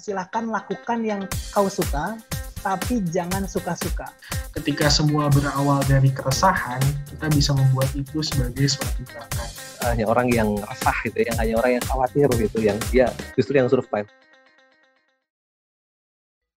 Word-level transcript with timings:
silahkan 0.00 0.48
lakukan 0.48 1.04
yang 1.04 1.28
kau 1.52 1.68
suka, 1.68 2.16
tapi 2.64 3.04
jangan 3.12 3.44
suka-suka. 3.44 4.08
Ketika 4.56 4.88
semua 4.88 5.28
berawal 5.28 5.84
dari 5.84 6.08
keresahan, 6.08 6.80
kita 7.12 7.28
bisa 7.30 7.52
membuat 7.52 7.92
itu 7.92 8.24
sebagai 8.24 8.66
suatu 8.66 9.04
gerakan. 9.04 9.48
Hanya 9.84 10.04
orang 10.08 10.28
yang 10.32 10.56
resah 10.56 10.96
gitu, 11.04 11.24
yang 11.24 11.36
hanya 11.36 11.54
orang 11.60 11.72
yang 11.76 11.84
khawatir 11.84 12.28
gitu, 12.36 12.58
yang 12.60 12.76
dia 12.88 13.12
justru 13.36 13.60
yang 13.60 13.68
survive. 13.68 14.08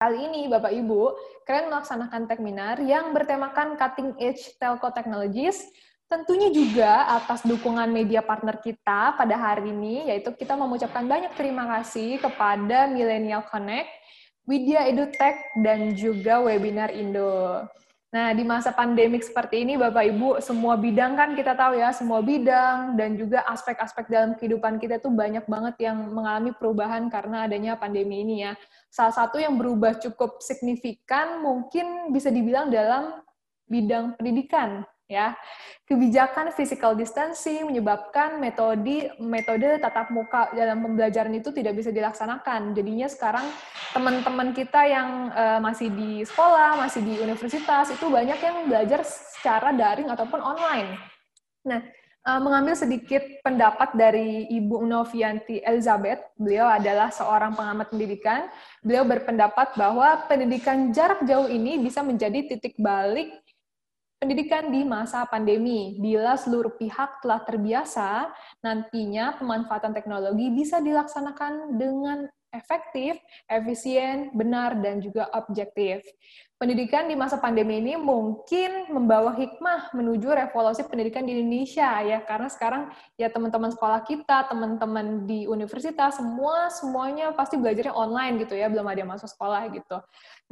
Kali 0.02 0.18
ini, 0.18 0.50
Bapak 0.50 0.74
Ibu, 0.74 1.14
kalian 1.46 1.70
melaksanakan 1.70 2.26
Techminar 2.26 2.82
yang 2.82 3.14
bertemakan 3.14 3.78
Cutting 3.78 4.18
Edge 4.18 4.58
Telco 4.58 4.90
Technologies 4.90 5.62
Tentunya 6.12 6.52
juga 6.52 7.08
atas 7.08 7.40
dukungan 7.40 7.88
media 7.88 8.20
partner 8.20 8.60
kita 8.60 9.16
pada 9.16 9.32
hari 9.32 9.72
ini, 9.72 10.12
yaitu 10.12 10.28
kita 10.36 10.52
mengucapkan 10.52 11.08
banyak 11.08 11.32
terima 11.32 11.64
kasih 11.64 12.20
kepada 12.20 12.84
Millennial 12.84 13.40
Connect, 13.48 13.88
Widya 14.44 14.92
EduTech, 14.92 15.56
dan 15.64 15.96
juga 15.96 16.44
Webinar 16.44 16.92
Indo. 16.92 17.64
Nah, 18.12 18.28
di 18.36 18.44
masa 18.44 18.76
pandemik 18.76 19.24
seperti 19.24 19.64
ini, 19.64 19.80
Bapak 19.80 20.04
Ibu, 20.04 20.36
semua 20.44 20.76
bidang 20.76 21.16
kan 21.16 21.32
kita 21.32 21.56
tahu 21.56 21.80
ya, 21.80 21.96
semua 21.96 22.20
bidang 22.20 22.92
dan 23.00 23.16
juga 23.16 23.48
aspek-aspek 23.48 24.12
dalam 24.12 24.36
kehidupan 24.36 24.76
kita 24.76 25.00
tuh 25.00 25.16
banyak 25.16 25.48
banget 25.48 25.80
yang 25.80 25.96
mengalami 26.12 26.52
perubahan 26.52 27.08
karena 27.08 27.48
adanya 27.48 27.72
pandemi 27.72 28.20
ini 28.20 28.44
ya. 28.44 28.52
Salah 28.92 29.16
satu 29.16 29.40
yang 29.40 29.56
berubah 29.56 29.96
cukup 29.96 30.44
signifikan 30.44 31.40
mungkin 31.40 32.12
bisa 32.12 32.28
dibilang 32.28 32.68
dalam 32.68 33.16
bidang 33.64 34.20
pendidikan 34.20 34.84
ya. 35.12 35.36
Kebijakan 35.84 36.56
physical 36.56 36.96
distancing 36.96 37.68
menyebabkan 37.68 38.40
metode 38.40 39.12
metode 39.20 39.76
tatap 39.76 40.08
muka 40.08 40.48
dalam 40.56 40.80
pembelajaran 40.80 41.36
itu 41.36 41.52
tidak 41.52 41.76
bisa 41.76 41.92
dilaksanakan. 41.92 42.72
Jadinya 42.72 43.04
sekarang 43.12 43.44
teman-teman 43.92 44.56
kita 44.56 44.88
yang 44.88 45.28
uh, 45.36 45.60
masih 45.60 45.92
di 45.92 46.24
sekolah, 46.24 46.80
masih 46.80 47.04
di 47.04 47.20
universitas 47.20 47.92
itu 47.92 48.08
banyak 48.08 48.40
yang 48.40 48.56
belajar 48.72 49.04
secara 49.04 49.76
daring 49.76 50.08
ataupun 50.08 50.40
online. 50.40 50.96
Nah, 51.68 51.82
uh, 52.26 52.40
mengambil 52.40 52.78
sedikit 52.78 53.22
pendapat 53.42 53.94
dari 53.98 54.46
Ibu 54.48 54.86
Novianti 54.86 55.60
Elizabeth. 55.66 56.22
Beliau 56.38 56.70
adalah 56.70 57.10
seorang 57.10 57.58
pengamat 57.58 57.90
pendidikan. 57.90 58.46
Beliau 58.80 59.02
berpendapat 59.02 59.74
bahwa 59.74 60.24
pendidikan 60.30 60.94
jarak 60.94 61.26
jauh 61.26 61.50
ini 61.50 61.82
bisa 61.82 62.00
menjadi 62.06 62.46
titik 62.54 62.78
balik 62.78 63.41
pendidikan 64.22 64.70
di 64.70 64.86
masa 64.86 65.26
pandemi. 65.26 65.98
Bila 65.98 66.38
seluruh 66.38 66.78
pihak 66.78 67.18
telah 67.26 67.42
terbiasa, 67.42 68.30
nantinya 68.62 69.34
pemanfaatan 69.34 69.90
teknologi 69.90 70.46
bisa 70.54 70.78
dilaksanakan 70.78 71.74
dengan 71.74 72.30
efektif, 72.54 73.18
efisien, 73.50 74.30
benar, 74.30 74.78
dan 74.78 75.02
juga 75.02 75.26
objektif. 75.34 76.06
Pendidikan 76.60 77.10
di 77.10 77.18
masa 77.18 77.42
pandemi 77.42 77.82
ini 77.82 77.98
mungkin 77.98 78.86
membawa 78.94 79.34
hikmah 79.34 79.90
menuju 79.98 80.30
revolusi 80.30 80.86
pendidikan 80.86 81.26
di 81.26 81.34
Indonesia 81.34 81.98
ya 82.06 82.22
karena 82.22 82.46
sekarang 82.46 82.86
ya 83.18 83.26
teman-teman 83.34 83.74
sekolah 83.74 84.06
kita, 84.06 84.46
teman-teman 84.46 85.26
di 85.26 85.50
universitas 85.50 86.22
semua 86.22 86.70
semuanya 86.70 87.34
pasti 87.34 87.58
belajarnya 87.58 87.90
online 87.98 88.46
gitu 88.46 88.54
ya, 88.54 88.70
belum 88.70 88.86
ada 88.86 89.02
yang 89.02 89.10
masuk 89.10 89.26
sekolah 89.26 89.74
gitu. 89.74 89.98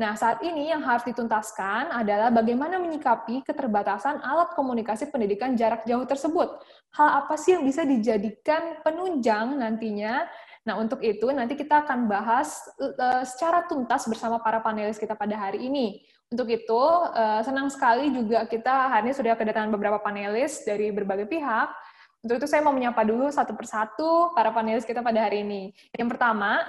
Nah, 0.00 0.16
saat 0.16 0.40
ini 0.40 0.72
yang 0.72 0.80
harus 0.80 1.04
dituntaskan 1.04 1.92
adalah 1.92 2.32
bagaimana 2.32 2.80
menyikapi 2.80 3.44
keterbatasan 3.44 4.24
alat 4.24 4.56
komunikasi 4.56 5.12
pendidikan 5.12 5.52
jarak 5.52 5.84
jauh 5.84 6.08
tersebut. 6.08 6.56
Hal 6.96 7.20
apa 7.20 7.36
sih 7.36 7.52
yang 7.52 7.68
bisa 7.68 7.84
dijadikan 7.84 8.80
penunjang 8.80 9.60
nantinya 9.60 10.24
Nah, 10.60 10.76
untuk 10.76 11.00
itu 11.00 11.24
nanti 11.32 11.56
kita 11.56 11.88
akan 11.88 12.04
bahas 12.04 12.68
uh, 12.76 13.24
secara 13.24 13.64
tuntas 13.64 14.04
bersama 14.04 14.36
para 14.44 14.60
panelis 14.60 15.00
kita 15.00 15.16
pada 15.16 15.32
hari 15.32 15.64
ini. 15.64 16.04
Untuk 16.28 16.52
itu, 16.52 16.76
uh, 17.16 17.40
senang 17.40 17.72
sekali 17.72 18.12
juga 18.12 18.44
kita 18.44 18.92
hari 18.92 19.10
ini 19.10 19.14
sudah 19.16 19.34
kedatangan 19.40 19.72
beberapa 19.72 19.96
panelis 19.96 20.60
dari 20.68 20.92
berbagai 20.92 21.26
pihak. 21.32 21.72
Untuk 22.20 22.44
itu 22.44 22.46
saya 22.46 22.60
mau 22.60 22.76
menyapa 22.76 23.00
dulu 23.08 23.32
satu 23.32 23.56
persatu 23.56 24.36
para 24.36 24.52
panelis 24.52 24.84
kita 24.84 25.00
pada 25.00 25.24
hari 25.24 25.40
ini. 25.40 25.72
Yang 25.96 26.08
pertama, 26.12 26.60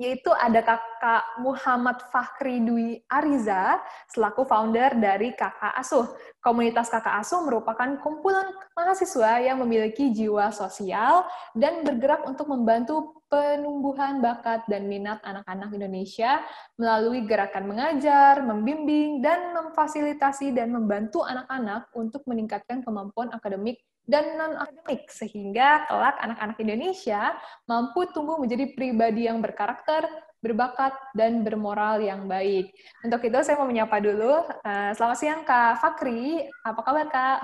yaitu 0.00 0.32
ada 0.32 0.64
kakak 0.64 1.22
Muhammad 1.44 2.00
Fakhri 2.08 2.64
Dwi 2.64 3.04
Ariza 3.04 3.76
selaku 4.08 4.48
founder 4.48 4.96
dari 4.96 5.36
Kakak 5.36 5.76
Asuh. 5.76 6.08
Komunitas 6.40 6.88
Kakak 6.88 7.20
Asuh 7.20 7.44
merupakan 7.44 8.00
kumpulan 8.00 8.48
mahasiswa 8.72 9.44
yang 9.44 9.60
memiliki 9.60 10.08
jiwa 10.08 10.48
sosial 10.56 11.28
dan 11.52 11.84
bergerak 11.84 12.24
untuk 12.24 12.48
membantu 12.48 13.20
penumbuhan 13.28 14.24
bakat 14.24 14.64
dan 14.72 14.88
minat 14.88 15.20
anak-anak 15.20 15.68
Indonesia 15.76 16.40
melalui 16.80 17.28
gerakan 17.28 17.68
mengajar, 17.68 18.40
membimbing, 18.40 19.20
dan 19.20 19.52
memfasilitasi 19.52 20.56
dan 20.56 20.72
membantu 20.72 21.22
anak-anak 21.28 21.92
untuk 21.92 22.24
meningkatkan 22.24 22.80
kemampuan 22.80 23.28
akademik 23.36 23.84
dan 24.08 24.36
non-akademik, 24.36 25.08
sehingga 25.10 25.86
kelak 25.86 26.16
anak-anak 26.20 26.56
Indonesia 26.60 27.36
mampu 27.68 28.08
tumbuh 28.10 28.40
menjadi 28.40 28.72
pribadi 28.74 29.28
yang 29.28 29.38
berkarakter, 29.44 30.08
berbakat, 30.40 30.96
dan 31.12 31.44
bermoral 31.44 32.00
yang 32.00 32.24
baik. 32.24 32.72
Untuk 33.04 33.20
itu 33.28 33.38
saya 33.44 33.60
mau 33.60 33.68
menyapa 33.68 34.00
dulu. 34.00 34.46
Uh, 34.64 34.90
selamat 34.96 35.16
siang 35.20 35.42
Kak 35.44 35.84
Fakri, 35.84 36.48
apa 36.64 36.80
kabar 36.80 37.06
Kak? 37.12 37.40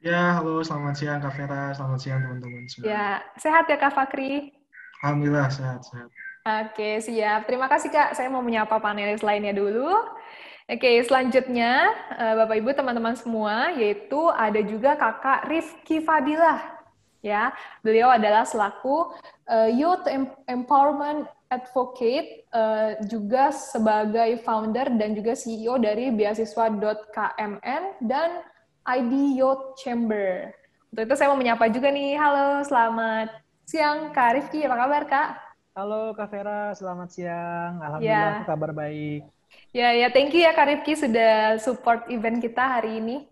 Ya, 0.00 0.40
halo, 0.40 0.64
selamat 0.64 0.94
siang 0.96 1.20
Kak 1.20 1.36
Vera, 1.36 1.76
selamat 1.76 1.98
siang 2.00 2.18
teman-teman 2.24 2.64
semua. 2.66 2.88
Ya, 2.88 3.06
sehat 3.36 3.68
ya 3.68 3.76
Kak 3.76 3.92
Fakri? 3.92 4.52
Alhamdulillah, 5.00 5.48
sehat-sehat. 5.48 6.08
Oke, 6.40 7.04
siap. 7.04 7.44
Terima 7.44 7.68
kasih 7.68 7.92
Kak. 7.92 8.16
Saya 8.16 8.32
mau 8.32 8.40
menyapa 8.40 8.80
panelis 8.80 9.20
lainnya 9.20 9.52
dulu. 9.52 9.92
Oke, 10.70 11.02
selanjutnya 11.02 11.90
eh, 12.14 12.34
Bapak 12.38 12.54
Ibu 12.62 12.70
teman-teman 12.78 13.18
semua 13.18 13.74
yaitu 13.74 14.30
ada 14.30 14.62
juga 14.62 14.94
Kakak 14.94 15.50
Rifki 15.50 15.98
Fadilah. 15.98 16.78
Ya, 17.20 17.50
beliau 17.84 18.08
adalah 18.08 18.48
selaku 18.48 19.12
uh, 19.44 19.68
Youth 19.68 20.08
Empowerment 20.48 21.28
Advocate 21.52 22.48
uh, 22.48 22.96
juga 23.04 23.52
sebagai 23.52 24.40
founder 24.40 24.88
dan 24.96 25.12
juga 25.12 25.36
CEO 25.36 25.76
dari 25.76 26.08
beasiswa.kmn 26.16 27.82
dan 28.00 28.40
ID 28.88 29.36
Youth 29.36 29.76
Chamber. 29.76 30.48
Untuk 30.96 31.12
itu 31.12 31.14
saya 31.18 31.28
mau 31.28 31.36
menyapa 31.36 31.68
juga 31.68 31.92
nih. 31.92 32.16
Halo, 32.16 32.64
selamat 32.64 33.28
siang 33.68 34.16
Kak 34.16 34.40
Rifki. 34.40 34.64
Apa 34.64 34.76
kabar 34.80 35.02
Kak? 35.04 35.28
Halo 35.76 36.16
Kak 36.16 36.32
Vera, 36.32 36.72
selamat 36.72 37.08
siang. 37.12 37.84
Alhamdulillah 37.84 38.42
ya. 38.42 38.48
kabar 38.48 38.72
baik. 38.72 39.39
Ya, 39.70 39.94
ya, 39.94 40.10
thank 40.10 40.34
you 40.34 40.42
ya 40.42 40.50
Kak 40.50 40.66
Rifki 40.66 40.98
sudah 40.98 41.54
support 41.62 42.10
event 42.10 42.42
kita 42.42 42.78
hari 42.80 42.98
ini. 42.98 43.30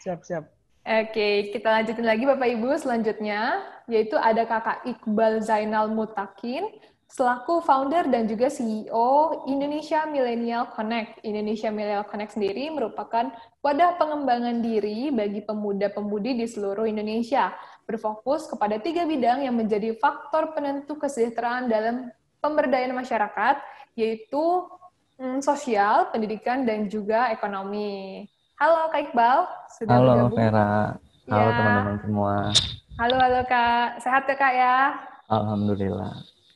Siap, 0.00 0.24
siap. 0.24 0.44
Oke, 0.84 1.48
kita 1.48 1.68
lanjutin 1.80 2.04
lagi 2.04 2.28
Bapak 2.28 2.48
Ibu 2.48 2.76
selanjutnya, 2.76 3.64
yaitu 3.88 4.20
ada 4.20 4.44
Kakak 4.44 4.84
Iqbal 4.84 5.40
Zainal 5.40 5.88
Mutakin, 5.88 6.68
selaku 7.08 7.64
founder 7.64 8.08
dan 8.12 8.28
juga 8.28 8.52
CEO 8.52 9.48
Indonesia 9.48 10.04
Millennial 10.04 10.68
Connect. 10.76 11.24
Indonesia 11.24 11.72
Millennial 11.72 12.04
Connect 12.04 12.36
sendiri 12.36 12.68
merupakan 12.68 13.32
wadah 13.64 13.96
pengembangan 13.96 14.60
diri 14.60 15.08
bagi 15.08 15.40
pemuda-pemudi 15.40 16.36
di 16.36 16.44
seluruh 16.48 16.84
Indonesia, 16.84 17.56
berfokus 17.88 18.44
kepada 18.44 18.76
tiga 18.76 19.08
bidang 19.08 19.44
yang 19.44 19.56
menjadi 19.56 19.96
faktor 19.96 20.52
penentu 20.52 21.00
kesejahteraan 21.00 21.68
dalam 21.68 22.12
pemberdayaan 22.44 22.92
masyarakat, 22.92 23.56
yaitu 23.96 24.68
hmm, 25.18 25.38
sosial, 25.42 26.10
pendidikan, 26.10 26.66
dan 26.66 26.90
juga 26.90 27.30
ekonomi. 27.30 28.24
Halo 28.58 28.90
Kak 28.90 29.10
Iqbal, 29.10 29.38
sudah 29.78 29.94
Halo 29.98 30.10
bergabung? 30.14 30.38
Vera, 30.38 30.74
halo 31.26 31.48
ya. 31.50 31.56
teman-teman 31.58 31.96
semua. 32.06 32.34
Halo, 32.94 33.16
halo 33.18 33.40
Kak, 33.50 33.86
sehat 33.98 34.22
ya 34.30 34.36
Kak 34.38 34.52
ya? 34.54 34.78
Alhamdulillah. 35.26 36.14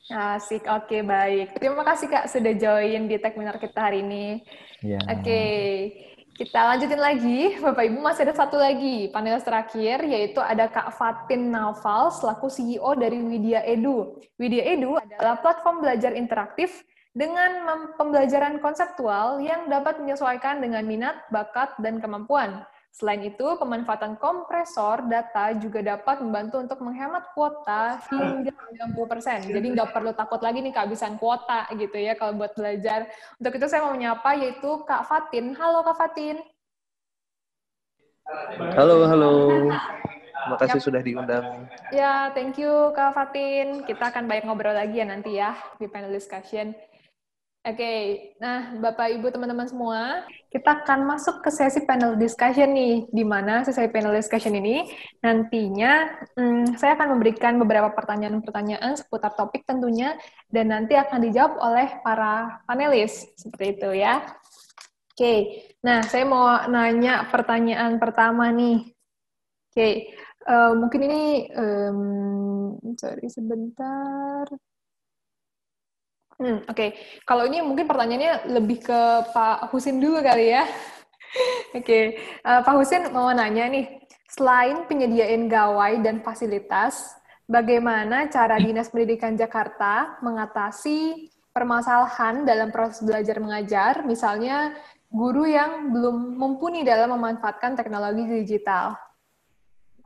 Asik, 0.09 0.65
oke 0.65 0.89
okay, 0.89 1.01
baik. 1.05 1.59
Terima 1.59 1.85
kasih 1.85 2.07
Kak 2.09 2.25
sudah 2.31 2.53
join 2.57 3.05
di 3.05 3.15
Techminar 3.21 3.61
kita 3.61 3.77
hari 3.77 4.01
ini. 4.01 4.41
Ya. 4.81 4.97
Oke, 5.05 5.21
okay. 5.21 5.59
kita 6.33 6.65
lanjutin 6.65 6.97
lagi. 6.97 7.59
Bapak 7.61 7.83
Ibu 7.85 7.99
masih 8.01 8.25
ada 8.25 8.33
satu 8.33 8.57
lagi 8.57 9.11
panelis 9.13 9.45
terakhir, 9.45 10.01
yaitu 10.07 10.41
ada 10.41 10.65
Kak 10.65 10.97
Fatin 10.97 11.53
Naufal 11.53 12.09
selaku 12.09 12.49
CEO 12.49 12.95
dari 12.97 13.21
Widya 13.21 13.61
Edu. 13.67 14.17
Widya 14.39 14.65
Edu 14.65 14.97
adalah 14.97 15.37
platform 15.43 15.85
belajar 15.85 16.17
interaktif 16.17 16.73
dengan 17.13 17.65
pembelajaran 17.97 18.61
konseptual 18.61 19.41
yang 19.41 19.65
dapat 19.65 19.97
menyesuaikan 19.97 20.61
dengan 20.61 20.85
minat, 20.85 21.25
bakat, 21.33 21.73
dan 21.81 21.97
kemampuan. 21.97 22.61
Selain 22.89 23.21
itu, 23.21 23.45
pemanfaatan 23.61 24.17
kompresor 24.17 25.05
data 25.05 25.53
juga 25.61 25.79
dapat 25.85 26.25
membantu 26.25 26.57
untuk 26.57 26.79
menghemat 26.81 27.31
kuota 27.37 28.01
hingga 28.09 28.49
90%. 28.97 29.45
Jadi 29.45 29.67
nggak 29.77 29.93
perlu 29.93 30.11
takut 30.17 30.41
lagi 30.41 30.59
nih 30.65 30.73
kehabisan 30.73 31.21
kuota 31.21 31.69
gitu 31.77 31.97
ya 32.01 32.17
kalau 32.17 32.33
buat 32.33 32.53
belajar. 32.57 33.05
Untuk 33.37 33.61
itu 33.61 33.65
saya 33.69 33.85
mau 33.85 33.93
menyapa 33.93 34.33
yaitu 34.41 34.83
Kak 34.89 35.05
Fatin. 35.05 35.53
Halo 35.53 35.85
Kak 35.85 35.97
Fatin. 36.01 36.41
Halo, 38.73 39.05
halo. 39.05 39.33
Terima 40.39 40.57
kasih 40.65 40.81
Yap. 40.81 40.85
sudah 40.89 41.01
diundang. 41.05 41.45
Ya, 41.93 42.33
thank 42.33 42.57
you 42.57 42.89
Kak 42.97 43.13
Fatin. 43.13 43.85
Kita 43.85 44.09
akan 44.09 44.25
banyak 44.25 44.49
ngobrol 44.49 44.73
lagi 44.73 44.97
ya 44.97 45.05
nanti 45.05 45.37
ya 45.37 45.53
di 45.77 45.85
panel 45.85 46.09
discussion. 46.09 46.73
Oke, 47.59 47.91
nah 48.39 48.71
Bapak 48.79 49.19
Ibu 49.19 49.35
teman-teman 49.35 49.67
semua, 49.67 50.23
kita 50.47 50.79
akan 50.79 51.03
masuk 51.03 51.43
ke 51.43 51.51
sesi 51.51 51.83
panel 51.83 52.15
discussion 52.15 52.71
nih, 52.71 53.03
di 53.11 53.27
mana 53.27 53.67
sesi 53.67 53.83
panel 53.91 54.15
discussion 54.15 54.55
ini 54.55 54.87
nantinya 55.19 56.07
hmm, 56.39 56.79
saya 56.79 56.95
akan 56.95 57.19
memberikan 57.19 57.59
beberapa 57.59 57.91
pertanyaan-pertanyaan 57.91 58.95
seputar 58.95 59.35
topik 59.35 59.67
tentunya, 59.67 60.15
dan 60.47 60.71
nanti 60.71 60.95
akan 60.95 61.19
dijawab 61.19 61.59
oleh 61.59 61.99
para 61.99 62.63
panelis, 62.63 63.27
seperti 63.35 63.75
itu 63.75 63.89
ya. 64.07 64.23
Oke, 65.11 65.67
nah 65.83 65.99
saya 66.07 66.23
mau 66.23 66.63
nanya 66.71 67.27
pertanyaan 67.27 67.99
pertama 67.99 68.55
nih. 68.55 68.87
Oke, 69.67 70.15
eh, 70.47 70.71
mungkin 70.79 71.01
ini, 71.11 71.51
em, 71.51 71.99
sorry 72.95 73.27
sebentar. 73.27 74.47
Hmm, 76.39 76.63
Oke, 76.71 76.95
kalau 77.27 77.43
ini 77.51 77.59
mungkin 77.59 77.83
pertanyaannya 77.83 78.47
lebih 78.55 78.79
ke 78.79 78.99
Pak 79.35 79.75
Husin 79.75 79.99
dulu 79.99 80.23
kali 80.23 80.55
ya. 80.55 80.63
Oke, 81.77 82.15
Eh, 82.15 82.61
Pak 82.63 82.75
Husin 82.79 83.11
mau 83.11 83.27
nanya 83.35 83.67
nih, 83.67 83.99
selain 84.31 84.87
penyediaan 84.87 85.51
gawai 85.51 85.99
dan 85.99 86.23
fasilitas, 86.23 87.11
bagaimana 87.43 88.31
cara 88.31 88.55
Dinas 88.55 88.87
Pendidikan 88.87 89.35
Jakarta 89.35 90.15
mengatasi 90.23 91.27
permasalahan 91.51 92.47
dalam 92.47 92.71
proses 92.71 93.03
belajar 93.03 93.35
mengajar, 93.43 94.07
misalnya 94.07 94.71
guru 95.11 95.43
yang 95.43 95.91
belum 95.91 96.39
mumpuni 96.39 96.87
dalam 96.87 97.11
memanfaatkan 97.19 97.75
teknologi 97.75 98.23
digital? 98.47 98.95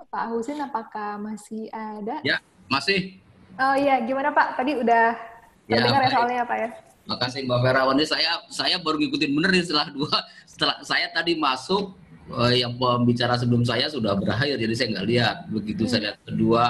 Pak 0.10 0.34
Husin, 0.34 0.66
apakah 0.66 1.22
masih 1.22 1.70
ada? 1.70 2.26
Ya, 2.26 2.42
masih. 2.74 3.22
Oh 3.62 3.78
iya, 3.78 4.02
gimana 4.02 4.34
Pak? 4.34 4.58
Tadi 4.58 4.82
udah 4.82 5.33
Ya, 5.68 5.80
terdengar 5.80 6.02
ya 6.04 6.10
soalnya 6.12 6.44
Pak 6.44 6.58
ya? 6.60 6.70
Makasih 7.04 7.40
Mbak 7.48 7.60
Vera. 7.64 7.82
Ini 7.92 8.06
saya 8.08 8.32
saya 8.52 8.76
baru 8.80 9.00
ngikutin 9.00 9.32
bener 9.32 9.50
nih 9.52 9.64
setelah 9.64 9.88
dua 9.92 10.16
setelah 10.48 10.76
saya 10.84 11.08
tadi 11.12 11.36
masuk 11.40 11.96
eh, 12.32 12.64
yang 12.64 12.76
pembicara 12.76 13.36
sebelum 13.36 13.64
saya 13.64 13.88
sudah 13.88 14.16
berakhir 14.16 14.60
jadi 14.60 14.74
saya 14.76 14.88
nggak 15.00 15.08
lihat. 15.08 15.36
Begitu 15.52 15.84
saya 15.88 16.12
lihat 16.12 16.18
kedua 16.24 16.64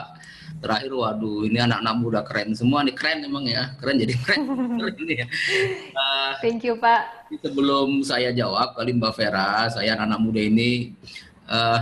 terakhir 0.63 0.95
waduh 0.95 1.43
ini 1.43 1.59
anak-anak 1.59 1.95
muda 1.99 2.21
keren 2.23 2.55
semua 2.55 2.87
nih 2.87 2.95
keren 2.95 3.19
emang 3.27 3.43
ya 3.43 3.75
keren 3.83 3.99
jadi 3.99 4.15
keren 4.23 4.41
Keren 4.79 4.95
ini 5.03 5.13
ya. 5.19 5.27
Eh, 5.91 6.31
Thank 6.39 6.63
you 6.63 6.79
Pak. 6.79 7.27
sebelum 7.41 8.05
saya 8.05 8.29
jawab 8.31 8.77
kali 8.77 8.93
Mbak 8.95 9.13
Vera, 9.17 9.67
saya 9.67 9.97
anak-anak 9.97 10.19
muda 10.21 10.41
ini, 10.41 10.93
eh, 11.49 11.79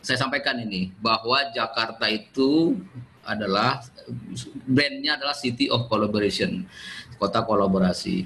saya 0.00 0.16
sampaikan 0.16 0.56
ini 0.60 0.92
bahwa 1.00 1.40
Jakarta 1.52 2.06
itu 2.08 2.76
adalah 3.24 3.84
brandnya 4.64 5.20
adalah 5.20 5.36
City 5.36 5.68
of 5.68 5.86
Collaboration, 5.86 6.64
kota 7.20 7.44
kolaborasi, 7.44 8.24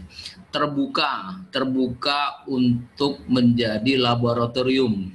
terbuka, 0.55 1.43
terbuka 1.51 2.47
untuk 2.47 3.23
menjadi 3.27 3.99
laboratorium. 3.99 5.11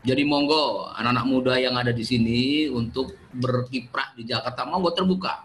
Jadi 0.00 0.22
monggo 0.24 0.88
anak-anak 0.96 1.26
muda 1.28 1.54
yang 1.60 1.76
ada 1.76 1.92
di 1.92 2.04
sini 2.04 2.68
untuk 2.72 3.16
berkiprah 3.36 4.16
di 4.16 4.24
Jakarta 4.24 4.64
monggo 4.64 4.92
terbuka. 4.96 5.44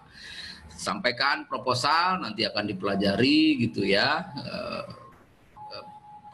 Sampaikan 0.76 1.48
proposal 1.48 2.24
nanti 2.24 2.44
akan 2.44 2.68
dipelajari 2.68 3.68
gitu 3.68 3.84
ya. 3.84 4.32
Eh, 4.36 5.05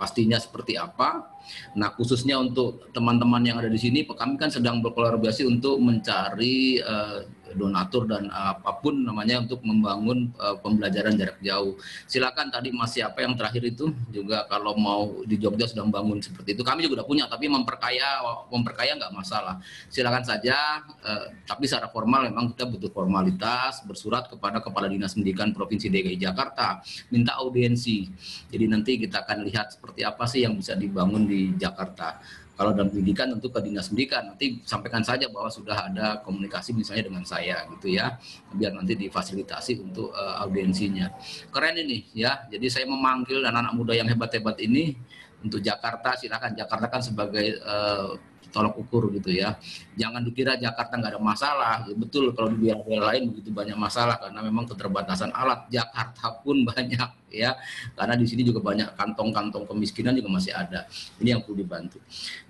pastinya 0.01 0.41
seperti 0.41 0.81
apa. 0.81 1.29
Nah 1.77 1.93
khususnya 1.93 2.41
untuk 2.41 2.89
teman-teman 2.89 3.45
yang 3.45 3.61
ada 3.61 3.69
di 3.69 3.77
sini, 3.77 4.01
kami 4.01 4.41
kan 4.41 4.49
sedang 4.49 4.81
berkolaborasi 4.81 5.45
untuk 5.45 5.77
mencari 5.77 6.81
eh, 6.81 7.19
donatur 7.55 8.07
dan 8.07 8.27
apa 8.31 8.79
pun 8.79 8.95
namanya 8.95 9.43
untuk 9.43 9.61
membangun 9.65 10.31
eh, 10.35 10.55
pembelajaran 10.59 11.13
jarak 11.15 11.37
jauh. 11.39 11.77
Silakan 12.07 12.49
tadi 12.49 12.69
Mas 12.73 12.95
siapa 12.95 13.23
yang 13.23 13.33
terakhir 13.35 13.63
itu 13.67 13.91
juga 14.11 14.45
kalau 14.47 14.75
mau 14.75 15.23
di 15.23 15.39
Jogja 15.39 15.67
sudah 15.67 15.87
membangun 15.87 16.19
seperti 16.19 16.55
itu. 16.55 16.63
Kami 16.63 16.85
juga 16.85 17.03
udah 17.03 17.07
punya, 17.07 17.23
tapi 17.27 17.47
memperkaya 17.47 18.23
memperkaya 18.51 18.97
nggak 18.97 19.13
masalah. 19.13 19.59
Silakan 19.87 20.23
saja. 20.23 20.83
eh, 21.01 21.25
tapi 21.47 21.65
secara 21.65 21.89
formal 21.89 22.29
memang 22.29 22.53
kita 22.53 22.67
butuh 22.67 22.91
formalitas 22.93 23.81
bersurat 23.83 24.27
kepada 24.29 24.61
Kepala 24.61 24.87
Dinas 24.87 25.15
Pendidikan 25.17 25.51
Provinsi 25.51 25.89
DKI 25.89 26.17
Jakarta 26.19 26.81
minta 27.09 27.37
audiensi. 27.39 28.07
Jadi 28.51 28.65
nanti 28.67 28.91
kita 29.01 29.23
akan 29.25 29.43
lihat 29.47 29.77
seperti 29.77 30.01
apa 30.05 30.23
sih 30.29 30.45
yang 30.45 30.55
bisa 30.55 30.77
dibangun 30.77 31.25
di 31.27 31.53
Jakarta. 31.57 32.21
Kalau 32.61 32.77
dalam 32.77 32.93
pendidikan 32.93 33.25
tentu 33.33 33.49
ke 33.49 33.57
dinas 33.65 33.89
pendidikan 33.89 34.21
nanti 34.29 34.61
sampaikan 34.69 35.01
saja 35.01 35.25
bahwa 35.33 35.49
sudah 35.49 35.89
ada 35.89 36.21
komunikasi 36.21 36.77
misalnya 36.77 37.09
dengan 37.09 37.25
saya 37.25 37.65
gitu 37.73 37.89
ya 37.89 38.21
biar 38.53 38.77
nanti 38.77 38.93
difasilitasi 38.93 39.81
untuk 39.81 40.13
eh, 40.13 40.35
audiensinya. 40.45 41.09
Keren 41.49 41.81
ini 41.81 42.05
ya 42.13 42.45
jadi 42.53 42.69
saya 42.69 42.85
memanggil 42.85 43.41
anak-anak 43.41 43.73
muda 43.73 43.97
yang 43.97 44.05
hebat-hebat 44.05 44.61
ini 44.61 44.93
untuk 45.41 45.57
Jakarta 45.57 46.13
silakan 46.13 46.53
Jakarta 46.53 46.85
kan 46.85 47.01
sebagai 47.01 47.57
eh, 47.57 48.09
tolok 48.51 48.83
ukur 48.83 49.09
gitu 49.15 49.31
ya. 49.31 49.55
Jangan 49.95 50.21
dikira 50.21 50.59
Jakarta 50.59 50.99
nggak 50.99 51.17
ada 51.17 51.21
masalah. 51.23 51.75
Ya, 51.87 51.95
betul 51.95 52.35
kalau 52.35 52.51
di 52.53 52.67
daerah 52.67 53.15
lain 53.15 53.31
begitu 53.31 53.49
banyak 53.49 53.79
masalah 53.79 54.19
karena 54.19 54.39
memang 54.43 54.67
keterbatasan 54.67 55.31
alat. 55.31 55.71
Jakarta 55.71 56.37
pun 56.43 56.61
banyak 56.69 57.09
ya. 57.31 57.55
Karena 57.95 58.13
di 58.19 58.27
sini 58.27 58.43
juga 58.43 58.59
banyak 58.59 58.93
kantong-kantong 58.99 59.65
kemiskinan 59.65 60.13
juga 60.13 60.29
masih 60.29 60.51
ada. 60.51 60.85
Ini 61.17 61.39
yang 61.39 61.41
perlu 61.47 61.63
dibantu. 61.63 61.97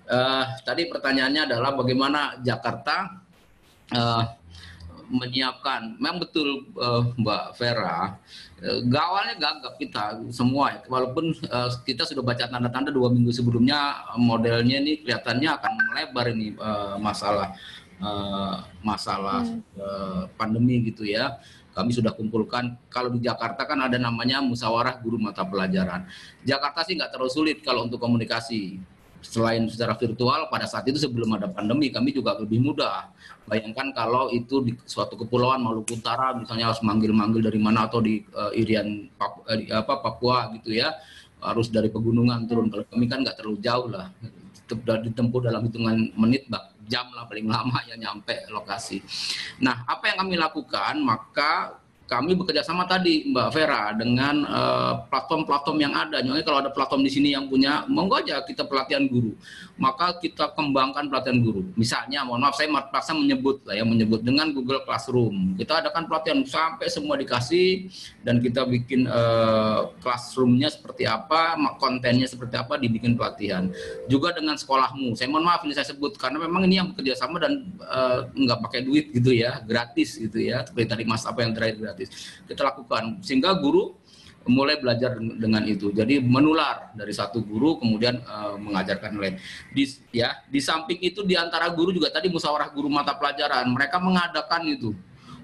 Eh, 0.04 0.44
tadi 0.66 0.82
pertanyaannya 0.90 1.48
adalah 1.48 1.70
bagaimana 1.72 2.36
Jakarta 2.42 3.22
eh, 3.94 4.41
menyiapkan. 5.10 5.96
Memang 5.98 6.22
betul 6.22 6.70
eh, 6.76 7.02
Mbak 7.18 7.44
Vera 7.58 8.18
eh, 8.60 8.80
gawalnya 8.86 9.34
gagap 9.38 9.74
kita 9.80 10.22
semua 10.30 10.76
ya. 10.76 10.80
walaupun 10.86 11.34
eh, 11.34 11.70
kita 11.82 12.06
sudah 12.06 12.22
baca 12.22 12.46
tanda-tanda 12.46 12.90
dua 12.94 13.10
minggu 13.10 13.32
sebelumnya 13.34 14.06
modelnya 14.20 14.78
ini 14.78 15.02
kelihatannya 15.02 15.50
akan 15.50 15.72
melebar 15.90 16.26
ini 16.30 16.54
eh, 16.54 16.94
masalah 17.00 17.56
eh, 17.98 18.56
masalah 18.84 19.42
eh, 19.78 20.22
pandemi 20.38 20.84
gitu 20.86 21.02
ya. 21.06 21.38
Kami 21.72 21.88
sudah 21.88 22.12
kumpulkan. 22.12 22.76
Kalau 22.92 23.08
di 23.08 23.24
Jakarta 23.24 23.64
kan 23.64 23.80
ada 23.80 23.96
namanya 23.96 24.44
musyawarah 24.44 25.00
guru 25.00 25.16
mata 25.16 25.40
pelajaran. 25.40 26.04
Jakarta 26.44 26.84
sih 26.84 27.00
nggak 27.00 27.16
terlalu 27.16 27.32
sulit 27.32 27.58
kalau 27.64 27.88
untuk 27.88 27.96
komunikasi 27.96 28.76
selain 29.22 29.64
secara 29.70 29.94
virtual 29.94 30.50
pada 30.50 30.66
saat 30.66 30.84
itu 30.90 30.98
sebelum 30.98 31.38
ada 31.38 31.46
pandemi 31.48 31.88
kami 31.88 32.10
juga 32.12 32.36
lebih 32.36 32.58
mudah. 32.58 33.08
Bayangkan 33.46 33.94
kalau 33.94 34.28
itu 34.34 34.62
di 34.62 34.72
suatu 34.86 35.14
kepulauan 35.14 35.62
Maluku 35.62 35.98
Utara 35.98 36.34
misalnya 36.34 36.74
harus 36.74 36.82
manggil-manggil 36.82 37.42
dari 37.42 37.58
mana 37.62 37.86
atau 37.86 38.02
di 38.02 38.22
eh, 38.22 38.60
Irian 38.60 39.08
Pap- 39.14 39.46
eh, 39.48 39.56
di 39.62 39.66
apa 39.70 40.02
Papua 40.02 40.50
gitu 40.58 40.74
ya 40.74 40.92
harus 41.42 41.70
dari 41.70 41.90
pegunungan 41.90 42.46
turun. 42.46 42.70
Kalau 42.70 42.86
kami 42.86 43.06
kan 43.10 43.22
nggak 43.22 43.38
terlalu 43.38 43.58
jauh 43.62 43.88
lah. 43.90 44.10
Ditempuh 44.72 45.40
dalam 45.44 45.68
hitungan 45.68 46.14
menit 46.16 46.48
bah 46.48 46.72
jam 46.88 47.08
lah 47.12 47.24
paling 47.28 47.46
lama 47.46 47.78
ya 47.86 47.94
nyampe 47.98 48.46
lokasi. 48.50 49.02
Nah 49.60 49.86
apa 49.86 50.12
yang 50.12 50.26
kami 50.26 50.34
lakukan? 50.38 50.96
Maka 51.02 51.76
kami 52.12 52.36
bekerja 52.36 52.60
sama 52.60 52.84
tadi 52.84 53.24
Mbak 53.32 53.48
Vera 53.56 53.96
dengan 53.96 54.44
eh, 54.44 54.92
platform-platform 55.08 55.78
yang 55.80 55.96
ada. 55.96 56.20
Jadi 56.20 56.44
kalau 56.44 56.60
ada 56.60 56.68
platform 56.68 57.08
di 57.08 57.10
sini 57.12 57.32
yang 57.32 57.48
punya, 57.48 57.88
monggo 57.88 58.20
aja 58.20 58.44
kita 58.44 58.68
pelatihan 58.68 59.08
guru. 59.08 59.32
Maka 59.80 60.20
kita 60.20 60.52
kembangkan 60.52 61.08
pelatihan 61.08 61.40
guru. 61.40 61.64
Misalnya, 61.72 62.28
mohon 62.28 62.44
maaf 62.44 62.60
saya 62.60 62.68
terpaksa 62.68 63.16
menyebut 63.16 63.64
lah 63.64 63.80
ya, 63.80 63.84
menyebut 63.88 64.20
dengan 64.20 64.52
Google 64.52 64.84
Classroom. 64.84 65.56
Kita 65.56 65.80
adakan 65.80 66.04
pelatihan 66.04 66.44
sampai 66.44 66.92
semua 66.92 67.16
dikasih 67.16 67.88
dan 68.20 68.44
kita 68.44 68.68
bikin 68.68 69.08
eh, 69.08 69.80
classroomnya 70.04 70.68
seperti 70.68 71.08
apa, 71.08 71.56
kontennya 71.80 72.28
seperti 72.28 72.60
apa, 72.60 72.76
dibikin 72.76 73.16
pelatihan. 73.16 73.72
Juga 74.10 74.36
dengan 74.36 74.60
sekolahmu. 74.60 75.16
Saya 75.16 75.32
mohon 75.32 75.48
maaf 75.48 75.64
ini 75.64 75.72
saya 75.72 75.88
sebut 75.88 76.20
karena 76.20 76.42
memang 76.42 76.68
ini 76.68 76.76
yang 76.82 76.92
bekerja 76.92 77.16
sama 77.16 77.40
dan 77.40 77.72
eh, 77.80 78.18
nggak 78.28 78.58
pakai 78.68 78.80
duit 78.84 79.08
gitu 79.14 79.32
ya, 79.32 79.64
gratis 79.64 80.20
gitu 80.20 80.36
ya. 80.36 80.66
Seperti 80.66 80.86
tadi 80.90 81.04
Mas 81.08 81.24
apa 81.24 81.40
yang 81.40 81.54
terakhir 81.54 81.78
gratis. 81.78 82.01
Kita 82.48 82.62
lakukan 82.62 83.20
sehingga 83.24 83.54
guru 83.58 83.98
mulai 84.48 84.78
belajar 84.78 85.18
dengan 85.18 85.62
itu. 85.66 85.94
Jadi 85.94 86.18
menular 86.18 86.90
dari 86.98 87.14
satu 87.14 87.42
guru 87.42 87.78
kemudian 87.78 88.18
eh, 88.22 88.54
mengajarkan 88.58 89.18
lain. 89.18 89.36
Di 89.70 89.84
ya, 90.10 90.42
di 90.50 90.58
samping 90.58 90.98
itu 90.98 91.22
di 91.22 91.38
antara 91.38 91.70
guru 91.70 91.94
juga 91.94 92.10
tadi 92.10 92.26
musyawarah 92.30 92.70
guru 92.74 92.90
mata 92.90 93.14
pelajaran, 93.14 93.70
mereka 93.70 94.02
mengadakan 94.02 94.62
itu 94.66 94.90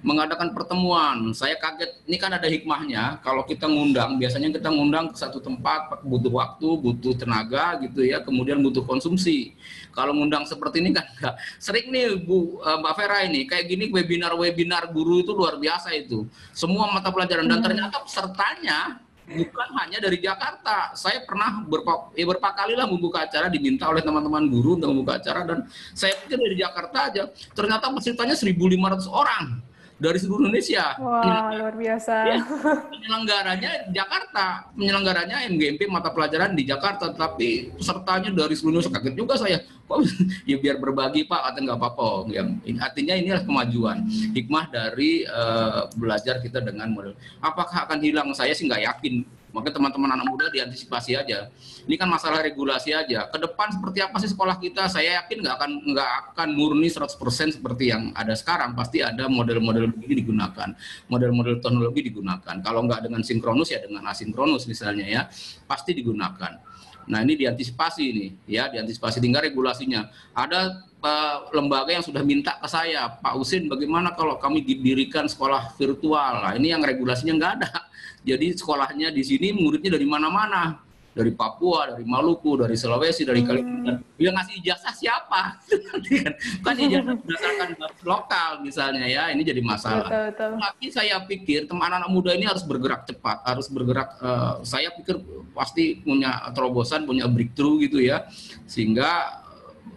mengadakan 0.02 0.54
pertemuan. 0.54 1.34
Saya 1.34 1.58
kaget, 1.58 2.06
ini 2.06 2.16
kan 2.18 2.30
ada 2.30 2.46
hikmahnya. 2.46 3.18
Kalau 3.22 3.42
kita 3.42 3.66
ngundang, 3.66 4.18
biasanya 4.18 4.54
kita 4.54 4.70
ngundang 4.70 5.10
ke 5.10 5.16
satu 5.18 5.42
tempat 5.42 6.02
butuh 6.06 6.30
waktu, 6.30 6.68
butuh 6.78 7.14
tenaga 7.18 7.78
gitu 7.82 8.06
ya, 8.06 8.22
kemudian 8.22 8.62
butuh 8.62 8.86
konsumsi. 8.86 9.58
Kalau 9.98 10.14
ngundang 10.14 10.46
seperti 10.46 10.78
ini 10.78 10.94
kan 10.94 11.02
enggak. 11.18 11.34
Sering 11.58 11.90
nih 11.90 12.14
Bu 12.22 12.62
eh, 12.62 12.76
Mbak 12.78 12.94
Vera 12.94 13.18
ini 13.26 13.50
kayak 13.50 13.66
gini 13.66 13.90
webinar-webinar 13.90 14.94
guru 14.94 15.26
itu 15.26 15.34
luar 15.34 15.58
biasa 15.58 15.90
itu. 15.98 16.22
Semua 16.54 16.86
mata 16.94 17.10
pelajaran 17.10 17.50
dan 17.50 17.58
ternyata 17.58 17.98
pesertanya 18.06 19.02
bukan 19.26 19.68
hanya 19.82 19.98
dari 19.98 20.22
Jakarta. 20.22 20.94
Saya 20.94 21.26
pernah 21.26 21.66
berapa, 21.66 22.14
ya 22.14 22.24
berapa 22.24 22.48
kali 22.54 22.78
lah 22.78 22.86
membuka 22.86 23.26
acara 23.26 23.50
diminta 23.50 23.90
oleh 23.90 24.00
teman-teman 24.00 24.46
guru 24.46 24.78
untuk 24.78 24.88
membuka 24.94 25.18
acara 25.18 25.42
dan 25.42 25.66
saya 25.92 26.14
pikir 26.22 26.38
dari 26.38 26.56
Jakarta 26.56 26.98
aja. 27.10 27.22
Ternyata 27.52 27.90
pesertanya 27.92 28.38
1.500 28.38 29.10
orang 29.10 29.67
dari 29.98 30.18
seluruh 30.22 30.46
Indonesia. 30.46 30.94
Wah, 31.02 31.50
luar 31.58 31.74
biasa. 31.74 32.14
Ya, 32.30 32.38
penyelenggaranya 32.94 33.70
Jakarta, 33.90 34.70
penyelenggaranya 34.78 35.36
MGMP 35.50 35.90
mata 35.90 36.14
pelajaran 36.14 36.54
di 36.54 36.62
Jakarta, 36.62 37.10
tapi 37.10 37.74
pesertanya 37.74 38.30
dari 38.30 38.54
seluruh 38.54 38.78
Indonesia. 38.78 38.94
Kaget 38.94 39.14
juga 39.18 39.34
saya. 39.34 39.58
Kok 39.90 39.98
ya 40.50 40.56
biar 40.56 40.78
berbagi 40.78 41.26
Pak, 41.26 41.42
atau 41.52 41.60
nggak 41.66 41.78
apa-apa. 41.78 42.08
Yang 42.30 42.48
artinya 42.78 43.14
inilah 43.18 43.42
kemajuan, 43.42 44.06
hikmah 44.32 44.64
dari 44.70 45.26
uh, 45.26 45.90
belajar 45.98 46.38
kita 46.38 46.62
dengan 46.62 46.94
model. 46.94 47.18
Apakah 47.42 47.90
akan 47.90 47.98
hilang? 47.98 48.30
Saya 48.38 48.54
sih 48.54 48.70
nggak 48.70 48.86
yakin 48.86 49.26
Makanya 49.48 49.80
teman-teman 49.80 50.10
anak 50.12 50.26
muda 50.28 50.46
diantisipasi 50.52 51.16
aja. 51.16 51.48
Ini 51.88 51.96
kan 51.96 52.08
masalah 52.08 52.44
regulasi 52.44 52.92
aja. 52.92 53.24
Ke 53.32 53.40
depan 53.40 53.72
seperti 53.72 53.98
apa 54.04 54.16
sih 54.20 54.28
sekolah 54.28 54.60
kita? 54.60 54.92
Saya 54.92 55.24
yakin 55.24 55.40
nggak 55.40 55.54
akan 55.56 55.70
nggak 55.88 56.10
akan 56.32 56.48
murni 56.52 56.88
100% 56.92 57.56
seperti 57.56 57.88
yang 57.88 58.12
ada 58.12 58.36
sekarang. 58.36 58.76
Pasti 58.76 59.00
ada 59.00 59.24
model-model 59.26 59.88
begini 59.88 60.20
digunakan, 60.20 60.68
model-model 61.08 61.64
teknologi 61.64 62.00
digunakan. 62.12 62.56
Kalau 62.60 62.80
nggak 62.84 63.08
dengan 63.08 63.24
sinkronus 63.24 63.72
ya 63.72 63.80
dengan 63.80 64.04
asinkronus 64.12 64.68
misalnya 64.68 65.06
ya, 65.08 65.22
pasti 65.64 65.96
digunakan. 65.96 66.60
Nah 67.08 67.24
ini 67.24 67.40
diantisipasi 67.40 68.02
ini, 68.04 68.26
ya 68.44 68.68
diantisipasi 68.68 69.16
tinggal 69.24 69.40
regulasinya. 69.40 70.12
Ada 70.36 70.84
uh, 71.00 71.36
lembaga 71.56 71.88
yang 71.88 72.04
sudah 72.04 72.20
minta 72.20 72.60
ke 72.60 72.68
saya, 72.68 73.08
Pak 73.08 73.32
Usin, 73.40 73.64
bagaimana 73.64 74.12
kalau 74.12 74.36
kami 74.36 74.60
didirikan 74.60 75.24
sekolah 75.24 75.72
virtual? 75.80 76.44
Nah 76.44 76.52
ini 76.52 76.68
yang 76.68 76.84
regulasinya 76.84 77.32
nggak 77.40 77.52
ada 77.64 77.87
jadi 78.28 78.46
sekolahnya 78.52 79.08
di 79.08 79.22
sini 79.24 79.56
muridnya 79.56 79.96
dari 79.96 80.04
mana-mana. 80.04 80.84
Dari 81.18 81.34
Papua, 81.34 81.90
dari 81.90 82.06
Maluku, 82.06 82.62
dari 82.62 82.78
Sulawesi, 82.78 83.26
dari 83.26 83.42
hmm. 83.42 83.48
Kalimantan. 83.50 83.96
Yang 84.22 84.34
ngasih 84.38 84.54
ijazah 84.62 84.94
siapa? 84.94 85.42
kan, 85.58 86.32
kan 86.70 86.74
ijazah 86.78 87.14
berdasarkan 87.18 87.70
lokal 88.06 88.50
misalnya 88.62 89.02
ya. 89.02 89.26
Ini 89.34 89.42
jadi 89.42 89.58
masalah. 89.58 90.06
Betul, 90.06 90.22
betul. 90.30 90.50
Tapi 90.62 90.86
saya 90.94 91.16
pikir 91.26 91.66
teman 91.66 91.90
anak 91.90 92.06
muda 92.06 92.30
ini 92.38 92.46
harus 92.46 92.62
bergerak 92.62 93.02
cepat, 93.10 93.42
harus 93.42 93.66
bergerak. 93.66 94.14
Uh, 94.22 94.62
saya 94.62 94.94
pikir 94.94 95.18
pasti 95.58 95.98
punya 96.06 96.54
terobosan, 96.54 97.02
punya 97.02 97.26
breakthrough 97.26 97.82
gitu 97.82 97.98
ya. 97.98 98.30
Sehingga 98.70 99.42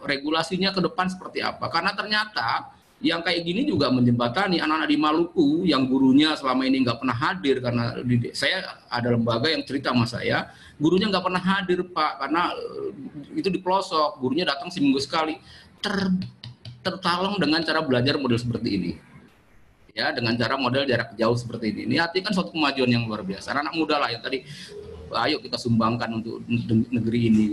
regulasinya 0.01 0.73
ke 0.73 0.81
depan 0.81 1.05
seperti 1.05 1.45
apa. 1.45 1.69
Karena 1.69 1.93
ternyata 1.93 2.80
yang 3.01 3.25
kayak 3.25 3.41
gini 3.41 3.65
juga 3.65 3.89
menjembatani 3.89 4.61
anak-anak 4.61 4.89
di 4.89 4.97
Maluku 5.01 5.49
yang 5.65 5.89
gurunya 5.89 6.37
selama 6.37 6.69
ini 6.69 6.85
nggak 6.85 7.01
pernah 7.01 7.17
hadir 7.17 7.57
karena 7.57 7.97
di, 8.05 8.29
saya 8.37 8.77
ada 8.85 9.09
lembaga 9.09 9.49
yang 9.49 9.65
cerita 9.65 9.89
sama 9.89 10.05
saya 10.05 10.53
gurunya 10.77 11.09
nggak 11.09 11.25
pernah 11.25 11.41
hadir 11.41 11.81
pak 11.89 12.21
karena 12.21 12.53
uh, 12.53 12.89
itu 13.33 13.49
di 13.49 13.57
pelosok 13.57 14.21
gurunya 14.21 14.45
datang 14.45 14.69
seminggu 14.69 15.01
sekali. 15.01 15.41
Ter 15.81 15.97
tertalong 16.81 17.37
dengan 17.37 17.61
cara 17.61 17.81
belajar 17.81 18.17
model 18.17 18.37
seperti 18.37 18.69
ini. 18.73 18.91
Ya 19.93 20.09
dengan 20.13 20.33
cara 20.37 20.57
model 20.57 20.85
jarak 20.85 21.13
jauh 21.17 21.37
seperti 21.37 21.73
ini. 21.73 21.81
Ini 21.89 22.05
artinya 22.05 22.29
kan 22.31 22.33
suatu 22.37 22.53
kemajuan 22.53 22.89
yang 22.89 23.03
luar 23.05 23.21
biasa. 23.21 23.53
Anak, 23.53 23.69
-anak 23.69 23.73
muda 23.77 23.95
lah 24.01 24.09
yang 24.09 24.21
tadi 24.21 24.45
ayo 25.11 25.37
kita 25.43 25.59
sumbangkan 25.59 26.09
untuk 26.21 26.41
negeri 26.89 27.19
ini 27.27 27.45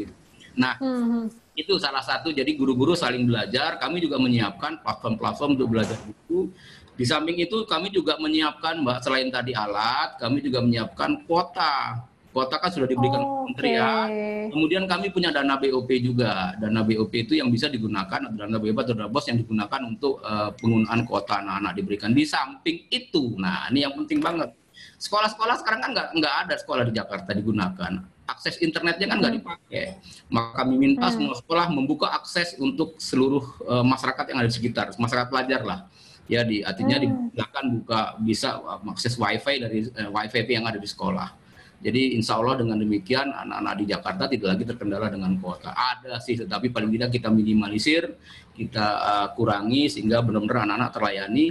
nah 0.58 0.74
hmm, 0.76 1.30
itu 1.58 1.74
salah 1.82 2.00
satu. 2.00 2.30
Jadi 2.30 2.54
guru-guru 2.54 2.94
saling 2.94 3.26
belajar. 3.26 3.82
Kami 3.82 3.98
juga 3.98 4.16
menyiapkan 4.22 4.78
platform-platform 4.78 5.58
untuk 5.58 5.68
belajar 5.74 5.98
buku. 6.06 6.54
Di 6.94 7.06
samping 7.06 7.38
itu 7.38 7.66
kami 7.66 7.90
juga 7.90 8.18
menyiapkan 8.18 8.82
mbak 8.82 9.06
selain 9.06 9.30
tadi 9.30 9.54
alat 9.54 10.18
kami 10.18 10.42
juga 10.42 10.62
menyiapkan 10.62 11.26
kuota. 11.26 12.06
Kuota 12.34 12.58
kan 12.58 12.70
sudah 12.70 12.86
diberikan 12.86 13.22
oh, 13.22 13.46
kementerian. 13.46 14.06
Okay. 14.06 14.46
kemudian 14.54 14.84
kami 14.86 15.10
punya 15.10 15.34
dana 15.34 15.58
BOP 15.58 15.90
juga. 15.98 16.54
Dana 16.58 16.86
BOP 16.86 17.10
itu 17.14 17.34
yang 17.34 17.50
bisa 17.50 17.66
digunakan 17.66 18.30
dana 18.30 18.56
BOP 18.58 18.78
atau 18.78 18.94
dana 18.94 19.10
bos 19.10 19.26
yang 19.26 19.38
digunakan 19.42 19.80
untuk 19.82 20.22
uh, 20.22 20.54
penggunaan 20.58 21.02
kuota 21.06 21.42
anak-anak 21.42 21.72
diberikan. 21.78 22.10
Di 22.14 22.22
samping 22.26 22.86
itu 22.90 23.34
nah 23.38 23.66
ini 23.70 23.86
yang 23.86 23.94
penting 23.98 24.18
banget. 24.22 24.54
Sekolah-sekolah 24.98 25.62
sekarang 25.62 25.80
kan 25.82 25.90
nggak 25.94 26.08
nggak 26.18 26.34
ada 26.46 26.54
sekolah 26.58 26.82
di 26.86 26.92
Jakarta 26.98 27.30
digunakan 27.30 28.17
akses 28.28 28.60
internetnya 28.60 29.08
kan 29.08 29.16
nggak 29.18 29.32
hmm. 29.32 29.40
dipakai. 29.40 29.84
Maka 30.28 30.62
kami 30.62 30.74
minta 30.76 31.08
hmm. 31.08 31.14
semua 31.16 31.34
sekolah 31.40 31.66
membuka 31.72 32.12
akses 32.12 32.54
untuk 32.60 33.00
seluruh 33.00 33.42
uh, 33.64 33.82
masyarakat 33.82 34.24
yang 34.28 34.38
ada 34.44 34.48
di 34.52 34.56
sekitar, 34.60 34.92
masyarakat 35.00 35.28
pelajar 35.32 35.64
lah. 35.64 35.80
Ya, 36.28 36.44
di 36.44 36.60
artinya 36.60 37.00
hmm. 37.00 37.32
silakan 37.32 37.64
buka 37.80 38.00
bisa 38.20 38.60
uh, 38.60 38.92
akses 38.92 39.16
wifi 39.16 39.64
dari 39.64 39.88
uh, 39.88 40.12
wifi 40.12 40.44
yang 40.44 40.68
ada 40.68 40.76
di 40.76 40.86
sekolah. 40.86 41.48
Jadi 41.78 42.18
insya 42.18 42.36
Allah 42.36 42.58
dengan 42.58 42.74
demikian 42.74 43.30
anak-anak 43.30 43.74
di 43.78 43.84
Jakarta 43.86 44.26
tidak 44.26 44.48
lagi 44.50 44.64
terkendala 44.66 45.06
dengan 45.14 45.38
kuota. 45.38 45.70
Ada 45.70 46.18
sih, 46.18 46.34
tetapi 46.34 46.74
paling 46.74 46.90
tidak 46.90 47.14
kita 47.14 47.30
minimalisir, 47.30 48.18
kita 48.52 48.86
uh, 48.98 49.28
kurangi 49.38 49.86
sehingga 49.86 50.18
benar-benar 50.20 50.66
anak-anak 50.66 50.90
terlayani 50.90 51.46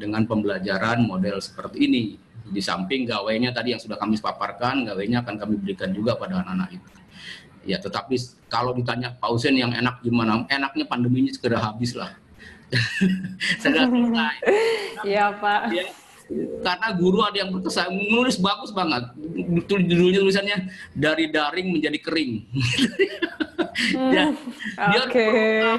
dengan 0.00 0.24
pembelajaran 0.24 1.04
model 1.04 1.40
seperti 1.44 1.88
ini 1.88 2.04
di 2.46 2.62
samping 2.62 3.06
gawainya 3.06 3.50
tadi 3.50 3.74
yang 3.74 3.80
sudah 3.82 3.98
kami 3.98 4.18
paparkan, 4.18 4.86
gawainya 4.86 5.22
akan 5.26 5.34
kami 5.34 5.54
berikan 5.58 5.90
juga 5.90 6.14
pada 6.14 6.42
anak-anak 6.42 6.78
itu. 6.78 6.88
Ya, 7.66 7.82
tetapi 7.82 8.14
kalau 8.46 8.70
ditanya 8.70 9.10
Pak 9.18 9.30
Usen 9.34 9.58
yang 9.58 9.74
enak 9.74 9.98
gimana? 9.98 10.46
Enaknya 10.46 10.86
pandeminya 10.86 11.34
segera 11.34 11.58
habis 11.58 11.98
lah. 11.98 12.14
segera 13.62 13.90
selesai. 13.90 14.36
Iya, 15.02 15.34
Pak. 15.34 15.60
Ya, 15.74 15.84
karena 16.62 16.88
guru 16.98 17.22
ada 17.22 17.38
yang 17.38 17.50
berkesan 17.54 17.90
menulis 17.90 18.38
bagus 18.38 18.74
banget. 18.74 19.14
Judulnya 19.66 20.22
tulisannya 20.22 20.56
dari 20.94 21.30
daring 21.30 21.74
menjadi 21.78 21.98
kering. 22.02 22.32
hmm, 23.94 24.10
ya, 24.10 24.24
dia 24.90 25.02
okay. 25.06 25.78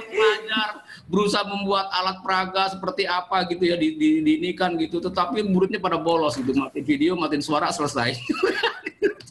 Berusaha 1.08 1.44
membuat 1.48 1.88
alat 1.90 2.20
peraga 2.20 2.68
seperti 2.68 3.08
apa 3.08 3.48
gitu 3.48 3.64
ya 3.64 3.80
di, 3.80 3.96
di, 3.96 4.10
di 4.22 4.32
ini 4.44 4.52
kan 4.52 4.76
gitu. 4.76 5.00
Tetapi 5.00 5.42
muridnya 5.48 5.80
pada 5.80 5.96
bolos 5.96 6.36
gitu. 6.36 6.52
Mati 6.54 6.84
video 6.84 7.16
matiin 7.16 7.40
suara 7.42 7.72
selesai. 7.72 8.14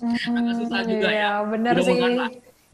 Hmm, 0.00 0.37
agak 0.40 0.54
susah 0.64 0.80
juga 0.88 1.09
iya, 1.12 1.40
ya. 1.40 1.47
benar 1.47 1.75
sih. 1.80 1.97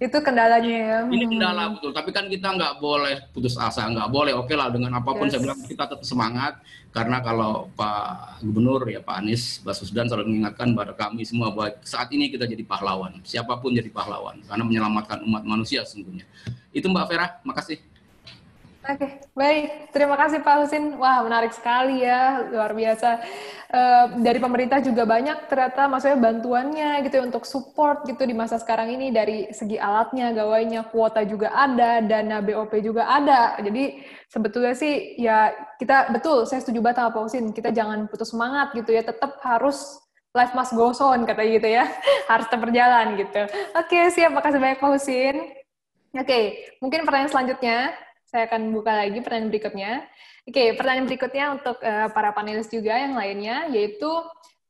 itu 0.02 0.18
kendalanya 0.18 0.66
ya 0.66 0.98
ini 1.14 1.30
kendala 1.30 1.78
betul. 1.78 1.94
Tapi 1.94 2.10
kan 2.10 2.26
kita 2.26 2.58
nggak 2.58 2.82
boleh 2.82 3.22
putus 3.30 3.54
asa 3.54 3.86
nggak 3.86 4.10
boleh. 4.10 4.34
Oke 4.34 4.58
lah 4.58 4.66
dengan 4.66 4.98
apa 4.98 5.14
pun 5.14 5.30
yes. 5.30 5.38
saya 5.38 5.42
bilang 5.46 5.60
kita 5.62 5.86
tetap 5.86 6.02
semangat. 6.02 6.58
Karena 6.90 7.22
kalau 7.22 7.70
Pak 7.78 8.42
Gubernur 8.42 8.82
ya 8.90 8.98
Pak 8.98 9.22
Anies 9.22 9.62
Baswedan 9.62 10.10
selalu 10.10 10.34
mengingatkan 10.34 10.74
pada 10.74 10.92
kami 10.92 11.22
semua 11.22 11.54
bahwa 11.54 11.70
saat 11.86 12.10
ini 12.10 12.34
kita 12.34 12.50
jadi 12.50 12.66
pahlawan. 12.66 13.22
Siapa 13.22 13.62
pun 13.62 13.78
jadi 13.78 13.94
pahlawan. 13.94 14.42
Karena 14.42 14.66
menyelamatkan 14.66 15.22
umat 15.22 15.46
manusia 15.46 15.86
sesungguhnya. 15.86 16.26
Itu 16.74 16.90
Mbak 16.90 17.06
Vera 17.06 17.26
makasih 17.46 17.91
Oke, 18.82 18.98
okay, 18.98 19.10
baik. 19.38 19.94
Terima 19.94 20.18
kasih 20.18 20.42
Pak 20.42 20.66
Husin. 20.66 20.98
Wah, 20.98 21.22
menarik 21.22 21.54
sekali 21.54 22.02
ya, 22.02 22.50
luar 22.50 22.74
biasa. 22.74 23.22
Uh, 23.70 24.18
dari 24.18 24.42
pemerintah 24.42 24.82
juga 24.82 25.06
banyak 25.06 25.46
ternyata 25.46 25.86
maksudnya 25.86 26.18
bantuannya 26.18 27.06
gitu 27.06 27.14
ya, 27.14 27.22
untuk 27.22 27.46
support 27.46 28.02
gitu 28.10 28.26
di 28.26 28.34
masa 28.34 28.58
sekarang 28.58 28.90
ini 28.90 29.14
dari 29.14 29.46
segi 29.54 29.78
alatnya, 29.78 30.34
gawainya, 30.34 30.90
kuota 30.90 31.22
juga 31.22 31.54
ada, 31.54 32.02
dana 32.02 32.42
BOP 32.42 32.74
juga 32.82 33.06
ada. 33.06 33.54
Jadi 33.62 34.02
sebetulnya 34.26 34.74
sih 34.74 35.14
ya 35.14 35.54
kita 35.78 36.10
betul, 36.10 36.42
saya 36.50 36.58
setuju 36.58 36.82
banget 36.82 37.06
sama 37.06 37.14
Pak 37.14 37.22
Husin. 37.22 37.44
Kita 37.54 37.70
jangan 37.70 38.10
putus 38.10 38.34
semangat 38.34 38.74
gitu 38.74 38.90
ya, 38.90 39.06
tetap 39.06 39.38
harus 39.46 39.78
life 40.34 40.58
must 40.58 40.74
go 40.74 40.90
on 40.90 41.22
katanya 41.22 41.50
gitu 41.54 41.68
ya, 41.70 41.84
harus 42.34 42.50
tetap 42.50 42.66
berjalan 42.66 43.14
gitu. 43.14 43.46
Oke, 43.78 43.94
okay, 43.94 44.04
siap. 44.10 44.34
Makasih 44.34 44.58
banyak 44.58 44.82
Pak 44.82 44.90
Husin. 44.90 45.36
Oke, 45.38 46.26
okay, 46.26 46.44
mungkin 46.82 47.06
pertanyaan 47.06 47.30
selanjutnya 47.30 47.94
saya 48.32 48.48
akan 48.48 48.72
buka 48.72 48.92
lagi 48.96 49.20
pertanyaan 49.20 49.52
berikutnya. 49.52 49.92
Oke, 50.48 50.72
pertanyaan 50.74 51.06
berikutnya 51.06 51.44
untuk 51.52 51.76
uh, 51.84 52.08
para 52.10 52.32
panelis 52.32 52.72
juga 52.72 52.96
yang 52.96 53.14
lainnya, 53.14 53.68
yaitu 53.68 54.08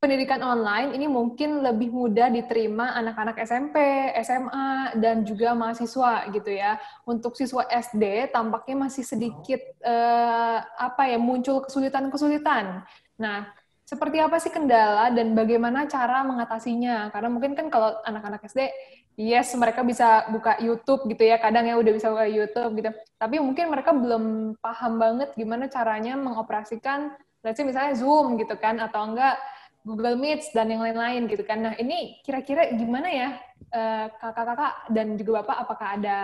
pendidikan 0.03 0.43
online 0.43 0.99
ini 0.99 1.07
mungkin 1.07 1.63
lebih 1.63 1.95
mudah 1.95 2.27
diterima 2.27 2.91
anak-anak 2.99 3.39
SMP, 3.39 3.79
SMA, 4.19 4.99
dan 4.99 5.23
juga 5.23 5.55
mahasiswa 5.55 6.27
gitu 6.27 6.51
ya. 6.51 6.75
Untuk 7.07 7.39
siswa 7.39 7.63
SD 7.71 8.35
tampaknya 8.35 8.83
masih 8.83 9.07
sedikit 9.07 9.63
uh, 9.79 10.59
apa 10.75 11.07
ya 11.07 11.15
muncul 11.15 11.63
kesulitan-kesulitan. 11.63 12.83
Nah, 13.15 13.47
seperti 13.93 14.17
apa 14.17 14.41
sih 14.41 14.49
kendala 14.49 15.13
dan 15.13 15.37
bagaimana 15.37 15.85
cara 15.85 16.25
mengatasinya? 16.25 17.13
Karena 17.13 17.29
mungkin 17.29 17.53
kan 17.53 17.69
kalau 17.69 17.93
anak-anak 18.01 18.41
SD 18.49 18.73
yes 19.13 19.53
mereka 19.53 19.85
bisa 19.85 20.25
buka 20.33 20.57
YouTube 20.57 21.05
gitu 21.05 21.21
ya 21.29 21.37
kadang 21.37 21.69
ya 21.69 21.77
udah 21.77 21.93
bisa 21.93 22.09
buka 22.09 22.25
YouTube 22.25 22.81
gitu. 22.81 22.89
Tapi 23.21 23.37
mungkin 23.37 23.69
mereka 23.69 23.93
belum 23.93 24.57
paham 24.57 24.97
banget 24.97 25.29
gimana 25.37 25.69
caranya 25.69 26.17
mengoperasikan 26.17 27.13
let's 27.45 27.61
say 27.61 27.65
misalnya 27.67 27.93
Zoom 27.93 28.41
gitu 28.41 28.57
kan 28.57 28.81
atau 28.81 29.05
enggak 29.05 29.37
Google 29.85 30.17
Meet 30.17 30.49
dan 30.57 30.73
yang 30.73 30.81
lain-lain 30.81 31.29
gitu 31.29 31.45
kan. 31.45 31.61
Nah 31.61 31.77
ini 31.77 32.17
kira-kira 32.25 32.73
gimana 32.73 33.13
ya 33.13 33.29
eh, 33.69 34.07
kakak-kakak 34.17 34.89
dan 34.89 35.13
juga 35.21 35.45
bapak 35.45 35.57
apakah 35.69 35.87
ada 36.01 36.17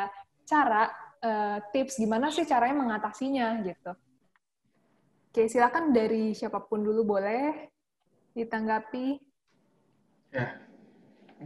cara 0.50 0.90
uh, 1.22 1.58
tips 1.70 2.02
gimana 2.02 2.34
sih 2.34 2.48
caranya 2.48 2.82
mengatasinya 2.82 3.62
gitu 3.62 3.92
oke 5.30 5.42
silakan 5.52 5.86
dari 5.98 6.24
siapa 6.40 6.60
pun 6.68 6.80
dulu 6.88 7.02
boleh 7.14 7.70
ditanggapi 8.38 9.06
ya 10.36 10.46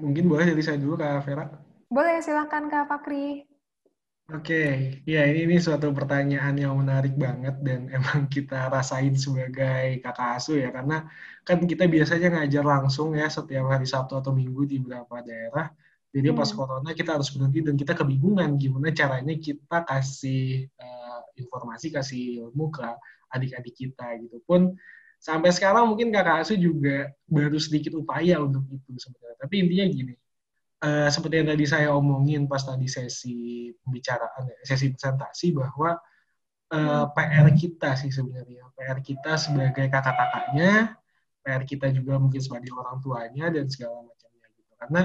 mungkin 0.04 0.26
boleh 0.32 0.46
dari 0.52 0.62
saya 0.66 0.78
dulu 0.82 0.96
Kak 1.02 1.22
Vera. 1.26 1.46
Boleh, 1.96 2.18
silakan 2.26 2.64
Kak 2.72 2.86
Fakri. 2.90 3.26
Oke, 4.32 4.56
ya 5.04 5.20
ini, 5.30 5.40
ini 5.46 5.56
suatu 5.60 5.92
pertanyaan 5.92 6.56
yang 6.64 6.74
menarik 6.82 7.14
banget 7.26 7.56
dan 7.68 7.80
emang 7.98 8.20
kita 8.36 8.72
rasain 8.72 9.14
sebagai 9.20 10.00
kakak 10.04 10.30
asuh 10.40 10.56
ya, 10.64 10.70
karena 10.76 10.96
kan 11.48 11.60
kita 11.72 11.84
biasanya 11.92 12.28
ngajar 12.40 12.64
langsung 12.74 13.08
ya 13.20 13.28
setiap 13.28 13.66
hari 13.74 13.84
Sabtu 13.94 14.14
atau 14.22 14.32
Minggu 14.40 14.62
di 14.72 14.76
beberapa 14.84 15.16
daerah. 15.28 15.68
Jadi 16.14 16.28
pas 16.40 16.50
Hmm. 16.50 16.58
corona 16.58 16.90
kita 17.00 17.10
harus 17.20 17.30
berhenti 17.34 17.60
dan 17.68 17.76
kita 17.82 17.94
kebingungan 18.00 18.50
gimana 18.62 18.88
caranya 19.00 19.34
kita 19.48 19.78
kasih 19.90 20.42
eh, 20.72 21.20
informasi, 21.42 21.86
kasih 21.98 22.20
ilmu 22.48 22.66
ke 22.76 22.88
adik-adik 23.34 23.74
kita 23.74 24.08
gitu. 24.22 24.38
Pun 24.46 24.78
sampai 25.18 25.50
sekarang 25.50 25.90
mungkin 25.90 26.14
kakak 26.14 26.46
asuh 26.46 26.60
juga 26.60 27.10
baru 27.26 27.58
sedikit 27.58 27.98
upaya 27.98 28.38
untuk 28.40 28.68
itu 28.70 28.92
sebenarnya. 29.00 29.38
Tapi 29.42 29.56
intinya 29.66 29.86
gini, 29.90 30.14
eh, 30.84 31.10
seperti 31.10 31.36
yang 31.42 31.50
tadi 31.50 31.66
saya 31.66 31.88
omongin 31.96 32.46
pas 32.46 32.62
tadi 32.62 32.86
sesi 32.86 33.72
pembicaraan, 33.82 34.52
ya, 34.52 34.58
sesi 34.68 34.94
presentasi 34.94 35.48
bahwa 35.56 35.98
eh, 36.74 37.06
PR 37.14 37.48
kita 37.54 37.90
sih 38.00 38.10
sebenarnya, 38.10 38.66
PR 38.74 39.00
kita 39.02 39.38
sebagai 39.38 39.86
kakak-kakaknya, 39.94 40.98
PR 41.44 41.64
kita 41.68 41.88
juga 41.94 42.18
mungkin 42.18 42.42
sebagai 42.42 42.72
orang 42.74 42.98
tuanya 43.04 43.52
dan 43.54 43.68
segala 43.70 44.02
macamnya 44.02 44.48
gitu. 44.58 44.72
Karena 44.80 45.02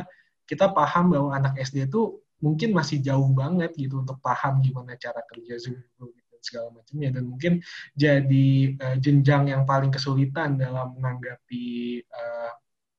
kita 0.49 0.66
paham 0.73 1.12
bahwa 1.12 1.30
anak 1.37 1.61
SD 1.61 1.92
itu 1.92 2.25
mungkin 2.40 2.70
masih 2.70 3.02
jauh 3.02 3.28
banget 3.35 3.75
gitu 3.75 4.00
untuk 4.02 4.18
paham 4.23 4.62
gimana 4.62 4.94
cara 4.94 5.20
kerja 5.26 5.58
Zoom 5.58 5.78
dan 6.38 6.47
segala 6.47 6.68
macamnya 6.71 7.11
dan 7.11 7.25
mungkin 7.26 7.52
jadi 7.99 8.47
eh, 8.78 8.97
jenjang 9.02 9.50
yang 9.50 9.66
paling 9.66 9.90
kesulitan 9.90 10.54
dalam 10.54 10.95
menanggapi 10.95 11.66
eh, 12.07 12.50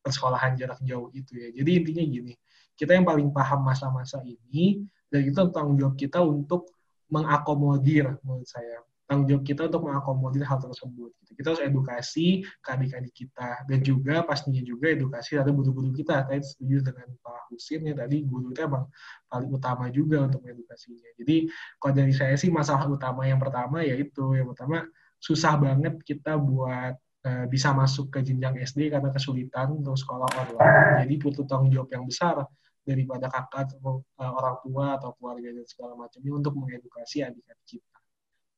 persekolahan 0.03 0.59
jarak 0.59 0.79
jauh 0.83 1.07
itu 1.15 1.31
ya. 1.39 1.47
Jadi 1.55 1.71
intinya 1.75 2.03
gini, 2.03 2.33
kita 2.75 2.95
yang 2.95 3.07
paling 3.07 3.31
paham 3.31 3.63
masa-masa 3.63 4.19
ini 4.23 4.83
dan 5.07 5.23
itu 5.23 5.39
tanggung 5.55 5.79
jawab 5.79 5.95
kita 5.95 6.19
untuk 6.19 6.71
mengakomodir 7.09 8.19
menurut 8.21 8.45
saya 8.45 8.83
tanggung 9.09 9.25
jawab 9.25 9.41
kita 9.41 9.65
untuk 9.65 9.89
mengakomodir 9.89 10.45
hal 10.45 10.61
tersebut 10.61 11.09
gitu. 11.17 11.31
kita 11.33 11.47
harus 11.49 11.63
edukasi 11.65 12.45
ke 12.61 12.69
adik-adik 12.69 13.13
kita 13.17 13.65
dan 13.65 13.79
juga 13.81 14.21
pastinya 14.21 14.61
juga 14.61 14.93
edukasi 14.93 15.41
dari 15.41 15.49
guru-guru 15.49 15.89
kita 15.97 16.29
saya 16.29 16.37
setuju 16.45 16.93
dengan 16.93 17.09
Pak 17.25 17.49
Husin 17.49 17.89
ya 17.89 17.97
tadi 17.97 18.21
guru 18.21 18.53
itu 18.53 18.61
emang 18.61 18.85
paling 19.25 19.49
utama 19.49 19.89
juga 19.89 20.29
untuk 20.29 20.45
edukasinya 20.45 21.09
jadi 21.17 21.49
kalau 21.81 21.93
dari 21.97 22.13
saya 22.13 22.37
sih 22.37 22.53
masalah 22.53 22.85
utama 22.85 23.25
yang 23.25 23.41
pertama 23.41 23.81
yaitu 23.81 24.37
yang 24.37 24.45
pertama 24.53 24.85
susah 25.17 25.57
banget 25.57 25.97
kita 26.05 26.37
buat 26.37 26.93
eh, 27.25 27.45
bisa 27.49 27.73
masuk 27.73 28.13
ke 28.13 28.21
jenjang 28.21 28.61
SD 28.61 28.93
karena 28.93 29.09
kesulitan 29.09 29.73
untuk 29.73 29.97
sekolah 29.97 30.29
online 30.37 31.09
jadi 31.09 31.13
butuh 31.17 31.49
tanggung 31.49 31.73
jawab 31.73 31.89
yang 31.89 32.05
besar 32.05 32.45
daripada 32.89 33.29
kakak 33.29 33.69
atau 33.69 34.01
uh, 34.01 34.31
orang 34.33 34.57
tua 34.65 34.97
atau 34.97 35.13
keluarga 35.21 35.53
dan 35.53 35.65
segala 35.69 35.93
macamnya 35.93 36.31
untuk 36.33 36.57
mengedukasi 36.57 37.21
adik-adik 37.21 37.67
kita. 37.77 37.98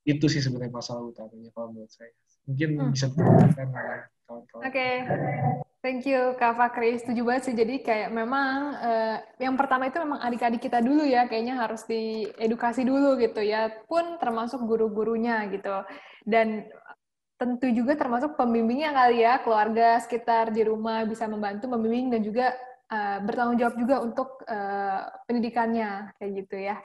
Itu 0.01 0.25
sih 0.25 0.41
sebenarnya 0.41 0.74
masalah 0.74 1.05
utamanya 1.05 1.50
kalau 1.53 1.70
menurut 1.74 1.91
saya. 1.93 2.10
Mungkin 2.50 2.70
Hmm. 2.74 2.91
bisa 2.91 3.05
oleh 3.13 4.10
kawan-kawan. 4.25 4.62
Oke, 4.65 4.89
thank 5.86 6.01
you 6.10 6.34
Kak 6.41 6.58
Fakri. 6.58 6.98
Setuju 6.98 7.22
banget 7.22 7.43
sih. 7.46 7.55
Jadi 7.55 7.86
kayak 7.86 8.10
memang 8.10 8.81
eh, 8.81 9.17
yang 9.46 9.53
pertama 9.53 9.86
itu 9.86 10.01
memang 10.01 10.25
adik-adik 10.25 10.62
kita 10.62 10.81
dulu 10.81 11.05
ya, 11.05 11.29
kayaknya 11.29 11.62
harus 11.62 11.86
diedukasi 11.86 12.81
dulu 12.81 13.13
gitu 13.22 13.46
ya. 13.46 13.70
Pun 13.86 14.17
termasuk 14.17 14.65
guru-gurunya 14.65 15.46
gitu. 15.53 15.86
Dan 16.25 16.65
tentu 17.38 17.70
juga 17.74 17.98
termasuk 17.98 18.38
pembimbingnya 18.38 18.93
kali 18.93 19.22
ya, 19.22 19.41
keluarga 19.41 19.98
sekitar 20.01 20.50
di 20.53 20.65
rumah 20.65 21.05
bisa 21.05 21.25
membantu 21.29 21.70
membimbing 21.70 22.10
dan 22.10 22.22
juga 22.25 22.58
eh, 22.89 23.17
bertanggung 23.22 23.62
jawab 23.62 23.75
juga 23.77 23.96
untuk 24.01 24.41
eh, 24.50 25.01
pendidikannya 25.29 26.17
kayak 26.17 26.31
gitu 26.41 26.58
ya. 26.58 26.81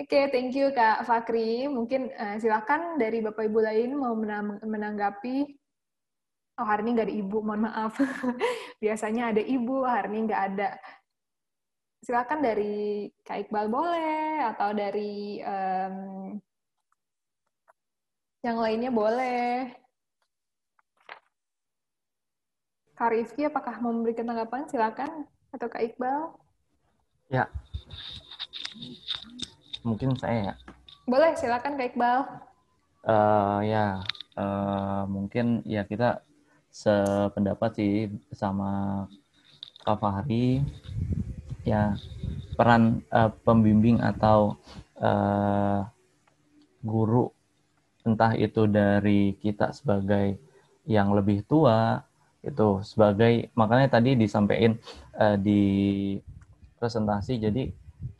Oke, 0.00 0.32
thank 0.32 0.56
you 0.56 0.72
Kak 0.72 1.04
Fakri. 1.04 1.68
Mungkin 1.68 2.08
eh, 2.08 2.40
silakan 2.40 2.96
dari 2.96 3.20
Bapak 3.20 3.44
Ibu 3.44 3.60
lain 3.60 4.00
mau 4.00 4.16
menanggapi 4.64 5.60
Oh, 6.60 6.68
hari 6.68 6.84
ini 6.84 6.92
nggak 6.92 7.08
ada 7.08 7.16
ibu, 7.24 7.38
mohon 7.40 7.64
maaf. 7.64 7.96
Biasanya 8.84 9.32
ada 9.32 9.40
ibu, 9.40 9.80
hari 9.80 10.12
ini 10.12 10.28
nggak 10.28 10.42
ada. 10.52 10.76
Silakan 12.04 12.44
dari 12.44 13.08
Kak 13.24 13.48
Iqbal 13.48 13.72
boleh, 13.72 14.44
atau 14.44 14.68
dari 14.76 15.40
em, 15.40 15.96
yang 18.44 18.60
lainnya 18.60 18.92
boleh. 18.92 19.72
Kak 22.92 23.08
Rifki, 23.08 23.48
apakah 23.48 23.80
mau 23.80 23.96
memberikan 23.96 24.28
tanggapan? 24.28 24.68
Silakan. 24.68 25.24
Atau 25.56 25.72
Kak 25.72 25.80
Iqbal? 25.80 26.36
Mungkin 29.86 30.16
saya 30.20 30.52
ya. 30.52 30.54
Boleh, 31.08 31.32
silakan 31.34 31.74
Kak 31.80 31.88
Iqbal. 31.94 32.18
Eh, 33.00 33.58
ya, 33.72 34.04
eh, 34.36 35.02
mungkin 35.08 35.64
ya 35.64 35.82
kita 35.88 36.20
sependapat 36.68 37.70
sih 37.74 37.94
sama 38.30 39.04
Kak 39.82 39.98
Fahri. 39.98 40.60
Ya, 41.64 41.96
peran 42.56 43.04
eh, 43.08 43.30
pembimbing 43.44 44.00
atau 44.04 44.60
eh, 45.00 45.80
guru, 46.80 47.28
entah 48.04 48.32
itu 48.36 48.64
dari 48.64 49.36
kita 49.36 49.72
sebagai 49.76 50.40
yang 50.88 51.12
lebih 51.12 51.44
tua, 51.44 52.00
itu 52.40 52.80
sebagai, 52.80 53.52
makanya 53.52 54.00
tadi 54.00 54.16
disampaikan 54.16 54.80
eh, 55.20 55.36
di 55.36 55.62
presentasi, 56.80 57.36
jadi 57.36 57.68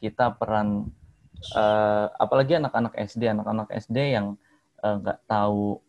kita 0.01 0.37
peran, 0.37 0.92
eh, 1.42 2.07
apalagi 2.24 2.53
anak-anak 2.61 2.94
SD, 2.96 3.22
anak-anak 3.33 3.68
SD 3.72 3.98
yang 4.16 4.26
eh, 4.85 4.94
nggak 5.00 5.20
tahu 5.29 5.81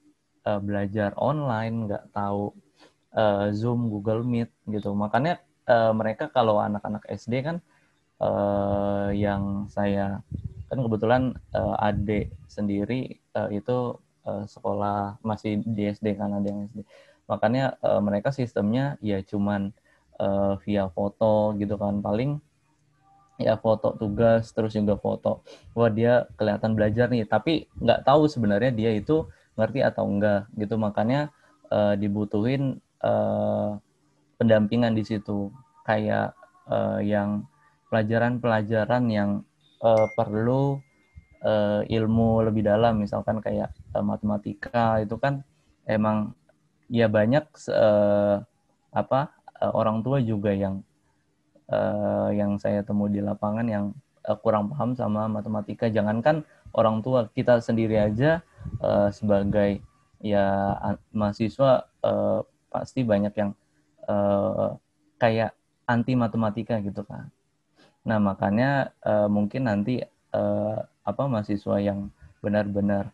eh, 0.48 0.60
belajar 0.62 1.12
online, 1.20 1.76
nggak 1.88 2.06
tahu 2.16 2.54
eh, 3.16 3.48
Zoom, 3.56 3.90
Google 3.92 4.24
Meet 4.26 4.52
gitu. 4.70 4.92
Makanya 4.96 5.42
eh, 5.68 5.92
mereka 5.96 6.32
kalau 6.32 6.60
anak-anak 6.62 7.04
SD 7.10 7.34
kan 7.48 7.58
eh, 8.22 9.10
yang 9.18 9.68
saya 9.72 10.22
kan 10.72 10.80
kebetulan 10.80 11.24
eh, 11.56 11.76
adik 11.88 12.26
sendiri 12.48 13.20
eh, 13.38 13.50
itu 13.52 13.78
eh, 14.28 14.44
sekolah 14.48 15.20
masih 15.26 15.60
di 15.66 15.92
SD 15.92 16.16
kan 16.20 16.32
ada 16.38 16.48
yang 16.48 16.68
SD. 16.72 16.80
Makanya 17.32 17.76
eh, 17.80 18.02
mereka 18.04 18.30
sistemnya 18.36 18.96
ya 19.04 19.20
cuman 19.24 19.72
eh, 20.20 20.54
via 20.64 20.86
foto 20.92 21.56
gitu 21.60 21.76
kan 21.80 22.00
paling 22.04 22.40
ya 23.44 23.58
foto 23.60 23.98
tugas 23.98 24.54
terus 24.56 24.74
juga 24.78 24.96
foto. 24.98 25.42
Wah 25.74 25.90
dia 25.92 26.30
kelihatan 26.40 26.78
belajar 26.78 27.10
nih. 27.12 27.26
Tapi 27.26 27.68
nggak 27.82 28.08
tahu 28.08 28.30
sebenarnya 28.30 28.72
dia 28.74 28.92
itu 28.96 29.28
ngerti 29.58 29.80
atau 29.84 30.06
enggak 30.08 30.48
gitu. 30.58 30.76
Makanya 30.78 31.30
eh, 31.70 31.94
dibutuhin 32.00 32.80
eh, 33.04 33.70
pendampingan 34.40 34.94
di 34.96 35.04
situ. 35.04 35.50
Kayak 35.86 36.38
eh, 36.70 37.00
yang 37.10 37.46
pelajaran-pelajaran 37.92 39.04
yang 39.12 39.30
eh, 39.84 40.08
perlu 40.16 40.80
eh, 41.44 41.82
ilmu 41.90 42.46
lebih 42.48 42.64
dalam. 42.66 43.02
Misalkan 43.02 43.42
kayak 43.44 43.74
eh, 43.74 44.04
matematika 44.06 45.02
itu 45.02 45.18
kan 45.18 45.44
emang 45.90 46.38
ya 46.92 47.08
banyak 47.08 47.46
eh, 47.72 48.38
apa 48.92 49.20
eh, 49.60 49.74
orang 49.74 50.04
tua 50.04 50.20
juga 50.20 50.52
yang 50.52 50.84
eh, 51.72 52.30
yang 52.36 52.60
saya 52.60 52.84
temui 52.84 53.16
di 53.16 53.22
lapangan 53.24 53.66
yang 53.66 53.86
eh, 54.28 54.38
kurang 54.44 54.70
paham 54.70 54.94
sama 54.94 55.32
matematika. 55.32 55.88
Jangankan 55.88 56.44
orang 56.76 57.00
tua, 57.00 57.32
kita 57.32 57.64
sendiri 57.64 57.98
aja 57.98 58.44
eh, 58.84 59.10
sebagai 59.16 59.82
ya 60.22 60.78
mahasiswa 61.16 61.90
eh, 62.04 62.40
pasti 62.70 63.02
banyak 63.02 63.34
yang 63.34 63.52
eh, 64.06 64.70
kayak 65.18 65.52
anti 65.90 66.14
matematika 66.16 66.78
gitu 66.80 67.02
kan. 67.08 67.32
Nah 68.06 68.18
makanya 68.22 68.94
eh, 69.02 69.28
mungkin 69.32 69.68
nanti 69.68 70.04
eh, 70.36 70.78
apa 71.02 71.24
mahasiswa 71.26 71.82
yang 71.82 72.14
benar-benar 72.42 73.10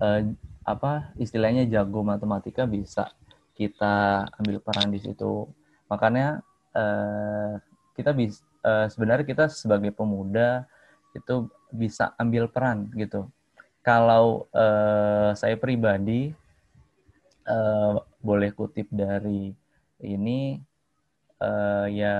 eh, 0.00 0.32
apa 0.62 1.10
istilahnya 1.18 1.66
jago 1.66 2.06
matematika 2.06 2.64
bisa 2.64 3.10
kita 3.52 4.26
ambil 4.40 4.58
peran 4.62 4.90
di 4.90 5.00
situ. 5.02 5.46
Makanya 5.90 6.40
eh, 6.72 7.52
kita 7.92 8.10
bisa 8.16 8.40
sebenarnya 8.62 9.26
kita 9.26 9.50
sebagai 9.50 9.90
pemuda 9.90 10.64
itu 11.12 11.48
bisa 11.72 12.12
ambil 12.20 12.48
peran 12.48 12.88
gitu. 12.96 13.28
Kalau 13.82 14.46
eh, 14.54 15.34
saya 15.34 15.56
pribadi 15.58 16.30
eh, 17.48 17.94
boleh 18.22 18.50
kutip 18.54 18.86
dari 18.92 19.50
ini 20.02 20.62
eh, 21.42 21.86
ya 21.90 22.14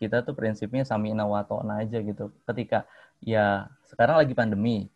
kita 0.00 0.24
tuh 0.24 0.32
prinsipnya 0.36 0.84
samina 0.84 1.24
wa 1.24 1.40
ta'na 1.44 1.84
aja 1.84 2.00
gitu. 2.00 2.32
Ketika 2.44 2.84
ya 3.24 3.68
sekarang 3.88 4.20
lagi 4.20 4.36
pandemi, 4.36 4.88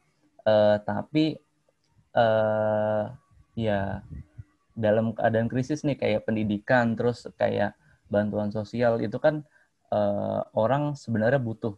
eh, 0.44 0.76
tapi 0.84 1.40
eh, 2.12 3.04
ya 3.56 4.04
dalam 4.74 5.14
keadaan 5.14 5.46
krisis 5.46 5.86
nih 5.86 5.96
kayak 5.96 6.26
pendidikan 6.26 6.98
terus 6.98 7.30
kayak 7.38 7.78
bantuan 8.10 8.50
sosial 8.50 8.98
itu 8.98 9.16
kan 9.22 9.46
eh, 9.94 10.40
orang 10.58 10.98
sebenarnya 10.98 11.38
butuh 11.38 11.74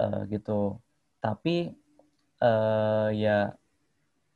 eh, 0.00 0.20
gitu. 0.32 0.80
Tapi 1.20 1.56
eh, 2.40 3.08
ya 3.14 3.38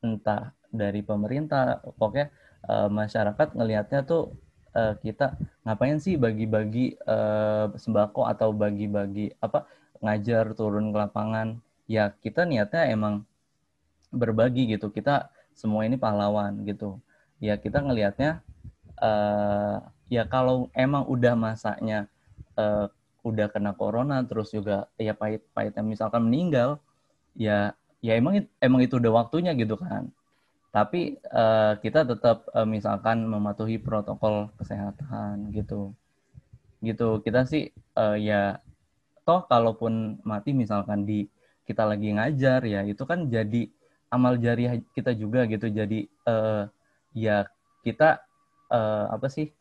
entah 0.02 0.52
dari 0.72 1.00
pemerintah, 1.04 1.80
pokoknya 1.96 2.28
eh, 2.68 2.88
masyarakat 2.90 3.48
ngelihatnya 3.56 4.00
tuh 4.04 4.34
eh, 4.74 4.94
kita 5.00 5.38
ngapain 5.64 5.98
sih 6.02 6.18
bagi-bagi 6.18 6.98
eh, 6.98 7.66
sembako 7.72 8.26
atau 8.28 8.50
bagi-bagi 8.52 9.32
apa 9.38 9.64
ngajar 10.02 10.52
turun 10.58 10.90
ke 10.90 10.98
lapangan. 10.98 11.48
Ya 11.86 12.10
kita 12.24 12.48
niatnya 12.48 12.88
emang 12.90 13.22
berbagi 14.12 14.68
gitu. 14.74 14.90
Kita 14.90 15.30
semua 15.54 15.84
ini 15.86 15.96
pahlawan 16.00 16.64
gitu. 16.66 16.98
Ya 17.38 17.54
kita 17.58 17.78
ngelihatnya 17.84 18.42
eh, 18.98 19.76
ya 20.12 20.22
kalau 20.28 20.68
emang 20.76 21.06
udah 21.08 21.34
masanya 21.38 22.10
eh, 22.62 22.87
udah 23.22 23.46
kena 23.55 23.72
corona 23.79 24.27
terus 24.27 24.51
juga 24.51 24.90
ya 24.98 25.14
pahit-pahitnya 25.14 25.83
misalkan 25.87 26.27
meninggal 26.27 26.83
ya 27.38 27.75
ya 28.03 28.12
emang 28.18 28.42
emang 28.59 28.81
itu 28.83 28.98
udah 28.98 29.12
waktunya 29.25 29.55
gitu 29.55 29.79
kan. 29.79 30.11
Tapi 30.75 31.20
eh, 31.20 31.72
kita 31.85 32.01
tetap 32.09 32.48
eh, 32.55 32.68
misalkan 32.68 33.25
mematuhi 33.29 33.79
protokol 33.79 34.51
kesehatan 34.59 35.55
gitu. 35.55 35.94
Gitu 36.83 37.09
kita 37.22 37.46
sih 37.46 37.70
eh, 37.75 38.16
ya 38.18 38.59
toh 39.22 39.46
kalaupun 39.46 40.18
mati 40.27 40.51
misalkan 40.51 41.07
di 41.07 41.31
kita 41.62 41.87
lagi 41.87 42.11
ngajar 42.11 42.66
ya 42.66 42.83
itu 42.83 43.07
kan 43.07 43.31
jadi 43.31 43.70
amal 44.11 44.37
jariah 44.42 44.83
kita 44.96 45.14
juga 45.14 45.46
gitu. 45.46 45.70
Jadi 45.70 46.11
eh, 46.11 46.62
ya 47.14 47.46
kita 47.87 48.25
eh, 48.72 49.07
apa 49.14 49.27
sih 49.31 49.53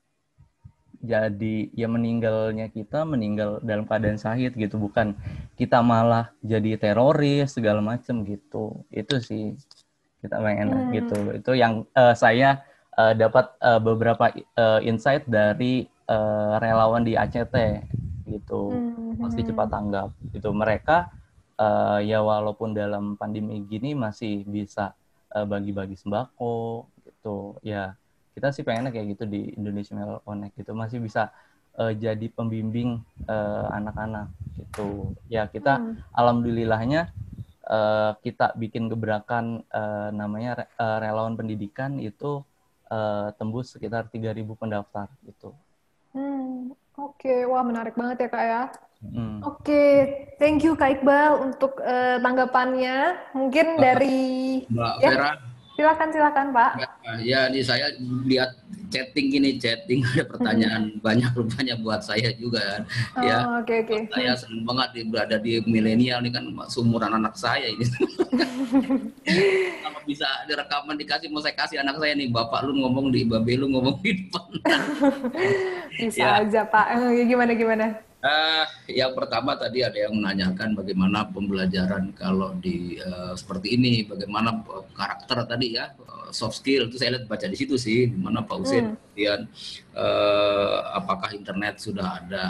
jadi 1.02 1.74
ya 1.74 1.90
meninggalnya 1.90 2.70
kita 2.70 3.04
meninggal 3.04 3.58
dalam 3.66 3.90
keadaan 3.90 4.22
syahid 4.22 4.54
gitu 4.54 4.78
bukan 4.78 5.18
kita 5.58 5.82
malah 5.82 6.30
jadi 6.46 6.78
teroris 6.78 7.58
segala 7.58 7.82
macem 7.82 8.22
gitu. 8.26 8.86
Itu 8.94 9.18
sih 9.18 9.58
kita 10.22 10.38
pengen 10.38 10.70
Hmm. 10.70 10.94
gitu. 10.94 11.18
Itu 11.36 11.52
yang 11.58 11.90
eh, 11.98 12.14
saya 12.14 12.62
eh, 12.96 13.14
dapat 13.18 13.50
eh, 13.58 13.82
beberapa 13.82 14.30
eh, 14.34 14.80
insight 14.86 15.26
dari 15.26 15.90
eh, 15.90 16.54
relawan 16.62 17.02
di 17.02 17.18
ACT 17.18 17.56
gitu. 18.30 18.72
Hmm. 18.72 19.18
pasti 19.22 19.42
cepat 19.42 19.68
tanggap. 19.74 20.10
Gitu 20.30 20.50
mereka 20.54 21.10
eh, 21.58 22.14
ya 22.14 22.22
walaupun 22.22 22.78
dalam 22.78 23.18
pandemi 23.18 23.60
gini 23.66 23.98
masih 23.98 24.46
bisa 24.46 24.94
bagi-bagi 25.32 25.96
sembako 25.96 26.92
gitu. 27.08 27.56
Ya 27.64 27.96
kita 28.36 28.48
sih 28.56 28.64
pengennya 28.66 28.92
kayak 28.96 29.08
gitu 29.18 29.24
di 29.28 29.42
Indonesia 29.60 29.94
Mel 29.98 30.20
Connect 30.24 30.54
gitu 30.56 30.72
masih 30.76 31.00
bisa 31.04 31.32
eh, 31.80 31.94
jadi 31.96 32.28
pembimbing 32.32 33.00
eh, 33.28 33.66
anak-anak 33.78 34.28
gitu 34.60 35.12
ya 35.32 35.48
kita 35.52 35.80
Hmm. 35.82 35.96
alhamdulillahnya 36.16 37.12
eh, 37.68 38.12
kita 38.24 38.56
bikin 38.56 38.88
gebrakan 38.92 39.64
eh, 39.68 40.10
namanya 40.16 40.52
re- 40.64 40.72
eh, 40.80 40.98
relawan 41.04 41.36
pendidikan 41.40 42.00
itu 42.00 42.44
eh, 42.92 43.28
tembus 43.40 43.76
sekitar 43.76 44.08
3.000 44.12 44.56
pendaftar 44.56 45.08
gitu 45.28 45.52
Hmm. 46.12 46.76
Oke, 47.00 47.48
wah 47.48 47.64
menarik 47.64 47.96
banget 47.96 48.28
ya 48.28 48.30
kak 48.30 48.44
ya. 48.44 48.64
Mm. 49.02 49.42
Oke, 49.42 49.84
thank 50.38 50.62
you 50.62 50.78
Kak 50.78 51.02
Iqbal 51.02 51.42
untuk 51.50 51.82
eh, 51.82 52.22
tanggapannya. 52.22 52.98
Mungkin 53.34 53.82
dari 53.82 54.20
Mbak 54.70 54.94
Ya. 55.02 55.10
Vera, 55.10 55.32
silakan 55.82 56.08
silakan 56.10 56.46
Pak. 56.52 56.70
ya, 56.78 56.88
ya 57.20 57.40
ini 57.50 57.60
saya 57.60 57.86
lihat 58.24 58.50
chatting 58.88 59.26
gini 59.30 59.50
chatting 59.56 60.00
ada 60.06 60.24
pertanyaan 60.24 60.82
banyak 61.00 61.28
rupanya 61.32 61.74
buat 61.76 62.00
saya 62.00 62.30
juga 62.34 62.60
kan. 62.62 62.82
Oh, 63.16 63.22
ya. 63.24 63.36
Oke 63.58 63.74
oke. 63.82 63.94
Saya 64.10 64.32
senang 64.36 64.64
banget 64.64 64.88
di- 64.94 65.08
berada 65.08 65.36
di 65.36 65.52
milenial 65.66 66.20
ini 66.20 66.30
kan 66.30 66.44
seumuran 66.68 67.12
anak 67.12 67.34
saya 67.34 67.66
ini. 67.66 67.82
Kalau 69.82 70.00
bisa 70.04 70.26
direkaman 70.46 70.96
dikasih 70.96 71.28
mau 71.28 71.40
saya 71.40 71.56
kasih 71.56 71.80
anak 71.80 71.96
saya 71.98 72.14
nih, 72.14 72.28
bapak 72.30 72.64
lu 72.64 72.76
ngomong 72.78 73.10
di 73.10 73.24
babe 73.24 73.56
lu 73.56 73.66
ngomong 73.70 73.96
di 74.00 74.12
depan. 74.20 74.44
Bisa 75.98 76.20
Ya. 76.22 76.28
aja 76.40 76.62
Pak. 76.64 76.86
Eh, 76.94 77.26
gimana 77.26 77.52
gimana? 77.52 77.86
Eh, 78.22 78.66
yang 79.02 79.18
pertama 79.18 79.58
tadi 79.58 79.82
ada 79.82 79.98
yang 79.98 80.14
menanyakan 80.14 80.78
bagaimana 80.78 81.26
pembelajaran 81.34 82.14
kalau 82.14 82.54
di 82.54 83.02
eh, 83.02 83.34
seperti 83.34 83.74
ini, 83.74 84.06
bagaimana 84.06 84.62
eh, 84.62 84.86
karakter 84.94 85.42
tadi 85.50 85.74
ya, 85.74 85.90
soft 86.30 86.62
skill 86.62 86.86
itu 86.86 87.02
saya 87.02 87.18
lihat 87.18 87.26
baca 87.26 87.50
di 87.50 87.58
situ 87.58 87.82
sih, 87.82 88.14
di 88.14 88.18
mana 88.22 88.46
Pak 88.46 88.58
Usin 88.62 88.94
Hmm. 88.94 88.98
kemudian 89.02 89.40
eh, 89.98 90.78
apakah 90.94 91.34
internet 91.34 91.82
sudah 91.82 92.22
ada 92.22 92.44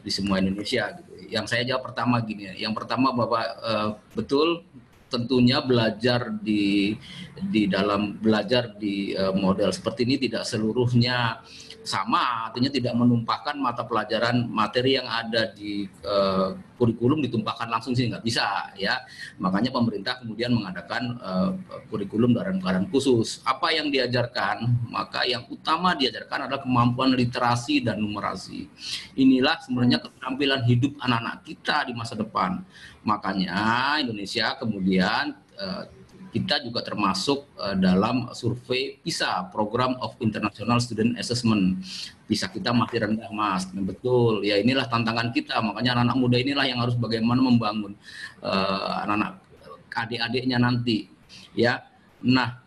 di 0.00 0.08
semua 0.08 0.40
Indonesia 0.40 0.88
gitu. 0.96 1.12
Yang 1.28 1.46
saya 1.52 1.62
jawab 1.68 1.92
pertama 1.92 2.16
gini 2.24 2.48
ya, 2.48 2.54
yang 2.68 2.72
pertama 2.72 3.12
Bapak 3.12 3.44
eh, 3.60 3.88
betul 4.16 4.64
tentunya 5.10 5.58
belajar 5.60 6.30
di 6.32 6.96
di 7.36 7.66
dalam 7.68 8.16
belajar 8.16 8.72
di 8.78 9.12
eh, 9.12 9.34
model 9.36 9.68
seperti 9.68 10.08
ini 10.08 10.16
tidak 10.16 10.48
seluruhnya 10.48 11.44
sama 11.90 12.46
artinya 12.46 12.70
tidak 12.70 12.94
menumpahkan 12.94 13.58
mata 13.58 13.82
pelajaran 13.82 14.46
materi 14.46 14.94
yang 14.94 15.10
ada 15.10 15.50
di 15.50 15.90
eh, 15.90 16.48
kurikulum 16.78 17.18
ditumpahkan 17.26 17.66
langsung 17.66 17.98
sih 17.98 18.06
nggak 18.06 18.22
bisa 18.22 18.70
ya. 18.78 19.02
Makanya 19.42 19.74
pemerintah 19.74 20.22
kemudian 20.22 20.54
mengadakan 20.54 21.18
eh, 21.18 21.50
kurikulum 21.90 22.38
dalam 22.38 22.62
keadaan 22.62 22.86
khusus. 22.94 23.42
Apa 23.42 23.74
yang 23.74 23.90
diajarkan? 23.90 24.86
Maka 24.86 25.26
yang 25.26 25.50
utama 25.50 25.98
diajarkan 25.98 26.46
adalah 26.46 26.62
kemampuan 26.62 27.10
literasi 27.18 27.82
dan 27.82 27.98
numerasi. 27.98 28.70
Inilah 29.18 29.58
sebenarnya 29.66 29.98
keterampilan 29.98 30.62
hidup 30.70 30.94
anak-anak 31.02 31.42
kita 31.42 31.90
di 31.90 31.92
masa 31.98 32.14
depan. 32.14 32.62
Makanya 33.02 33.98
Indonesia 33.98 34.54
kemudian 34.54 35.34
eh, 35.58 35.99
kita 36.30 36.62
juga 36.62 36.80
termasuk 36.86 37.46
eh, 37.58 37.76
dalam 37.78 38.30
survei 38.32 38.98
PISA, 39.02 39.50
Program 39.50 39.98
of 39.98 40.14
International 40.22 40.78
Student 40.78 41.18
Assessment. 41.18 41.82
PISA 42.30 42.46
kita 42.46 42.70
masih 42.70 43.02
rendah, 43.02 43.30
Mas. 43.34 43.66
Betul. 43.74 44.46
Ya 44.46 44.56
inilah 44.62 44.86
tantangan 44.86 45.34
kita. 45.34 45.58
Makanya 45.58 45.98
anak-anak 45.98 46.16
muda 46.16 46.36
inilah 46.38 46.64
yang 46.66 46.78
harus 46.78 46.94
bagaimana 46.94 47.42
membangun 47.42 47.98
eh, 48.42 48.92
anak-anak 49.06 49.42
adik-adiknya 49.90 50.62
nanti. 50.62 51.10
Ya. 51.52 51.82
Nah, 52.22 52.62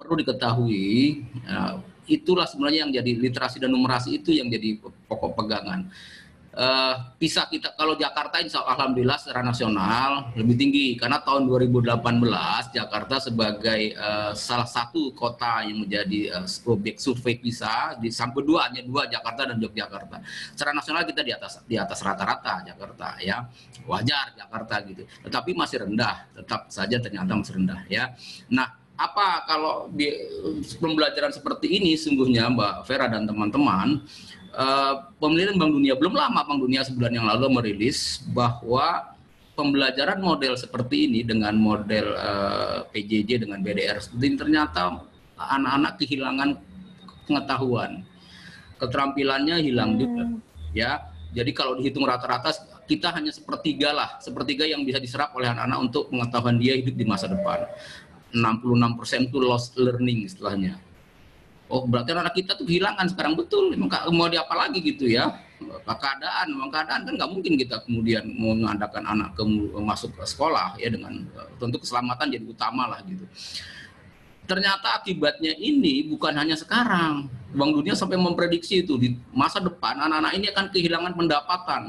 perlu 0.00 0.16
diketahui 0.24 1.20
eh, 1.44 1.74
itulah 2.08 2.48
sebenarnya 2.48 2.88
yang 2.88 2.92
jadi 2.92 3.12
literasi 3.28 3.60
dan 3.60 3.70
numerasi 3.70 4.18
itu 4.18 4.32
yang 4.32 4.48
jadi 4.48 4.80
pokok 4.80 5.36
pegangan. 5.36 5.92
Eh, 6.52 6.94
PISA 7.16 7.48
kita 7.48 7.72
kalau 7.72 7.96
Jakarta 7.96 8.36
insya 8.36 8.60
Allah, 8.60 8.76
alhamdulillah 8.76 9.16
secara 9.16 9.40
nasional 9.40 10.36
lebih 10.36 10.60
tinggi 10.60 10.86
karena 11.00 11.24
tahun 11.24 11.48
2018 11.48 11.96
Jakarta 12.76 13.16
sebagai 13.24 13.96
eh, 13.96 14.32
salah 14.36 14.68
satu 14.68 15.16
kota 15.16 15.64
yang 15.64 15.80
menjadi 15.80 16.36
eh, 16.36 16.68
objek 16.68 17.00
survei 17.00 17.40
PISA 17.40 17.96
di 17.96 18.12
sampai 18.12 18.44
dua 18.44 18.68
hanya 18.68 18.84
dua 18.84 19.08
Jakarta 19.08 19.48
dan 19.48 19.64
Yogyakarta. 19.64 20.20
Secara 20.52 20.76
nasional 20.76 21.08
kita 21.08 21.24
di 21.24 21.32
atas 21.32 21.64
di 21.64 21.80
atas 21.80 22.04
rata-rata 22.04 22.60
Jakarta 22.68 23.16
ya 23.24 23.48
wajar 23.88 24.36
Jakarta 24.36 24.84
gitu. 24.84 25.08
Tetapi 25.24 25.56
masih 25.56 25.88
rendah 25.88 26.36
tetap 26.36 26.68
saja 26.68 27.00
ternyata 27.00 27.32
masih 27.32 27.64
rendah 27.64 27.80
ya. 27.88 28.12
Nah 28.52 28.76
apa 28.92 29.48
kalau 29.48 29.88
di 29.88 30.04
pembelajaran 30.76 31.32
seperti 31.32 31.80
ini 31.80 31.96
sungguhnya 31.96 32.52
Mbak 32.52 32.74
Vera 32.84 33.08
dan 33.08 33.24
teman-teman 33.24 34.04
penelitian 35.16 35.56
Bank 35.56 35.72
Dunia. 35.72 35.94
Belum 35.96 36.14
lama 36.14 36.40
Bank 36.44 36.60
Dunia 36.60 36.84
sebulan 36.84 37.12
yang 37.12 37.26
lalu 37.28 37.46
merilis 37.48 38.20
bahwa 38.30 39.16
pembelajaran 39.56 40.20
model 40.20 40.56
seperti 40.56 41.08
ini 41.08 41.20
dengan 41.24 41.56
model 41.56 42.16
eh, 42.16 42.78
PJJ 42.92 43.44
dengan 43.44 43.60
BDR 43.60 44.00
seperti 44.00 44.24
ini 44.32 44.36
ternyata 44.40 45.04
anak-anak 45.36 45.92
kehilangan 46.00 46.50
pengetahuan. 47.28 48.04
Keterampilannya 48.80 49.62
hilang 49.62 49.94
juga 49.96 50.24
ya. 50.74 51.00
Jadi 51.32 51.50
kalau 51.56 51.80
dihitung 51.80 52.04
rata-rata 52.04 52.52
kita 52.84 53.08
hanya 53.16 53.32
sepertiga 53.32 53.94
lah 53.94 54.20
sepertiga 54.20 54.68
yang 54.68 54.84
bisa 54.84 55.00
diserap 55.00 55.32
oleh 55.32 55.48
anak-anak 55.48 55.78
untuk 55.80 56.12
pengetahuan 56.12 56.60
dia 56.60 56.76
hidup 56.76 56.92
di 56.92 57.06
masa 57.08 57.30
depan. 57.30 57.64
66% 58.32 59.28
itu 59.28 59.38
lost 59.40 59.76
learning 59.76 60.24
istilahnya 60.24 60.80
oh 61.72 61.88
berarti 61.88 62.12
anak 62.12 62.36
kita 62.36 62.52
tuh 62.52 62.68
kehilangan 62.68 63.08
sekarang. 63.08 63.32
Betul 63.32 63.72
mau 64.12 64.28
diapa 64.28 64.52
lagi 64.52 64.84
gitu 64.84 65.08
ya. 65.08 65.32
Keadaan? 65.88 66.52
Memang 66.52 66.68
keadaan 66.68 67.08
kan 67.08 67.12
nggak 67.16 67.30
mungkin 67.32 67.56
kita 67.56 67.80
kemudian 67.88 68.28
mengadakan 68.28 69.08
anak 69.08 69.32
ke, 69.32 69.42
masuk 69.80 70.12
ke 70.12 70.24
sekolah 70.28 70.76
ya 70.76 70.92
dengan 70.92 71.24
eh, 71.24 71.48
tentu 71.56 71.80
keselamatan 71.80 72.28
jadi 72.28 72.44
utama 72.44 72.92
lah 72.92 73.00
gitu. 73.08 73.24
Ternyata 74.44 75.00
akibatnya 75.00 75.56
ini 75.56 76.04
bukan 76.12 76.36
hanya 76.36 76.58
sekarang. 76.60 77.32
Bank 77.52 77.70
Dunia 77.72 77.96
sampai 77.96 78.20
memprediksi 78.20 78.84
itu 78.84 78.96
di 78.96 79.16
masa 79.32 79.60
depan 79.60 79.96
anak-anak 79.96 80.32
ini 80.36 80.46
akan 80.52 80.66
kehilangan 80.72 81.12
pendapatan 81.16 81.82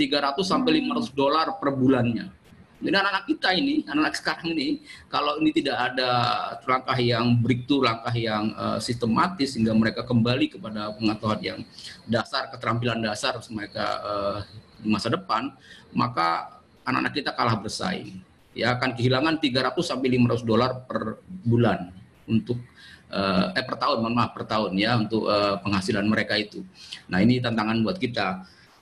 300 0.00 0.40
sampai 0.40 0.80
500 0.80 1.12
dolar 1.12 1.46
per 1.60 1.76
bulannya 1.76 2.39
Ini 2.80 2.96
anak-anak 2.96 3.24
kita 3.28 3.48
ini, 3.52 3.84
anak-anak 3.84 4.16
sekarang 4.16 4.56
ini, 4.56 4.80
kalau 5.12 5.36
ini 5.36 5.52
tidak 5.52 5.76
ada 5.92 6.10
langkah 6.64 6.96
yang 6.96 7.36
breakthrough, 7.36 7.84
langkah 7.84 8.14
yang 8.16 8.56
uh, 8.56 8.80
sistematis 8.80 9.52
sehingga 9.52 9.76
mereka 9.76 10.00
kembali 10.00 10.56
kepada 10.56 10.88
pengetahuan 10.96 11.40
yang 11.44 11.60
dasar, 12.08 12.48
keterampilan 12.48 13.04
dasar 13.04 13.36
mereka 13.52 13.84
uh, 14.00 14.38
di 14.80 14.88
masa 14.88 15.12
depan, 15.12 15.52
maka 15.92 16.56
anak-anak 16.88 17.12
kita 17.12 17.30
kalah 17.36 17.60
bersaing. 17.60 18.16
Ya 18.56 18.72
akan 18.74 18.96
kehilangan 18.96 19.36
300 19.38 19.76
sampai 19.84 20.08
500 20.16 20.42
dolar 20.42 20.70
per 20.88 21.20
bulan 21.44 21.92
untuk 22.24 22.58
uh, 23.12 23.52
eh 23.52 23.64
per 23.66 23.76
tahun, 23.76 24.00
mohon 24.00 24.16
maaf 24.16 24.32
per 24.32 24.48
tahun 24.48 24.72
ya 24.80 24.96
untuk 24.96 25.28
uh, 25.28 25.60
penghasilan 25.60 26.08
mereka 26.08 26.34
itu. 26.40 26.64
Nah 27.12 27.20
ini 27.20 27.44
tantangan 27.44 27.76
buat 27.84 28.00
kita. 28.00 28.40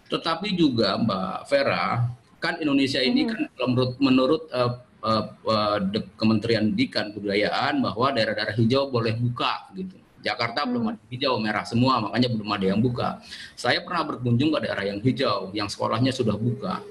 Tetapi 0.08 0.56
juga 0.56 0.96
Mbak 0.96 1.52
Vera, 1.52 2.08
kan 2.38 2.58
Indonesia 2.62 3.02
ini 3.02 3.26
mm 3.26 3.28
-hmm. 3.28 3.46
kan 3.58 3.68
menurut 3.68 3.92
menurut 3.98 4.42
uh, 4.54 4.72
uh, 5.02 5.24
uh, 5.46 5.78
Kementerian 6.18 6.70
Pendidikan 6.70 7.10
Kebudayaan 7.14 7.82
bahwa 7.82 8.14
daerah-daerah 8.14 8.54
hijau 8.56 8.90
boleh 8.90 9.14
buka 9.18 9.70
gitu. 9.74 9.98
Jakarta 10.18 10.66
hmm. 10.66 10.68
belum 10.74 10.84
ada 10.90 11.02
hijau 11.14 11.34
merah 11.38 11.62
semua, 11.62 12.02
makanya 12.02 12.26
belum 12.34 12.50
ada 12.50 12.66
yang 12.66 12.82
buka. 12.82 13.22
Saya 13.54 13.86
pernah 13.86 14.02
berkunjung 14.02 14.50
ke 14.50 14.58
daerah 14.66 14.82
yang 14.82 14.98
hijau, 14.98 15.54
yang 15.54 15.70
sekolahnya 15.70 16.10
sudah 16.10 16.34
buka. 16.34 16.82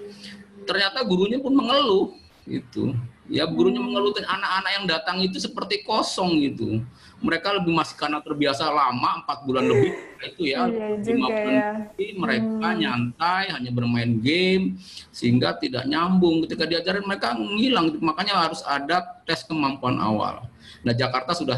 Ternyata 0.63 1.03
gurunya 1.03 1.36
pun 1.36 1.51
mengeluh 1.51 2.15
itu 2.47 2.95
ya 3.27 3.43
gurunya 3.43 3.83
mengeluhkan 3.83 4.23
anak-anak 4.23 4.71
yang 4.71 4.86
datang 4.88 5.17
itu 5.19 5.38
seperti 5.38 5.83
kosong 5.83 6.39
gitu 6.47 6.79
mereka 7.17 7.49
lebih 7.58 7.73
masih 7.73 7.95
karena 7.97 8.21
terbiasa 8.21 8.69
lama 8.69 9.25
empat 9.25 9.41
bulan 9.45 9.65
lebih 9.65 9.91
itu 10.34 10.43
ya 10.53 10.69
iya 10.69 10.88
lima 10.97 11.27
bulan 11.27 11.53
ya. 11.53 11.69
lebih 11.82 12.10
mereka 12.17 12.67
hmm. 12.69 12.77
nyantai 12.82 13.43
hanya 13.53 13.71
bermain 13.73 14.12
game 14.21 14.77
sehingga 15.10 15.58
tidak 15.58 15.86
nyambung 15.89 16.45
ketika 16.45 16.69
diajarin 16.69 17.06
mereka 17.06 17.34
ngilang 17.34 17.97
makanya 18.01 18.45
harus 18.45 18.62
ada 18.65 19.01
tes 19.25 19.41
kemampuan 19.45 19.97
awal 19.97 20.45
Nah, 20.86 20.93
Jakarta 20.93 21.34
sudah 21.34 21.58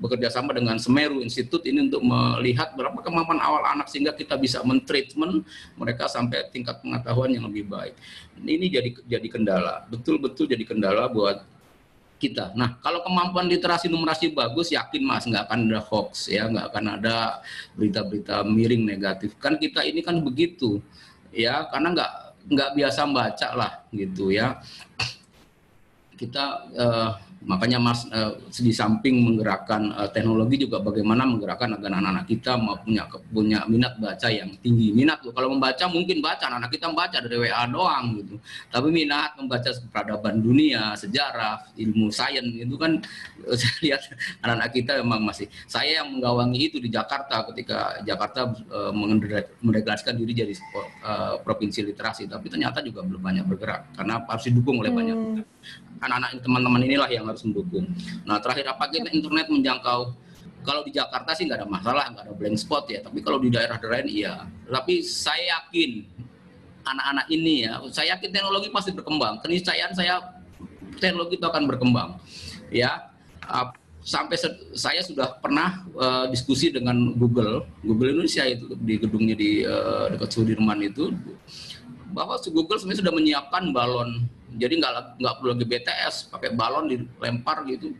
bekerja 0.00 0.28
sama 0.32 0.50
dengan 0.56 0.76
Semeru 0.80 1.22
Institute 1.22 1.64
ini 1.64 1.86
untuk 1.86 2.02
melihat 2.02 2.74
berapa 2.74 2.98
kemampuan 3.00 3.38
awal 3.38 3.62
anak 3.64 3.88
sehingga 3.88 4.12
kita 4.12 4.34
bisa 4.36 4.60
mentreatment 4.66 5.46
mereka 5.80 6.10
sampai 6.10 6.44
tingkat 6.50 6.82
pengetahuan 6.82 7.30
yang 7.30 7.46
lebih 7.46 7.68
baik. 7.70 7.94
Ini 8.40 8.66
jadi 8.68 8.90
jadi 9.06 9.28
kendala, 9.32 9.88
betul-betul 9.88 10.44
jadi 10.44 10.64
kendala 10.68 11.08
buat 11.08 11.40
kita. 12.20 12.52
Nah, 12.52 12.76
kalau 12.84 13.00
kemampuan 13.00 13.48
literasi 13.48 13.88
numerasi 13.88 14.36
bagus, 14.36 14.68
yakin 14.68 15.00
mas 15.00 15.24
nggak 15.24 15.48
akan 15.48 15.72
ada 15.72 15.80
hoax 15.80 16.28
ya, 16.28 16.44
nggak 16.52 16.66
akan 16.68 16.84
ada 17.00 17.40
berita-berita 17.74 18.44
miring 18.44 18.84
negatif. 18.84 19.32
Kan 19.40 19.56
kita 19.56 19.80
ini 19.88 20.04
kan 20.04 20.20
begitu 20.20 20.84
ya, 21.32 21.64
karena 21.72 21.96
nggak 21.96 22.10
nggak 22.52 22.70
biasa 22.76 23.00
baca 23.08 23.48
lah 23.56 23.72
gitu 23.96 24.28
ya. 24.28 24.60
Kita 26.20 26.68
uh, 26.76 27.10
Makanya 27.40 27.80
Mas 27.80 28.04
uh, 28.12 28.36
di 28.52 28.68
samping 28.68 29.24
menggerakkan 29.24 29.96
uh, 29.96 30.08
teknologi 30.12 30.60
juga 30.60 30.76
bagaimana 30.76 31.24
menggerakkan 31.24 31.72
agar 31.72 31.96
anak-anak 31.96 32.28
kita 32.28 32.52
punya 32.84 33.08
punya 33.32 33.58
minat 33.64 33.96
baca 33.96 34.28
yang 34.28 34.52
tinggi. 34.60 34.92
Minat 34.92 35.24
tuh 35.24 35.32
kalau 35.32 35.48
membaca 35.48 35.88
mungkin 35.88 36.20
baca 36.20 36.52
anak-anak 36.52 36.70
kita 36.76 36.92
membaca 36.92 37.16
dari 37.16 37.36
WA 37.40 37.64
doang 37.64 38.20
gitu. 38.20 38.36
Tapi 38.68 38.88
minat 38.92 39.40
membaca 39.40 39.72
peradaban 39.88 40.44
dunia, 40.44 40.92
sejarah, 41.00 41.64
ilmu 41.80 42.12
sains 42.12 42.60
itu 42.60 42.76
kan 42.76 43.00
saya 43.60 43.76
lihat 43.88 44.02
anak-anak 44.44 44.70
kita 44.76 44.92
memang 45.00 45.20
masih. 45.24 45.48
Saya 45.64 46.04
yang 46.04 46.12
menggawangi 46.12 46.60
itu 46.60 46.76
di 46.76 46.92
Jakarta 46.92 47.48
ketika 47.48 48.04
Jakarta 48.04 48.52
uh, 48.68 48.92
mendeklarasikan 49.64 50.12
diri 50.12 50.36
jadi 50.36 50.52
uh, 51.08 51.40
provinsi 51.40 51.88
literasi, 51.88 52.28
tapi 52.28 52.52
ternyata 52.52 52.84
juga 52.84 53.00
belum 53.00 53.24
banyak 53.24 53.44
bergerak 53.48 53.96
karena 53.96 54.20
harus 54.28 54.44
didukung 54.44 54.76
oleh 54.84 54.92
hmm. 54.92 54.98
banyak 55.00 55.18
anak-anak 56.00 56.40
teman-teman 56.40 56.80
inilah 56.80 57.10
yang 57.12 57.28
harus 57.30 57.42
mendukung. 57.46 57.86
Nah 58.26 58.42
terakhir 58.42 58.66
apa 58.74 58.90
kita 58.90 59.08
internet 59.14 59.46
menjangkau 59.48 60.12
kalau 60.60 60.84
di 60.84 60.92
Jakarta 60.92 61.32
sih 61.32 61.48
nggak 61.48 61.64
ada 61.64 61.68
masalah, 61.68 62.04
nggak 62.12 62.24
ada 62.28 62.34
blank 62.36 62.58
spot 62.60 62.84
ya. 62.92 63.00
Tapi 63.00 63.24
kalau 63.24 63.40
di 63.40 63.48
daerah-daerah 63.48 64.04
lain 64.04 64.08
iya. 64.12 64.34
Tapi 64.68 65.00
saya 65.00 65.56
yakin 65.56 66.04
anak-anak 66.84 67.26
ini 67.32 67.54
ya, 67.64 67.80
saya 67.92 68.16
yakin 68.16 68.28
teknologi 68.28 68.68
pasti 68.68 68.90
berkembang. 68.92 69.40
Keniscayaan 69.40 69.92
saya 69.96 70.20
teknologi 71.00 71.40
itu 71.40 71.46
akan 71.48 71.64
berkembang. 71.64 72.20
Ya, 72.68 73.08
sampai 74.04 74.36
saya 74.76 75.00
sudah 75.04 75.40
pernah 75.40 75.84
uh, 75.96 76.24
diskusi 76.28 76.72
dengan 76.72 77.16
Google, 77.16 77.68
Google 77.84 78.16
Indonesia 78.16 78.44
itu 78.48 78.72
di 78.80 78.94
gedungnya 79.00 79.36
di 79.36 79.64
uh, 79.64 80.12
dekat 80.12 80.30
Sudirman 80.32 80.80
itu, 80.84 81.12
bahwa 82.10 82.36
Google 82.50 82.78
sebenarnya 82.78 83.00
sudah 83.06 83.14
menyiapkan 83.14 83.62
balon. 83.70 84.26
Jadi 84.58 84.82
nggak 84.82 85.22
nggak 85.22 85.34
perlu 85.38 85.48
lagi 85.54 85.66
BTS 85.66 86.14
pakai 86.34 86.50
balon 86.58 86.90
dilempar 86.90 87.62
gitu. 87.70 87.94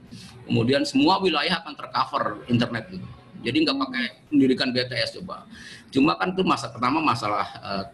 Kemudian 0.45 0.83
semua 0.83 1.23
wilayah 1.23 1.63
akan 1.63 1.75
tercover 1.79 2.43
internet 2.51 2.91
gitu. 2.91 3.07
Jadi 3.41 3.57
nggak 3.65 3.77
pakai 3.79 4.05
mendirikan 4.35 4.69
BTS 4.75 5.23
coba. 5.23 5.47
Cuma 5.95 6.19
kan 6.19 6.35
itu 6.35 6.43
masa 6.43 6.69
pertama 6.69 6.99
masalah 7.01 7.47
uh, 7.63 7.85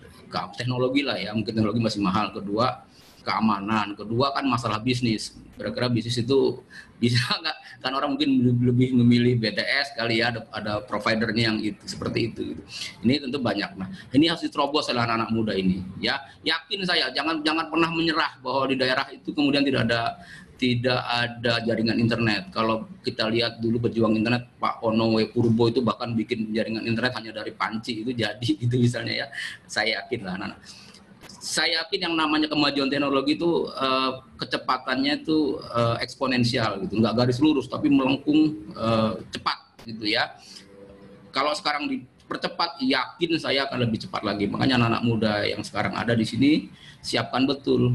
teknologi 0.56 1.04
lah 1.04 1.20
ya. 1.20 1.30
Mungkin 1.36 1.52
teknologi 1.52 1.80
masih 1.84 2.00
mahal. 2.02 2.32
Kedua 2.32 2.85
keamanan 3.26 3.98
kedua 3.98 4.30
kan 4.30 4.46
masalah 4.46 4.78
bisnis 4.78 5.34
kira-kira 5.58 5.90
bisnis 5.90 6.22
itu 6.22 6.62
bisa 7.02 7.18
nggak 7.42 7.82
kan 7.82 7.92
orang 7.92 8.14
mungkin 8.14 8.30
lebih 8.62 8.94
memilih 8.94 9.34
BTS 9.42 9.98
kali 9.98 10.22
ya 10.22 10.30
ada, 10.30 10.40
ada 10.54 10.72
providernya 10.86 11.50
yang 11.52 11.58
itu 11.58 11.82
seperti 11.82 12.30
itu 12.30 12.40
gitu. 12.54 12.62
ini 13.02 13.18
tentu 13.18 13.42
banyak 13.42 13.74
nah 13.74 13.90
ini 14.14 14.30
harus 14.30 14.46
diterobos 14.46 14.86
oleh 14.94 15.02
anak-anak 15.02 15.30
muda 15.34 15.52
ini 15.58 15.82
ya 15.98 16.22
yakin 16.46 16.86
saya 16.86 17.10
jangan 17.10 17.42
jangan 17.42 17.66
pernah 17.66 17.90
menyerah 17.90 18.38
bahwa 18.38 18.70
di 18.70 18.78
daerah 18.78 19.10
itu 19.10 19.34
kemudian 19.34 19.66
tidak 19.66 19.82
ada 19.90 20.00
tidak 20.56 21.00
ada 21.04 21.60
jaringan 21.68 22.00
internet. 22.00 22.48
Kalau 22.48 22.88
kita 23.04 23.28
lihat 23.28 23.60
dulu 23.60 23.76
berjuang 23.76 24.16
internet, 24.16 24.48
Pak 24.56 24.80
Ono 24.88 25.20
W. 25.20 25.28
Purbo 25.28 25.68
itu 25.68 25.84
bahkan 25.84 26.16
bikin 26.16 26.48
jaringan 26.48 26.80
internet 26.88 27.12
hanya 27.12 27.44
dari 27.44 27.52
panci 27.52 28.00
itu 28.00 28.16
jadi 28.16 28.40
gitu 28.64 28.80
misalnya 28.80 29.24
ya. 29.24 29.26
Saya 29.68 30.00
yakin 30.00 30.20
lah 30.24 30.32
anak-anak 30.40 30.60
saya 31.46 31.86
yakin 31.86 32.10
yang 32.10 32.14
namanya 32.18 32.50
kemajuan 32.50 32.90
teknologi 32.90 33.38
itu 33.38 33.70
uh, 33.70 34.18
kecepatannya 34.34 35.22
itu 35.22 35.62
uh, 35.70 35.94
eksponensial 36.02 36.82
gitu, 36.82 36.98
nggak 36.98 37.14
garis 37.14 37.38
lurus 37.38 37.70
tapi 37.70 37.86
melengkung 37.86 38.66
uh, 38.74 39.14
cepat 39.30 39.78
gitu 39.86 40.10
ya. 40.10 40.34
Kalau 41.30 41.54
sekarang 41.54 41.86
dipercepat, 41.86 42.82
yakin 42.82 43.38
saya 43.38 43.70
akan 43.70 43.86
lebih 43.86 44.08
cepat 44.08 44.26
lagi. 44.26 44.50
Makanya 44.50 44.74
anak-anak 44.82 45.02
muda 45.06 45.34
yang 45.46 45.62
sekarang 45.62 45.94
ada 45.94 46.18
di 46.18 46.26
sini 46.26 46.66
siapkan 46.98 47.46
betul 47.46 47.94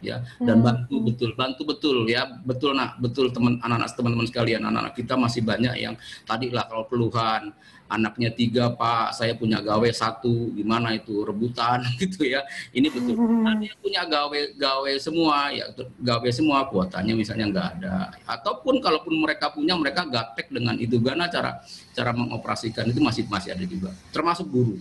ya. 0.00 0.22
Dan 0.38 0.62
hmm. 0.62 0.66
bantu 0.66 0.96
betul 1.04 1.30
bantu 1.34 1.62
betul 1.66 1.96
ya. 2.06 2.26
Betul 2.42 2.78
nak. 2.78 2.98
Betul 3.02 3.30
teman 3.34 3.58
anak-anak 3.62 3.94
teman-teman 3.94 4.26
sekalian 4.26 4.62
anak-anak 4.64 4.94
kita 4.94 5.14
masih 5.18 5.42
banyak 5.42 5.74
yang 5.78 5.94
tadi 6.24 6.50
lah 6.50 6.66
kalau 6.66 6.86
keluhan 6.86 7.54
anaknya 7.88 8.28
tiga 8.36 8.68
pak 8.76 9.16
saya 9.16 9.32
punya 9.32 9.64
gawe 9.64 9.88
satu 9.88 10.52
gimana 10.52 10.92
itu 10.92 11.24
rebutan 11.24 11.80
gitu 12.00 12.28
ya. 12.28 12.44
Ini 12.70 12.88
betul. 12.92 13.16
Ada 13.18 13.64
yang 13.64 13.78
punya 13.80 14.02
gawe 14.04 14.40
gawe 14.54 14.92
semua 15.00 15.50
ya 15.50 15.66
gawe 15.98 16.28
semua 16.28 16.68
kuotanya 16.68 17.16
misalnya 17.16 17.48
nggak 17.48 17.68
ada. 17.80 18.12
Ataupun 18.28 18.78
kalaupun 18.84 19.16
mereka 19.16 19.50
punya 19.50 19.74
mereka 19.74 20.04
gaptek 20.04 20.52
dengan 20.52 20.76
itu. 20.76 21.00
Karena 21.00 21.26
cara 21.32 21.58
cara 21.96 22.12
mengoperasikan 22.12 22.86
itu 22.92 23.00
masih 23.00 23.24
masih 23.26 23.56
ada 23.56 23.64
juga. 23.64 23.90
Termasuk 24.12 24.46
guru. 24.46 24.76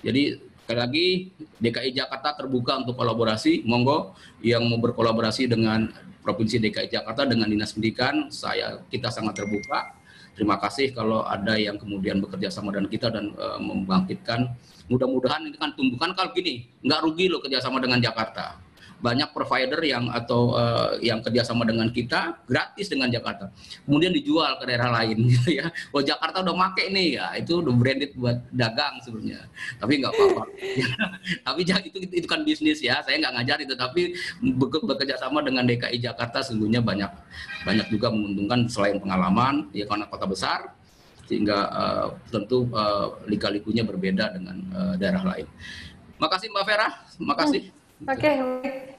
Jadi 0.00 0.49
sekali 0.70 0.86
lagi 0.86 1.08
DKI 1.58 1.90
Jakarta 1.98 2.38
terbuka 2.38 2.78
untuk 2.78 2.94
kolaborasi. 2.94 3.66
Monggo 3.66 4.14
yang 4.38 4.62
mau 4.70 4.78
berkolaborasi 4.78 5.50
dengan 5.50 5.90
Provinsi 6.22 6.62
DKI 6.62 6.94
Jakarta 6.94 7.26
dengan 7.26 7.50
Dinas 7.50 7.74
Pendidikan 7.74 8.30
saya 8.30 8.78
kita 8.86 9.10
sangat 9.10 9.42
terbuka. 9.42 9.98
Terima 10.38 10.62
kasih 10.62 10.94
kalau 10.94 11.26
ada 11.26 11.58
yang 11.58 11.74
kemudian 11.74 12.22
bekerja 12.22 12.54
sama 12.54 12.70
dengan 12.70 12.86
kita 12.86 13.10
dan 13.10 13.34
uh, 13.34 13.58
membangkitkan. 13.58 14.46
Mudah-mudahan 14.86 15.50
ini 15.50 15.58
kan 15.58 15.74
tumbuhkan 15.74 16.14
kalau 16.14 16.30
gini, 16.38 16.70
nggak 16.86 17.02
rugi 17.02 17.26
loh 17.26 17.42
kerjasama 17.42 17.82
dengan 17.82 17.98
Jakarta 17.98 18.69
banyak 19.00 19.32
provider 19.32 19.80
yang 19.80 20.12
atau 20.12 20.52
uh, 20.54 20.94
yang 21.00 21.24
kerjasama 21.24 21.64
dengan 21.64 21.88
kita 21.88 22.44
gratis 22.44 22.86
dengan 22.92 23.08
Jakarta. 23.08 23.48
Kemudian 23.88 24.12
dijual 24.12 24.60
ke 24.60 24.68
daerah 24.68 24.92
lain 25.00 25.24
gitu 25.32 25.56
ya. 25.56 25.72
Oh 25.90 26.04
Jakarta 26.04 26.44
udah 26.44 26.54
make 26.54 26.86
nih. 26.92 27.16
Ya 27.16 27.26
itu 27.40 27.64
udah 27.64 27.74
branded 27.74 28.12
buat 28.14 28.44
dagang 28.52 29.00
sebenarnya. 29.00 29.48
Tapi 29.80 29.92
nggak 30.04 30.12
apa-apa. 30.12 30.44
Tapi 31.48 31.60
itu, 31.64 31.98
itu 32.04 32.14
itu 32.24 32.28
kan 32.28 32.44
bisnis 32.44 32.84
ya. 32.84 33.00
Saya 33.00 33.16
nggak 33.18 33.34
ngajar 33.40 33.58
itu. 33.64 33.74
Tapi 33.74 34.12
bekerja 34.84 35.16
sama 35.16 35.40
dengan 35.40 35.64
DKI 35.64 35.98
Jakarta 35.98 36.44
sesungguhnya 36.44 36.84
banyak 36.84 37.10
banyak 37.64 37.86
juga 37.88 38.12
menguntungkan 38.12 38.68
selain 38.68 39.00
pengalaman 39.00 39.68
ya 39.72 39.88
karena 39.88 40.04
kota 40.08 40.28
besar 40.28 40.76
sehingga 41.30 41.58
uh, 41.70 42.06
tentu 42.34 42.66
uh, 42.74 43.14
lika-likunya 43.30 43.86
berbeda 43.86 44.34
dengan 44.34 44.56
uh, 44.74 44.94
daerah 44.98 45.22
lain. 45.22 45.46
Makasih 46.18 46.50
Mbak 46.52 46.64
Vera, 46.66 46.88
makasih. 47.22 47.79
Oke, 48.00 48.16
okay, 48.16 48.36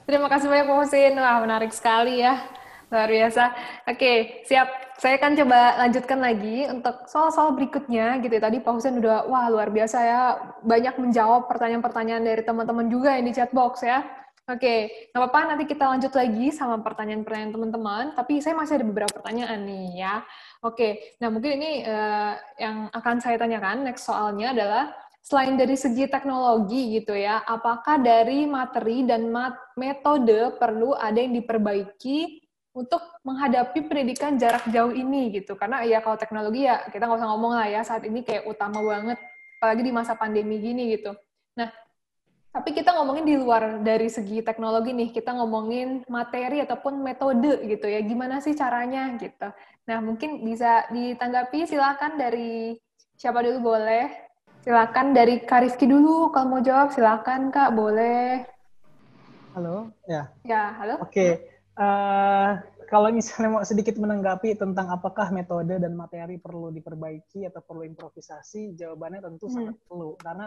terima 0.06 0.30
kasih 0.30 0.46
banyak 0.46 0.70
Pak 0.70 0.78
Husin. 0.78 1.18
Wah, 1.18 1.42
menarik 1.42 1.74
sekali 1.74 2.22
ya. 2.22 2.38
Luar 2.86 3.10
biasa. 3.10 3.50
Oke, 3.90 4.46
siap. 4.46 4.94
Saya 4.94 5.18
akan 5.18 5.34
coba 5.42 5.74
lanjutkan 5.82 6.22
lagi 6.22 6.70
untuk 6.70 7.10
soal-soal 7.10 7.50
berikutnya 7.58 8.22
gitu. 8.22 8.30
Ya. 8.30 8.42
Tadi 8.46 8.62
Pak 8.62 8.70
Husin 8.78 9.02
udah, 9.02 9.26
wah 9.26 9.50
luar 9.50 9.74
biasa 9.74 9.98
ya. 10.06 10.22
Banyak 10.62 11.02
menjawab 11.02 11.50
pertanyaan-pertanyaan 11.50 12.22
dari 12.22 12.46
teman-teman 12.46 12.86
juga 12.86 13.18
yang 13.18 13.26
di 13.26 13.34
chat 13.34 13.50
box 13.50 13.82
ya. 13.82 14.06
Oke, 14.46 15.10
nggak 15.10 15.18
apa-apa 15.22 15.54
nanti 15.54 15.64
kita 15.70 15.86
lanjut 15.86 16.12
lagi 16.18 16.50
sama 16.50 16.82
pertanyaan-pertanyaan 16.82 17.54
teman-teman, 17.54 18.04
tapi 18.18 18.42
saya 18.42 18.58
masih 18.58 18.74
ada 18.74 18.86
beberapa 18.90 19.14
pertanyaan 19.14 19.62
nih 19.62 20.02
ya. 20.02 20.26
Oke, 20.66 21.14
nah 21.22 21.30
mungkin 21.30 21.62
ini 21.62 21.86
uh, 21.86 22.34
yang 22.58 22.90
akan 22.90 23.22
saya 23.22 23.38
tanyakan, 23.38 23.86
next 23.86 24.02
soalnya 24.02 24.50
adalah, 24.50 24.90
selain 25.22 25.54
dari 25.54 25.78
segi 25.78 26.10
teknologi 26.10 26.98
gitu 26.98 27.14
ya, 27.14 27.46
apakah 27.46 28.02
dari 28.02 28.44
materi 28.44 29.06
dan 29.06 29.30
mat 29.30 29.54
metode 29.78 30.58
perlu 30.58 30.98
ada 30.98 31.14
yang 31.14 31.38
diperbaiki 31.38 32.42
untuk 32.74 33.00
menghadapi 33.22 33.86
pendidikan 33.86 34.34
jarak 34.34 34.66
jauh 34.74 34.90
ini 34.90 35.30
gitu? 35.30 35.54
Karena 35.54 35.86
ya 35.86 36.02
kalau 36.02 36.18
teknologi 36.18 36.66
ya 36.66 36.82
kita 36.90 37.06
nggak 37.06 37.22
usah 37.22 37.30
ngomong 37.30 37.52
lah 37.54 37.70
ya, 37.70 37.80
saat 37.86 38.02
ini 38.02 38.26
kayak 38.26 38.50
utama 38.50 38.82
banget, 38.82 39.18
apalagi 39.62 39.82
di 39.86 39.92
masa 39.94 40.18
pandemi 40.18 40.58
gini 40.58 40.98
gitu. 40.98 41.14
Nah, 41.54 41.70
tapi 42.50 42.74
kita 42.74 42.90
ngomongin 42.98 43.24
di 43.24 43.38
luar 43.38 43.78
dari 43.78 44.10
segi 44.10 44.42
teknologi 44.42 44.90
nih, 44.90 45.14
kita 45.14 45.38
ngomongin 45.38 46.02
materi 46.10 46.60
ataupun 46.66 46.98
metode 46.98 47.62
gitu 47.62 47.86
ya. 47.86 48.02
Gimana 48.02 48.42
sih 48.42 48.58
caranya 48.58 49.14
gitu. 49.22 49.54
Nah, 49.86 50.02
mungkin 50.02 50.42
bisa 50.42 50.90
ditanggapi 50.90 51.62
silakan 51.70 52.18
dari 52.18 52.74
siapa 53.14 53.38
dulu 53.38 53.70
boleh. 53.70 54.31
Silakan 54.62 55.10
dari 55.10 55.42
Kak 55.42 55.66
Rifki 55.66 55.90
dulu 55.90 56.30
kalau 56.30 56.54
mau 56.54 56.62
jawab 56.62 56.94
silakan 56.94 57.50
Kak, 57.50 57.74
boleh. 57.74 58.46
Halo, 59.58 59.90
ya. 60.06 60.30
Ya, 60.46 60.70
halo. 60.78 61.02
Oke. 61.02 61.10
Okay. 61.10 61.30
Uh, 61.74 61.82
eh, 61.82 62.50
kalau 62.86 63.10
misalnya 63.10 63.58
mau 63.58 63.64
sedikit 63.66 63.98
menanggapi 63.98 64.54
tentang 64.54 64.86
apakah 64.94 65.34
metode 65.34 65.82
dan 65.82 65.98
materi 65.98 66.38
perlu 66.38 66.70
diperbaiki 66.70 67.42
atau 67.50 67.58
perlu 67.58 67.82
improvisasi, 67.90 68.78
jawabannya 68.78 69.26
tentu 69.26 69.50
hmm. 69.50 69.54
sangat 69.58 69.76
perlu 69.90 70.14
karena 70.22 70.46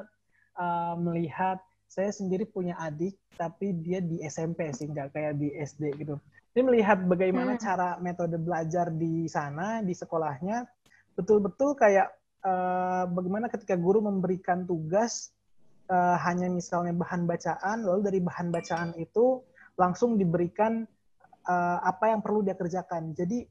uh, 0.56 0.96
melihat 0.96 1.60
saya 1.92 2.10
sendiri 2.16 2.48
punya 2.48 2.80
adik 2.80 3.20
tapi 3.36 3.76
dia 3.84 4.00
di 4.00 4.24
SMP 4.24 4.72
sih 4.72 4.90
nggak 4.90 5.12
kayak 5.12 5.34
di 5.38 5.54
SD 5.54 5.96
gitu 6.02 6.18
ini 6.56 6.62
melihat 6.66 7.04
bagaimana 7.04 7.56
hmm. 7.56 7.62
cara 7.62 7.90
metode 8.02 8.40
belajar 8.42 8.90
di 8.90 9.28
sana 9.30 9.84
di 9.86 9.94
sekolahnya 9.94 10.66
betul-betul 11.14 11.78
kayak 11.78 12.10
uh, 12.46 13.04
bagaimana 13.10 13.50
ketika 13.50 13.74
guru 13.76 14.06
memberikan 14.06 14.64
tugas 14.64 15.34
uh, 15.90 16.16
hanya 16.22 16.48
misalnya 16.48 16.94
bahan 16.94 17.26
bacaan 17.26 17.84
lalu 17.84 18.02
dari 18.06 18.20
bahan 18.22 18.54
bacaan 18.54 18.90
itu 19.02 19.42
langsung 19.76 20.16
diberikan 20.16 20.86
uh, 21.50 21.78
apa 21.84 22.14
yang 22.16 22.22
perlu 22.24 22.46
dia 22.46 22.56
kerjakan. 22.56 23.12
Jadi 23.18 23.44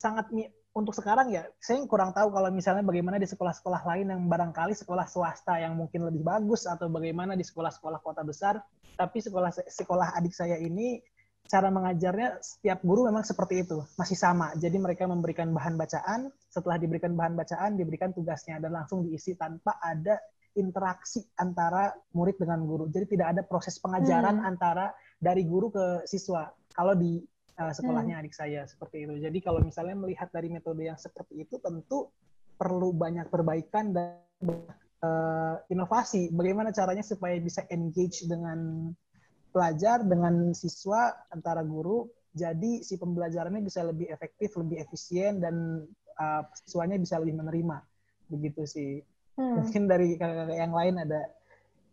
sangat 0.00 0.32
untuk 0.72 0.94
sekarang 0.96 1.28
ya 1.34 1.44
saya 1.60 1.82
kurang 1.84 2.14
tahu 2.14 2.30
kalau 2.32 2.48
misalnya 2.48 2.86
bagaimana 2.86 3.18
di 3.18 3.28
sekolah-sekolah 3.28 3.82
lain 3.84 4.06
yang 4.14 4.22
barangkali 4.30 4.72
sekolah 4.72 5.04
swasta 5.04 5.60
yang 5.60 5.76
mungkin 5.76 6.08
lebih 6.08 6.22
bagus 6.24 6.64
atau 6.64 6.86
bagaimana 6.88 7.34
di 7.34 7.44
sekolah-sekolah 7.44 7.98
kota 8.00 8.22
besar. 8.22 8.62
Tapi 8.96 9.18
sekolah 9.20 9.50
sekolah 9.68 10.16
adik 10.16 10.32
saya 10.32 10.60
ini 10.60 11.00
cara 11.46 11.68
mengajarnya 11.72 12.42
setiap 12.42 12.82
guru 12.84 13.08
memang 13.08 13.24
seperti 13.24 13.64
itu 13.66 13.82
masih 13.96 14.18
sama 14.18 14.52
jadi 14.58 14.76
mereka 14.76 15.06
memberikan 15.08 15.50
bahan 15.50 15.74
bacaan 15.78 16.30
setelah 16.50 16.76
diberikan 16.76 17.14
bahan 17.14 17.34
bacaan 17.34 17.74
diberikan 17.78 18.10
tugasnya 18.14 18.60
dan 18.62 18.74
langsung 18.74 19.02
diisi 19.06 19.34
tanpa 19.34 19.78
ada 19.82 20.18
interaksi 20.58 21.22
antara 21.38 21.94
murid 22.14 22.38
dengan 22.38 22.62
guru 22.66 22.86
jadi 22.90 23.06
tidak 23.06 23.26
ada 23.38 23.42
proses 23.46 23.78
pengajaran 23.78 24.42
hmm. 24.42 24.50
antara 24.50 24.94
dari 25.18 25.46
guru 25.46 25.70
ke 25.74 25.86
siswa 26.06 26.50
kalau 26.74 26.94
di 26.94 27.22
uh, 27.60 27.72
sekolahnya 27.76 28.16
hmm. 28.16 28.22
adik 28.24 28.34
saya 28.34 28.64
seperti 28.64 29.04
itu. 29.04 29.14
Jadi 29.20 29.38
kalau 29.44 29.60
misalnya 29.60 29.94
melihat 29.94 30.32
dari 30.32 30.48
metode 30.48 30.88
yang 30.88 30.96
seperti 30.96 31.44
itu 31.44 31.60
tentu 31.60 32.08
perlu 32.56 32.92
banyak 32.96 33.28
perbaikan 33.28 33.92
dan 33.92 34.20
uh, 35.04 35.56
inovasi. 35.68 36.32
Bagaimana 36.32 36.72
caranya 36.72 37.04
supaya 37.04 37.36
bisa 37.36 37.64
engage 37.68 38.24
dengan 38.24 38.90
pelajar, 39.50 40.02
dengan 40.06 40.54
siswa 40.56 41.12
antara 41.30 41.60
guru. 41.66 42.06
Jadi 42.30 42.86
si 42.86 42.94
pembelajarannya 42.94 43.62
bisa 43.62 43.82
lebih 43.82 44.06
efektif, 44.06 44.54
lebih 44.54 44.78
efisien 44.78 45.42
dan 45.42 45.84
uh, 46.16 46.42
siswanya 46.62 46.96
bisa 46.96 47.18
lebih 47.18 47.42
menerima. 47.42 47.82
Begitu 48.30 48.62
sih. 48.64 48.92
Hmm. 49.34 49.62
Mungkin 49.62 49.90
dari 49.90 50.14
kakak-kakak 50.14 50.58
yang 50.58 50.74
lain 50.74 50.94
ada 51.02 51.20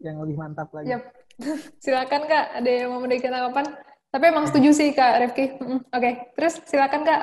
yang 0.02 0.22
lebih 0.22 0.38
mantap 0.38 0.70
lagi. 0.74 0.94
Yep. 0.94 1.04
Silakan 1.84 2.24
Kak, 2.30 2.46
ada 2.62 2.70
yang 2.70 2.90
mau 2.94 3.02
memberikan 3.02 3.34
tanggapan? 3.34 3.66
Tapi 4.08 4.24
emang 4.30 4.46
setuju 4.50 4.70
sih 4.74 4.90
Kak 4.94 5.14
Rifki. 5.22 5.46
Oke, 5.62 5.82
okay. 5.94 6.14
terus 6.34 6.58
silakan 6.66 7.06
Kak. 7.06 7.22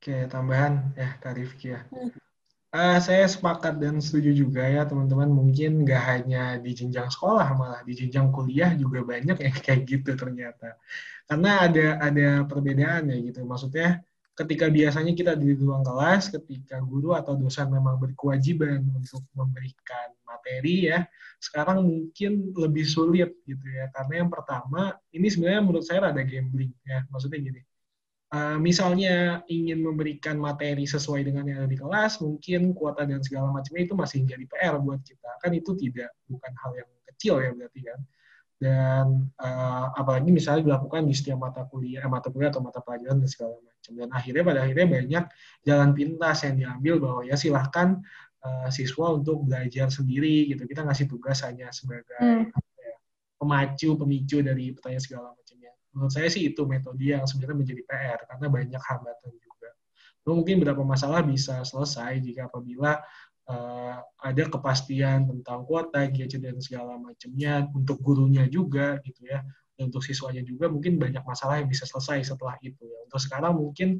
Oke, 0.00 0.26
tambahan 0.32 0.96
ya 0.96 1.14
Kak 1.20 1.36
Rifki 1.36 1.76
ya. 1.76 1.84
Hmm. 1.92 2.10
Uh, 2.70 3.02
saya 3.02 3.26
sepakat 3.26 3.82
dan 3.82 3.98
setuju 3.98 4.30
juga 4.46 4.62
ya 4.62 4.86
teman-teman. 4.86 5.26
Mungkin 5.26 5.82
nggak 5.82 6.02
hanya 6.06 6.54
di 6.62 6.70
jenjang 6.70 7.10
sekolah 7.10 7.50
malah 7.58 7.82
di 7.82 7.98
jenjang 7.98 8.30
kuliah 8.30 8.70
juga 8.78 9.02
banyak 9.02 9.42
yang 9.42 9.56
kayak 9.66 9.82
gitu 9.90 10.14
ternyata. 10.14 10.78
Karena 11.26 11.66
ada 11.66 11.86
ada 11.98 12.28
perbedaan 12.46 13.10
ya 13.10 13.18
gitu. 13.26 13.42
Maksudnya 13.42 14.06
ketika 14.38 14.70
biasanya 14.70 15.12
kita 15.18 15.34
di 15.34 15.58
ruang 15.58 15.82
kelas 15.82 16.30
ketika 16.30 16.78
guru 16.78 17.18
atau 17.18 17.34
dosen 17.34 17.66
memang 17.74 17.98
berkewajiban 17.98 18.86
untuk 18.94 19.26
memberikan 19.34 20.14
materi 20.22 20.94
ya 20.94 21.04
sekarang 21.42 21.82
mungkin 21.82 22.54
lebih 22.54 22.86
sulit 22.86 23.34
gitu 23.50 23.66
ya. 23.66 23.90
Karena 23.90 24.22
yang 24.22 24.30
pertama 24.30 24.94
ini 25.10 25.26
sebenarnya 25.26 25.62
menurut 25.66 25.82
saya 25.82 26.06
ada 26.06 26.22
gambling 26.22 26.70
ya. 26.86 27.02
Maksudnya 27.10 27.42
gini 27.42 27.66
uh, 28.34 28.58
misalnya 28.58 29.44
ingin 29.50 29.82
memberikan 29.82 30.38
materi 30.38 30.86
sesuai 30.86 31.26
dengan 31.26 31.46
yang 31.46 31.64
ada 31.64 31.70
di 31.70 31.78
kelas 31.78 32.18
mungkin 32.24 32.74
kuota 32.74 33.06
dan 33.06 33.20
segala 33.20 33.50
macamnya 33.50 33.86
itu 33.86 33.94
masih 33.94 34.24
jadi 34.26 34.44
PR 34.46 34.74
buat 34.80 35.00
kita 35.02 35.30
kan 35.42 35.50
itu 35.54 35.70
tidak 35.76 36.10
bukan 36.26 36.52
hal 36.58 36.72
yang 36.78 36.90
kecil 37.14 37.34
ya 37.42 37.50
berarti 37.52 37.80
kan 37.84 38.00
dan 38.60 39.06
uh, 39.40 39.88
apalagi 39.96 40.28
misalnya 40.28 40.68
dilakukan 40.68 41.08
di 41.08 41.16
setiap 41.16 41.40
mata 41.40 41.64
kuliah 41.64 42.04
mata 42.06 42.28
kuliah 42.28 42.52
atau 42.52 42.60
mata 42.60 42.84
pelajaran 42.84 43.24
dan 43.24 43.30
segala 43.30 43.56
macam 43.56 43.92
dan 43.96 44.08
akhirnya 44.12 44.44
pada 44.44 44.60
akhirnya 44.68 44.88
banyak 44.88 45.24
jalan 45.64 45.90
pintas 45.96 46.44
yang 46.44 46.54
diambil 46.60 46.94
bahwa 47.00 47.20
ya 47.24 47.40
silahkan 47.40 48.04
uh, 48.44 48.68
siswa 48.72 49.16
untuk 49.16 49.44
belajar 49.44 49.88
sendiri 49.92 50.48
gitu. 50.52 50.64
Kita 50.64 50.84
ngasih 50.84 51.06
tugas 51.08 51.44
hanya 51.44 51.68
sebagai 51.72 52.16
hmm. 52.20 52.52
ya, 52.52 52.94
pemacu, 53.40 53.96
pemicu 53.96 54.38
dari 54.40 54.72
pertanyaan 54.72 55.04
segala 55.04 55.26
macamnya. 55.32 55.39
Menurut 55.94 56.12
saya 56.14 56.28
sih 56.30 56.46
itu 56.46 56.62
metode 56.66 57.02
yang 57.02 57.26
sebenarnya 57.26 57.58
menjadi 57.58 57.82
PR 57.86 58.20
karena 58.30 58.46
banyak 58.46 58.82
hambatan 58.82 59.32
juga. 59.38 59.70
Mungkin 60.28 60.62
beberapa 60.62 60.84
masalah 60.86 61.26
bisa 61.26 61.66
selesai 61.66 62.22
jika 62.22 62.46
apabila 62.46 63.02
uh, 63.50 63.96
ada 64.22 64.44
kepastian 64.46 65.26
tentang 65.26 65.66
kuota, 65.66 66.06
gadget 66.06 66.38
dan 66.38 66.62
segala 66.62 66.94
macamnya 66.94 67.66
untuk 67.74 67.98
gurunya 67.98 68.46
juga 68.46 69.02
gitu 69.02 69.26
ya. 69.26 69.42
Dan 69.74 69.90
untuk 69.90 70.04
siswanya 70.04 70.44
juga 70.46 70.70
mungkin 70.70 71.00
banyak 71.00 71.24
masalah 71.24 71.58
yang 71.58 71.66
bisa 71.66 71.88
selesai 71.88 72.30
setelah 72.30 72.54
itu 72.62 72.86
ya. 72.86 72.98
Untuk 73.10 73.18
sekarang 73.18 73.58
mungkin 73.58 73.98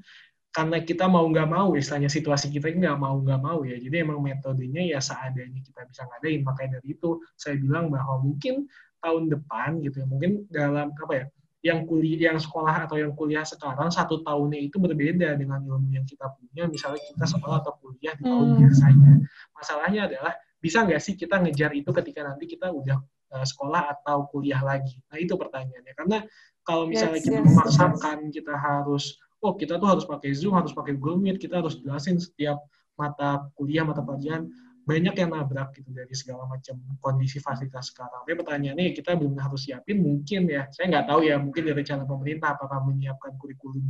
karena 0.51 0.83
kita 0.83 1.07
mau 1.07 1.23
nggak 1.31 1.47
mau 1.47 1.79
istilahnya 1.79 2.11
situasi 2.11 2.51
kita 2.51 2.75
ini 2.75 2.83
nggak 2.83 2.99
mau 2.99 3.23
nggak 3.23 3.39
mau 3.39 3.63
ya 3.63 3.79
jadi 3.79 4.03
emang 4.03 4.19
metodenya 4.19 4.83
ya 4.83 4.99
seadanya 4.99 5.63
kita 5.63 5.87
bisa 5.87 6.03
ngadain 6.11 6.43
makanya 6.43 6.83
dari 6.83 6.99
itu 6.99 7.23
saya 7.39 7.55
bilang 7.55 7.87
bahwa 7.87 8.19
mungkin 8.19 8.67
tahun 8.99 9.31
depan 9.31 9.79
gitu 9.87 10.03
ya 10.03 10.07
mungkin 10.11 10.51
dalam 10.51 10.91
apa 10.91 11.13
ya 11.15 11.25
yang 11.61 11.85
kuliah 11.85 12.33
yang 12.33 12.41
sekolah 12.41 12.89
atau 12.89 12.97
yang 12.97 13.13
kuliah 13.13 13.45
sekarang 13.45 13.93
satu 13.93 14.25
tahunnya 14.25 14.61
itu 14.65 14.81
berbeda 14.81 15.37
dengan 15.37 15.61
ilmu 15.61 15.93
yang 15.93 16.09
kita 16.09 16.33
punya. 16.33 16.65
Misalnya 16.65 17.01
kita 17.05 17.25
sekolah 17.29 17.61
atau 17.61 17.77
kuliah 17.85 18.17
di 18.17 18.25
tahun 18.25 18.47
hmm. 18.49 18.59
biasanya. 18.65 19.13
Masalahnya 19.53 20.01
adalah 20.09 20.33
bisa 20.57 20.85
nggak 20.89 21.01
sih 21.01 21.15
kita 21.21 21.37
ngejar 21.41 21.77
itu 21.77 21.93
ketika 21.93 22.25
nanti 22.25 22.49
kita 22.49 22.73
udah 22.73 22.97
uh, 23.37 23.45
sekolah 23.45 23.93
atau 23.93 24.25
kuliah 24.33 24.61
lagi? 24.65 25.05
Nah 25.13 25.21
itu 25.21 25.37
pertanyaannya. 25.37 25.93
Karena 25.93 26.19
kalau 26.65 26.89
misalnya 26.89 27.21
yes, 27.21 27.27
kita 27.29 27.39
yes, 27.45 27.47
memaksakan 27.53 28.19
yes. 28.25 28.33
kita 28.41 28.55
harus 28.57 29.05
oh 29.45 29.53
kita 29.57 29.77
tuh 29.77 29.89
harus 29.89 30.05
pakai 30.09 30.33
Zoom, 30.33 30.57
harus 30.57 30.73
pakai 30.73 30.97
Google 30.97 31.21
Meet, 31.21 31.45
kita 31.45 31.61
harus 31.61 31.77
jelasin 31.81 32.17
setiap 32.17 32.61
mata 32.97 33.49
kuliah, 33.57 33.85
mata 33.85 34.05
pelajaran, 34.05 34.49
banyak 34.81 35.15
yang 35.15 35.31
nabrak 35.31 35.77
gitu 35.77 35.91
dari 35.93 36.15
segala 36.17 36.49
macam 36.49 36.81
kondisi 36.99 37.39
fasilitas 37.39 37.93
sekarang. 37.93 38.25
Tapi 38.25 38.35
pertanyaannya 38.35 38.93
kita 38.97 39.15
belum 39.15 39.37
harus 39.39 39.69
siapin 39.69 40.01
mungkin 40.01 40.49
ya, 40.49 40.67
saya 40.73 40.89
nggak 40.91 41.07
tahu 41.07 41.21
ya 41.27 41.37
mungkin 41.37 41.63
dari 41.69 41.77
rencana 41.85 42.05
pemerintah 42.09 42.57
apakah 42.57 42.79
menyiapkan 42.89 43.37
kurikulum 43.37 43.85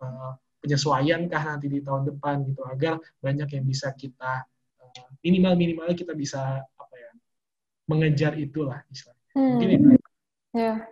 uh, 0.00 0.32
penyesuaian 0.60 1.28
kah 1.28 1.42
nanti 1.44 1.68
di 1.68 1.80
tahun 1.80 2.08
depan 2.14 2.44
gitu 2.48 2.64
agar 2.68 3.00
banyak 3.20 3.48
yang 3.52 3.64
bisa 3.64 3.92
kita 3.96 4.44
uh, 4.80 5.08
minimal 5.24 5.54
minimal 5.56 5.88
kita 5.92 6.12
bisa 6.16 6.60
apa 6.64 6.94
ya 6.96 7.10
mengejar 7.88 8.32
itulah 8.36 8.80
istilahnya. 8.88 9.24
Hmm. 9.36 9.48
Mungkin 9.56 9.68
itu. 9.70 9.88
Ya, 10.50 10.82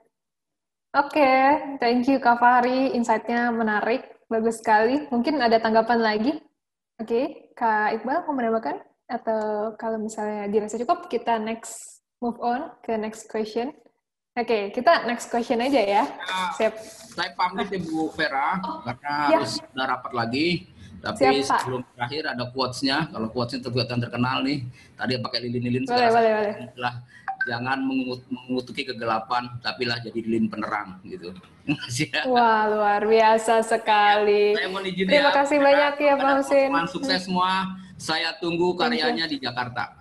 Oke, 0.97 1.21
okay, 1.21 1.77
thank 1.85 2.09
you 2.09 2.17
Kak 2.17 2.41
Fahri. 2.41 2.97
Insight-nya 2.97 3.53
menarik, 3.53 4.09
bagus 4.25 4.57
sekali. 4.57 5.05
Mungkin 5.13 5.37
ada 5.37 5.61
tanggapan 5.61 6.01
lagi? 6.01 6.33
Oke, 6.97 7.05
okay. 7.05 7.25
Kak 7.53 8.01
Iqbal 8.01 8.25
mau 8.25 8.33
menambahkan? 8.33 8.88
Atau 9.09 9.73
kalau 9.81 9.97
misalnya 9.97 10.45
dirasa 10.53 10.77
cukup, 10.77 11.09
kita 11.09 11.41
next 11.41 12.05
move 12.21 12.37
on 12.45 12.77
ke 12.85 12.93
next 13.01 13.25
question. 13.33 13.73
Oke, 14.39 14.47
okay, 14.47 14.63
kita 14.71 15.09
next 15.09 15.33
question 15.33 15.59
aja 15.59 15.81
ya. 15.83 16.05
ya 16.07 16.43
Siap. 16.55 16.75
Saya 17.17 17.35
pamit 17.35 17.73
ya 17.75 17.81
Bu 17.83 18.07
Vera, 18.15 18.61
oh, 18.63 18.87
karena 18.87 19.15
ya. 19.33 19.39
harus 19.43 19.59
udah 19.75 19.87
rapat 19.89 20.13
lagi. 20.15 20.47
Tapi 21.01 21.43
Siap, 21.43 21.59
sebelum 21.65 21.83
terakhir 21.97 22.23
ada 22.37 22.45
quotes-nya. 22.53 23.11
Kalau 23.11 23.33
quotes-nya 23.33 23.61
terbuatan 23.67 23.99
terkenal 23.99 24.45
nih. 24.47 24.63
Tadi 24.95 25.13
pakai 25.19 25.39
lilin-lilin. 25.43 25.83
Boleh, 25.89 26.11
boleh, 26.13 26.33
boleh. 26.39 26.55
Lah 26.79 26.95
jangan 27.49 27.79
mengut- 27.81 28.29
mengutuki 28.29 28.83
kegelapan, 28.85 29.49
tapi 29.65 29.89
lah 29.89 29.99
jadi 30.05 30.21
lilin 30.21 30.53
penerang 30.53 31.01
gitu. 31.03 31.33
Ya. 31.69 32.25
Wah, 32.25 32.65
luar 32.65 33.05
biasa 33.05 33.61
sekali. 33.61 34.57
Saya 34.57 34.69
mohon 34.73 34.89
izin 34.89 35.05
Terima 35.05 35.29
ya, 35.29 35.37
kasih 35.37 35.57
Pak 35.61 35.65
banyak 35.69 35.95
ya, 36.01 36.13
Pak 36.17 36.33
Husin. 36.41 36.71
sukses 36.89 37.21
semua. 37.29 37.53
Saya 37.99 38.31
tunggu 38.39 38.79
karyanya 38.79 39.27
di 39.27 39.43
Jakarta. 39.43 39.99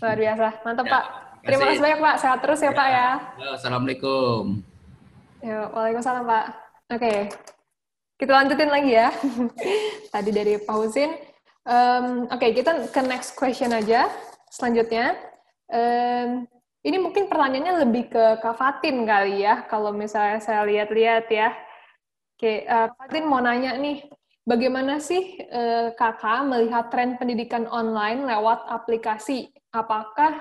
Luar 0.00 0.16
biasa. 0.16 0.48
Mantap, 0.64 0.84
Ya, 0.88 0.92
Pak. 0.96 1.04
Terima 1.44 1.64
kasih 1.68 1.82
banyak, 1.84 2.00
Pak. 2.00 2.16
Sehat 2.16 2.38
terus 2.40 2.60
ya, 2.64 2.72
Pak 2.72 2.88
ya. 2.88 3.08
Ya, 3.36 3.48
Assalamualaikum. 3.52 4.64
Ya, 5.44 5.68
Waalaikumsalam, 5.68 6.24
Pak. 6.24 6.44
Oke, 6.96 7.14
kita 8.16 8.32
lanjutin 8.32 8.72
lagi 8.72 8.96
ya. 8.96 9.12
Tadi 10.12 10.30
dari 10.32 10.56
Pak 10.56 10.72
Husin. 10.72 11.12
Em, 11.68 12.24
Oke, 12.32 12.56
kita 12.56 12.88
ke 12.88 13.00
next 13.04 13.36
question 13.36 13.76
aja. 13.76 14.08
Selanjutnya, 14.48 15.20
em, 15.68 16.48
ini 16.80 16.96
mungkin 16.96 17.28
pertanyaannya 17.28 17.84
lebih 17.84 18.08
ke 18.08 18.24
Kak 18.40 18.56
Fatin 18.56 19.04
kali 19.04 19.44
ya, 19.44 19.68
kalau 19.68 19.92
misalnya 19.92 20.40
saya 20.40 20.64
lihat-lihat 20.64 21.28
ya. 21.28 21.52
Oke, 22.40 22.64
Kak 22.64 22.96
Fatin 22.96 23.24
mau 23.28 23.44
nanya 23.44 23.76
nih, 23.76 24.00
bagaimana 24.44 25.00
sih 25.00 25.40
eh, 25.40 25.92
kakak 25.96 26.48
melihat 26.48 26.92
tren 26.92 27.16
pendidikan 27.16 27.64
online 27.68 28.28
lewat 28.28 28.64
aplikasi? 28.68 29.48
Apakah 29.72 30.40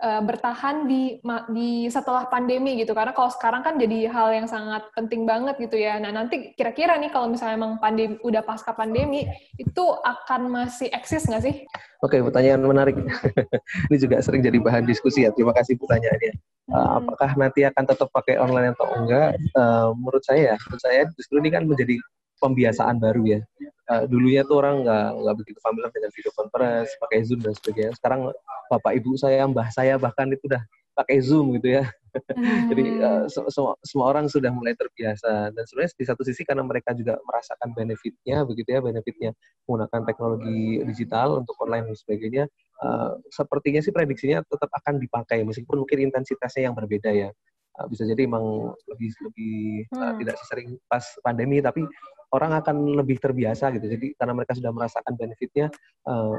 eh, 0.00 0.22
bertahan 0.24 0.88
di 0.88 1.20
ma- 1.22 1.46
di 1.48 1.86
setelah 1.92 2.26
pandemi 2.26 2.80
gitu 2.80 2.96
karena 2.96 3.12
kalau 3.14 3.30
sekarang 3.30 3.62
kan 3.62 3.78
jadi 3.78 4.10
hal 4.10 4.28
yang 4.34 4.48
sangat 4.50 4.88
penting 4.96 5.28
banget 5.28 5.54
gitu 5.62 5.78
ya 5.78 6.02
nah 6.02 6.10
nanti 6.10 6.50
kira-kira 6.58 6.98
nih 6.98 7.14
kalau 7.14 7.30
misalnya 7.30 7.54
emang 7.54 7.78
pandemi 7.78 8.18
udah 8.26 8.42
pasca 8.42 8.74
pandemi 8.74 9.30
itu 9.54 9.84
akan 10.02 10.50
masih 10.50 10.90
eksis 10.90 11.30
nggak 11.30 11.44
sih 11.46 11.56
Oke, 12.02 12.18
pertanyaan 12.18 12.66
menarik. 12.66 12.98
Ini 13.86 13.96
juga 14.02 14.18
sering 14.26 14.42
jadi 14.42 14.58
bahan 14.58 14.82
diskusi 14.82 15.22
ya. 15.22 15.30
Terima 15.30 15.54
kasih 15.54 15.78
pertanyaannya. 15.78 16.34
Uh, 16.66 16.90
apakah 16.98 17.30
nanti 17.38 17.62
akan 17.62 17.84
tetap 17.86 18.10
pakai 18.10 18.42
online 18.42 18.74
atau 18.74 18.90
enggak? 18.98 19.38
Uh, 19.54 19.94
menurut 19.94 20.18
saya, 20.26 20.58
menurut 20.66 20.82
saya 20.82 21.06
justru 21.14 21.38
ini 21.38 21.54
kan 21.54 21.62
menjadi 21.62 22.02
pembiasaan 22.42 22.98
baru 22.98 23.38
ya. 23.38 23.40
Uh, 23.86 24.04
dulunya 24.10 24.42
tuh 24.42 24.58
orang 24.58 24.82
nggak 24.82 25.06
nggak 25.22 25.36
begitu 25.38 25.58
familiar 25.62 25.90
dengan 25.94 26.10
video 26.10 26.32
conference, 26.34 26.90
pakai 26.98 27.18
Zoom 27.22 27.40
dan 27.42 27.54
sebagainya. 27.54 27.92
Sekarang 27.94 28.20
bapak 28.66 28.92
ibu 28.98 29.14
saya, 29.14 29.46
mbah 29.46 29.70
saya 29.70 29.94
bahkan 29.98 30.26
itu 30.34 30.42
udah 30.50 30.62
pakai 30.98 31.22
Zoom 31.22 31.54
gitu 31.58 31.78
ya. 31.78 31.86
Jadi 32.68 33.00
uh, 33.00 33.24
se- 33.24 33.48
semua, 33.48 33.72
semua 33.80 34.06
orang 34.12 34.28
sudah 34.28 34.52
mulai 34.52 34.76
terbiasa 34.76 35.48
dan 35.54 35.64
sebenarnya 35.64 35.96
di 35.96 36.04
satu 36.04 36.22
sisi 36.26 36.44
karena 36.44 36.60
mereka 36.60 36.92
juga 36.92 37.16
merasakan 37.24 37.72
benefitnya 37.72 38.44
begitu 38.44 38.68
ya 38.68 38.80
benefitnya 38.84 39.30
menggunakan 39.64 40.00
teknologi 40.04 40.84
digital 40.84 41.40
untuk 41.40 41.56
online 41.64 41.88
dan 41.88 41.96
sebagainya 41.96 42.44
uh, 42.84 43.16
sepertinya 43.32 43.80
sih 43.80 43.96
prediksinya 43.96 44.44
tetap 44.44 44.68
akan 44.76 45.00
dipakai 45.00 45.40
meskipun 45.40 45.88
mungkin 45.88 46.12
intensitasnya 46.12 46.68
yang 46.68 46.76
berbeda 46.76 47.10
ya 47.16 47.32
Uh, 47.72 47.88
bisa 47.88 48.04
jadi 48.04 48.28
emang 48.28 48.76
lebih 48.84 49.16
lebih 49.24 49.88
uh, 49.96 50.12
Hmm. 50.12 50.20
tidak 50.20 50.36
sesering 50.44 50.76
pas 50.92 51.00
pandemi 51.24 51.56
tapi 51.64 51.88
orang 52.32 52.52
akan 52.58 52.96
lebih 52.96 53.20
terbiasa 53.20 53.70
gitu. 53.76 53.86
Jadi 53.86 54.16
karena 54.16 54.32
mereka 54.32 54.56
sudah 54.56 54.72
merasakan 54.72 55.12
benefitnya 55.14 55.68
uh, 56.08 56.36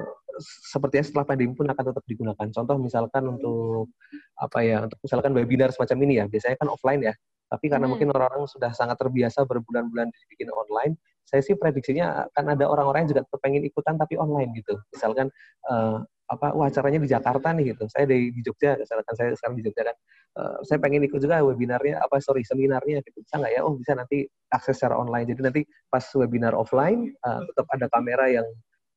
sepertinya 0.74 1.06
setelah 1.06 1.26
pandemi 1.30 1.54
pun 1.54 1.70
akan 1.70 1.84
tetap 1.94 2.04
digunakan. 2.10 2.48
Contoh 2.50 2.76
misalkan 2.82 3.24
untuk 3.30 3.94
apa 4.38 4.60
ya 4.66 4.78
untuk 4.90 4.98
misalkan 5.06 5.32
webinar 5.38 5.70
semacam 5.70 5.98
ini 6.10 6.14
ya. 6.20 6.26
Biasanya 6.26 6.58
kan 6.58 6.70
offline 6.74 7.02
ya. 7.06 7.14
Tapi 7.54 7.70
karena 7.70 7.86
Hmm. 7.86 7.94
mungkin 7.94 8.10
orang-orang 8.10 8.50
sudah 8.50 8.74
sangat 8.74 8.98
terbiasa 8.98 9.46
berbulan-bulan 9.46 10.10
dibikin 10.10 10.50
online 10.50 10.98
saya 11.24 11.40
sih 11.40 11.56
prediksinya 11.56 12.30
akan 12.30 12.46
ada 12.54 12.68
orang-orang 12.68 13.08
yang 13.08 13.18
juga 13.18 13.24
pengen 13.40 13.64
ikutan 13.64 13.96
tapi 13.96 14.20
online 14.20 14.54
gitu. 14.60 14.76
Misalkan 14.92 15.32
eh, 15.66 15.98
apa 16.32 16.56
wah 16.56 16.72
acaranya 16.72 17.00
di 17.04 17.10
Jakarta 17.12 17.52
nih 17.52 17.76
gitu. 17.76 17.86
Saya 17.92 18.08
di, 18.08 18.32
di 18.32 18.42
Jogja 18.46 18.80
misalkan 18.80 19.14
saya 19.16 19.30
sekarang 19.36 19.56
di 19.60 19.64
Jogja 19.68 19.84
kan 19.92 19.98
eh, 20.40 20.58
saya 20.68 20.78
pengen 20.80 21.04
ikut 21.08 21.20
juga 21.20 21.44
webinarnya 21.44 22.00
apa 22.00 22.20
sorry 22.24 22.42
seminarnya 22.48 23.04
gitu. 23.04 23.20
Bisa 23.24 23.36
nggak 23.40 23.52
ya? 23.54 23.62
Oh 23.66 23.76
bisa 23.76 23.92
nanti 23.98 24.28
akses 24.52 24.80
secara 24.80 24.96
online. 24.96 25.28
Jadi 25.30 25.42
nanti 25.44 25.62
pas 25.92 26.04
webinar 26.16 26.56
offline 26.56 27.12
eh, 27.12 27.42
tetap 27.52 27.68
ada 27.76 27.86
kamera 27.92 28.26
yang 28.32 28.48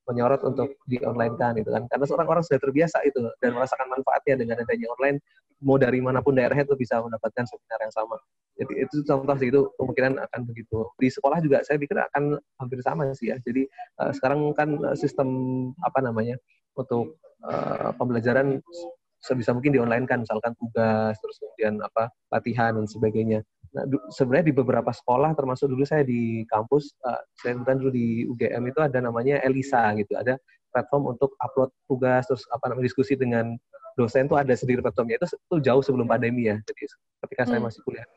menyorot 0.06 0.38
untuk 0.46 0.78
di 0.86 1.02
online 1.02 1.34
kan 1.34 1.58
gitu 1.58 1.70
kan. 1.74 1.82
Karena 1.90 2.06
orang-orang 2.14 2.42
sudah 2.46 2.60
terbiasa 2.62 3.02
itu 3.02 3.18
dan 3.42 3.58
merasakan 3.58 3.90
manfaatnya 3.90 4.34
dengan 4.38 4.62
adanya 4.62 4.86
online 4.94 5.18
mau 5.64 5.80
dari 5.80 5.98
mana 6.04 6.20
pun 6.20 6.36
daerahnya 6.36 6.68
itu 6.68 6.76
bisa 6.76 7.00
mendapatkan 7.00 7.44
seminar 7.48 7.78
yang 7.80 7.94
sama. 7.94 8.16
Jadi 8.56 8.72
itu 8.86 9.04
contoh 9.04 9.36
sih 9.36 9.48
itu 9.52 9.60
kemungkinan 9.76 10.16
akan 10.30 10.40
begitu. 10.48 10.88
Di 10.96 11.08
sekolah 11.12 11.42
juga 11.44 11.60
saya 11.66 11.76
pikir 11.76 11.96
akan 11.96 12.38
hampir 12.60 12.80
sama 12.86 13.08
sih 13.12 13.34
ya. 13.34 13.36
Jadi 13.42 13.66
eh, 13.66 14.12
sekarang 14.14 14.54
kan 14.54 14.78
sistem 14.94 15.28
apa 15.82 16.00
namanya 16.00 16.38
untuk 16.76 17.16
eh, 17.48 17.90
pembelajaran 17.96 18.60
sebisa 19.20 19.50
mungkin 19.56 19.74
di 19.74 19.80
online 19.82 20.06
kan 20.06 20.22
misalkan 20.22 20.54
tugas 20.60 21.18
terus 21.18 21.36
kemudian 21.42 21.82
apa 21.82 22.12
latihan 22.30 22.78
dan 22.78 22.86
sebagainya 22.86 23.42
Nah, 23.76 23.84
sebenarnya 24.08 24.48
di 24.48 24.56
beberapa 24.56 24.88
sekolah, 24.88 25.36
termasuk 25.36 25.68
dulu 25.68 25.84
saya 25.84 26.00
di 26.00 26.48
kampus, 26.48 26.96
uh, 27.04 27.20
saya 27.44 27.60
kebetulan 27.60 27.78
dulu 27.84 27.90
di 27.92 28.06
UGM 28.24 28.72
itu 28.72 28.80
ada 28.80 28.98
namanya 29.04 29.36
Elisa 29.44 29.92
gitu, 30.00 30.16
ada 30.16 30.40
platform 30.72 31.12
untuk 31.12 31.36
upload 31.44 31.68
tugas, 31.84 32.24
terus 32.24 32.48
apa 32.56 32.72
namanya 32.72 32.88
diskusi 32.88 33.20
dengan 33.20 33.52
dosen 34.00 34.32
tuh 34.32 34.40
ada 34.40 34.56
sendiri 34.56 34.80
platformnya 34.80 35.20
itu, 35.20 35.28
itu 35.36 35.56
jauh 35.60 35.84
sebelum 35.84 36.08
pandemi 36.08 36.48
ya, 36.48 36.56
jadi 36.64 36.88
ketika 37.28 37.42
saya 37.44 37.60
Hmm. 37.60 37.68
masih 37.68 37.80
kuliah. 37.84 38.08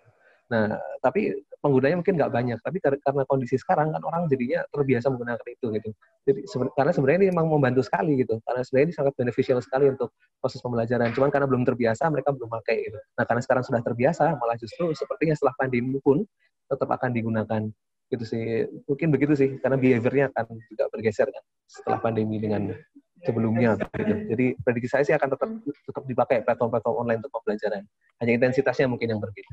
Nah, 0.48 0.80
tapi 1.04 1.36
penggunanya 1.60 2.00
mungkin 2.00 2.16
nggak 2.16 2.32
banyak, 2.32 2.58
tapi 2.64 2.78
kar- 2.80 3.02
karena 3.04 3.24
kondisi 3.28 3.60
sekarang 3.60 3.92
kan 3.92 4.02
orang 4.08 4.32
jadinya 4.32 4.64
terbiasa 4.72 5.12
menggunakan 5.12 5.48
itu 5.48 5.66
gitu. 5.76 5.90
Jadi 6.24 6.40
karena 6.72 6.92
sebenarnya 6.96 7.20
ini 7.20 7.28
memang 7.36 7.48
membantu 7.52 7.84
sekali 7.84 8.16
gitu, 8.24 8.40
karena 8.48 8.62
sebenarnya 8.64 8.88
ini 8.88 8.96
sangat 8.96 9.14
beneficial 9.20 9.60
sekali 9.60 9.92
untuk 9.92 10.16
proses 10.40 10.64
pembelajaran. 10.64 11.12
Cuman 11.12 11.30
karena 11.30 11.48
belum 11.52 11.64
terbiasa, 11.68 12.08
mereka 12.08 12.32
belum 12.32 12.48
pakai 12.48 12.76
gitu. 12.88 12.98
Nah, 13.20 13.24
karena 13.28 13.42
sekarang 13.44 13.64
sudah 13.68 13.82
terbiasa, 13.84 14.24
malah 14.40 14.56
justru 14.56 14.88
sepertinya 14.96 15.36
setelah 15.36 15.54
pandemi 15.60 16.00
pun 16.00 16.24
tetap 16.72 16.88
akan 16.88 17.10
digunakan 17.12 17.62
gitu 18.10 18.24
sih. 18.24 18.66
Mungkin 18.88 19.08
begitu 19.12 19.34
sih, 19.36 19.50
karena 19.60 19.76
behaviornya 19.76 20.32
akan 20.32 20.64
juga 20.72 20.88
bergeser 20.88 21.28
kan 21.28 21.44
setelah 21.68 22.00
pandemi 22.00 22.40
dengan 22.40 22.72
sebelumnya 23.20 23.76
gitu. 23.76 24.16
Jadi 24.32 24.46
prediksi 24.64 24.88
saya 24.88 25.04
sih 25.04 25.12
akan 25.12 25.28
tetap 25.36 25.50
tetap 25.68 26.04
dipakai 26.08 26.38
platform-platform 26.48 26.96
online 26.96 27.20
untuk 27.20 27.36
pembelajaran. 27.36 27.84
Hanya 28.24 28.32
intensitasnya 28.40 28.88
mungkin 28.88 29.12
yang 29.12 29.20
berbeda. 29.20 29.52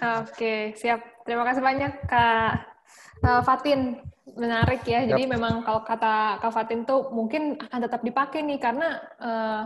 Oke, 0.00 0.72
siap. 0.80 1.00
Terima 1.28 1.44
kasih 1.44 1.60
banyak 1.60 1.92
Kak 2.08 2.52
eh, 3.24 3.42
Fatin. 3.44 3.80
Menarik 4.30 4.86
ya. 4.86 5.04
Jadi 5.04 5.26
memang 5.26 5.66
kalau 5.66 5.82
kata 5.82 6.38
Kak 6.38 6.54
Fatin 6.54 6.86
tuh 6.86 7.10
mungkin 7.10 7.58
akan 7.58 7.80
tetap 7.82 8.00
dipakai 8.00 8.46
nih 8.46 8.58
karena 8.62 8.88
eh, 9.20 9.62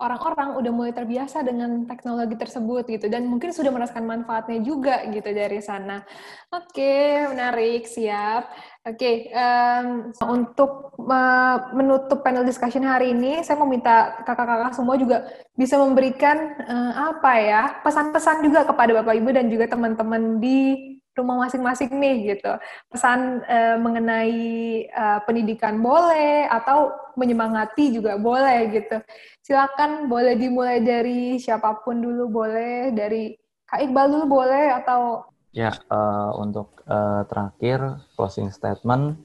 orang-orang 0.00 0.58
udah 0.58 0.72
mulai 0.74 0.92
terbiasa 0.94 1.44
dengan 1.46 1.86
teknologi 1.86 2.34
tersebut 2.34 2.84
gitu 2.90 3.06
dan 3.06 3.28
mungkin 3.28 3.54
sudah 3.54 3.70
merasakan 3.70 4.04
manfaatnya 4.08 4.58
juga 4.64 5.04
gitu 5.08 5.30
dari 5.30 5.62
sana. 5.62 6.02
Oke, 6.50 7.22
menarik, 7.30 7.86
siap. 7.86 8.50
Oke, 8.82 9.30
em, 9.30 10.10
untuk 10.26 10.98
eh, 10.98 11.56
menutup 11.74 12.20
panel 12.26 12.42
discussion 12.42 12.82
hari 12.82 13.14
ini, 13.14 13.46
saya 13.46 13.56
mau 13.60 13.68
minta 13.70 14.22
kakak-kakak 14.26 14.74
semua 14.74 14.98
juga 14.98 15.16
bisa 15.54 15.78
memberikan 15.78 16.36
eh, 16.66 16.92
apa 16.96 17.32
ya 17.38 17.62
pesan-pesan 17.86 18.42
juga 18.42 18.66
kepada 18.66 18.90
bapak 19.00 19.14
ibu 19.16 19.30
dan 19.30 19.46
juga 19.48 19.70
teman-teman 19.70 20.42
di 20.42 20.91
rumah 21.12 21.46
masing-masing 21.46 21.92
nih 21.92 22.36
gitu. 22.36 22.52
Pesan 22.88 23.44
eh, 23.44 23.76
mengenai 23.76 24.40
eh, 24.88 25.20
pendidikan 25.28 25.76
boleh 25.80 26.48
atau 26.48 26.92
menyemangati 27.16 27.92
juga 27.92 28.16
boleh 28.16 28.72
gitu. 28.72 28.96
Silakan 29.44 30.08
boleh 30.08 30.34
dimulai 30.36 30.80
dari 30.80 31.36
siapa 31.36 31.84
pun 31.84 32.00
dulu 32.00 32.28
boleh 32.28 32.92
dari 32.96 33.36
Kak 33.68 33.80
Iqbal 33.88 34.06
dulu 34.08 34.26
boleh 34.40 34.72
atau 34.76 35.32
Ya, 35.52 35.68
eh, 35.68 36.30
untuk 36.40 36.80
eh, 36.88 37.22
terakhir 37.28 38.00
closing 38.16 38.48
statement, 38.48 39.20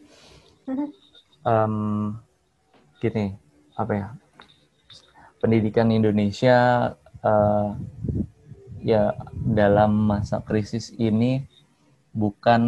em, 1.47 1.75
gini, 2.99 3.31
apa 3.79 3.93
ya? 3.95 4.07
Pendidikan 5.39 5.87
Indonesia 5.87 6.91
eh, 7.23 7.67
ya 8.83 9.15
dalam 9.39 10.11
masa 10.11 10.43
krisis 10.43 10.91
ini 10.99 11.47
bukan 12.17 12.61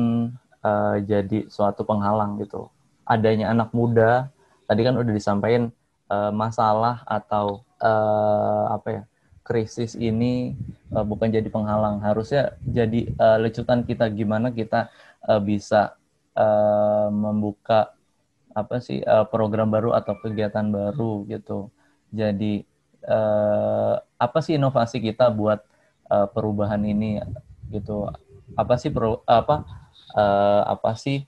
eh, 0.61 0.97
jadi 1.09 1.49
suatu 1.49 1.81
penghalang 1.81 2.37
gitu. 2.37 2.69
Adanya 3.09 3.49
anak 3.49 3.73
muda, 3.73 4.29
tadi 4.69 4.85
kan 4.85 4.93
udah 5.01 5.13
disampaikan 5.13 5.73
eh, 6.13 6.31
masalah 6.33 7.01
atau 7.09 7.65
eh, 7.81 8.65
apa 8.69 8.89
ya? 8.93 9.03
krisis 9.49 9.97
ini 9.97 10.53
uh, 10.93 11.01
bukan 11.01 11.33
jadi 11.33 11.49
penghalang, 11.49 12.05
harusnya 12.05 12.53
jadi 12.61 13.09
uh, 13.17 13.41
lecutan 13.41 13.81
kita 13.81 14.05
gimana 14.13 14.53
kita 14.53 14.93
uh, 15.25 15.41
bisa 15.41 15.97
uh, 16.37 17.09
membuka 17.09 17.97
apa 18.53 18.77
sih 18.77 19.01
uh, 19.01 19.25
program 19.25 19.73
baru 19.73 19.97
atau 19.97 20.13
kegiatan 20.21 20.69
baru 20.69 21.25
gitu. 21.25 21.73
Jadi 22.13 22.61
uh, 23.09 23.97
apa 24.21 24.37
sih 24.45 24.61
inovasi 24.61 25.01
kita 25.01 25.33
buat 25.33 25.65
uh, 26.13 26.29
perubahan 26.29 26.85
ini 26.85 27.17
gitu? 27.73 28.05
Apa 28.57 28.77
sih 28.77 28.89
peru- 28.93 29.25
apa 29.27 29.65
uh, 30.15 30.63
apa 30.65 30.95
sih 30.97 31.25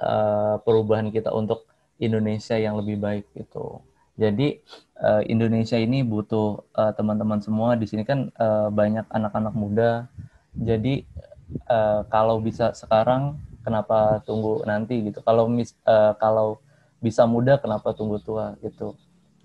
uh, 0.00 0.56
perubahan 0.64 1.12
kita 1.12 1.30
untuk 1.34 1.68
Indonesia 2.00 2.56
yang 2.56 2.80
lebih 2.80 2.96
baik 2.96 3.24
gitu. 3.36 3.84
Jadi 4.20 4.60
uh, 5.00 5.24
Indonesia 5.24 5.76
ini 5.80 6.04
butuh 6.04 6.64
uh, 6.76 6.92
teman-teman 6.92 7.40
semua 7.40 7.76
di 7.76 7.88
sini 7.88 8.04
kan 8.04 8.28
uh, 8.36 8.68
banyak 8.68 9.08
anak-anak 9.08 9.54
muda. 9.56 9.90
Jadi 10.56 11.04
uh, 11.68 12.04
kalau 12.08 12.40
bisa 12.40 12.72
sekarang 12.76 13.40
kenapa 13.64 14.20
tunggu 14.24 14.64
nanti 14.64 15.00
gitu. 15.08 15.24
Kalau 15.24 15.48
mis 15.48 15.72
uh, 15.88 16.16
kalau 16.20 16.60
bisa 17.00 17.24
muda 17.24 17.56
kenapa 17.56 17.96
tunggu 17.96 18.20
tua 18.20 18.56
gitu. 18.60 18.96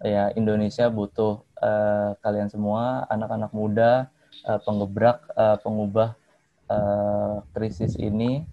Ya 0.04 0.32
Indonesia 0.36 0.92
butuh 0.92 1.40
uh, 1.64 2.20
kalian 2.20 2.52
semua 2.52 3.08
anak-anak 3.08 3.52
muda 3.56 4.12
uh, 4.44 4.60
penggebrak 4.60 5.24
uh, 5.40 5.56
pengubah 5.64 6.20
uh, 6.70 7.42
krisis 7.54 7.96
ini 8.00 8.46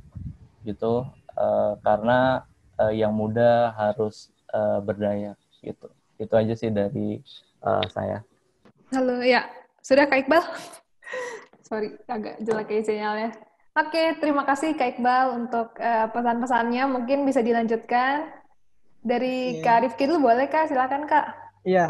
gitu 0.62 1.06
uh, 1.36 1.72
karena 1.82 2.46
uh, 2.78 2.92
yang 2.92 3.12
muda 3.12 3.74
harus 3.74 4.30
uh, 4.52 4.78
berdaya 4.82 5.34
gitu 5.62 5.90
itu 6.18 6.34
aja 6.34 6.54
sih 6.54 6.70
dari 6.70 7.18
uh, 7.64 7.82
saya 7.90 8.22
halo 8.94 9.22
ya 9.24 9.46
sudah 9.82 10.06
kak 10.06 10.26
Iqbal 10.26 10.42
sorry 11.68 11.96
agak 12.06 12.38
jelek 12.42 12.68
ya 12.70 12.82
sinyalnya 12.84 13.30
Oke, 13.72 14.20
terima 14.20 14.44
kasih 14.44 14.76
Kak 14.76 15.00
Iqbal 15.00 15.32
untuk 15.32 15.72
uh, 15.80 16.04
pesan-pesannya. 16.12 16.84
Mungkin 16.92 17.24
bisa 17.24 17.40
dilanjutkan 17.40 18.28
dari 19.00 19.56
yeah. 19.56 19.64
Kak 19.64 19.78
Rifki 19.88 20.04
dulu 20.04 20.28
boleh 20.28 20.44
Kak? 20.44 20.68
Silakan 20.68 21.08
Kak. 21.08 21.56
Iya, 21.64 21.88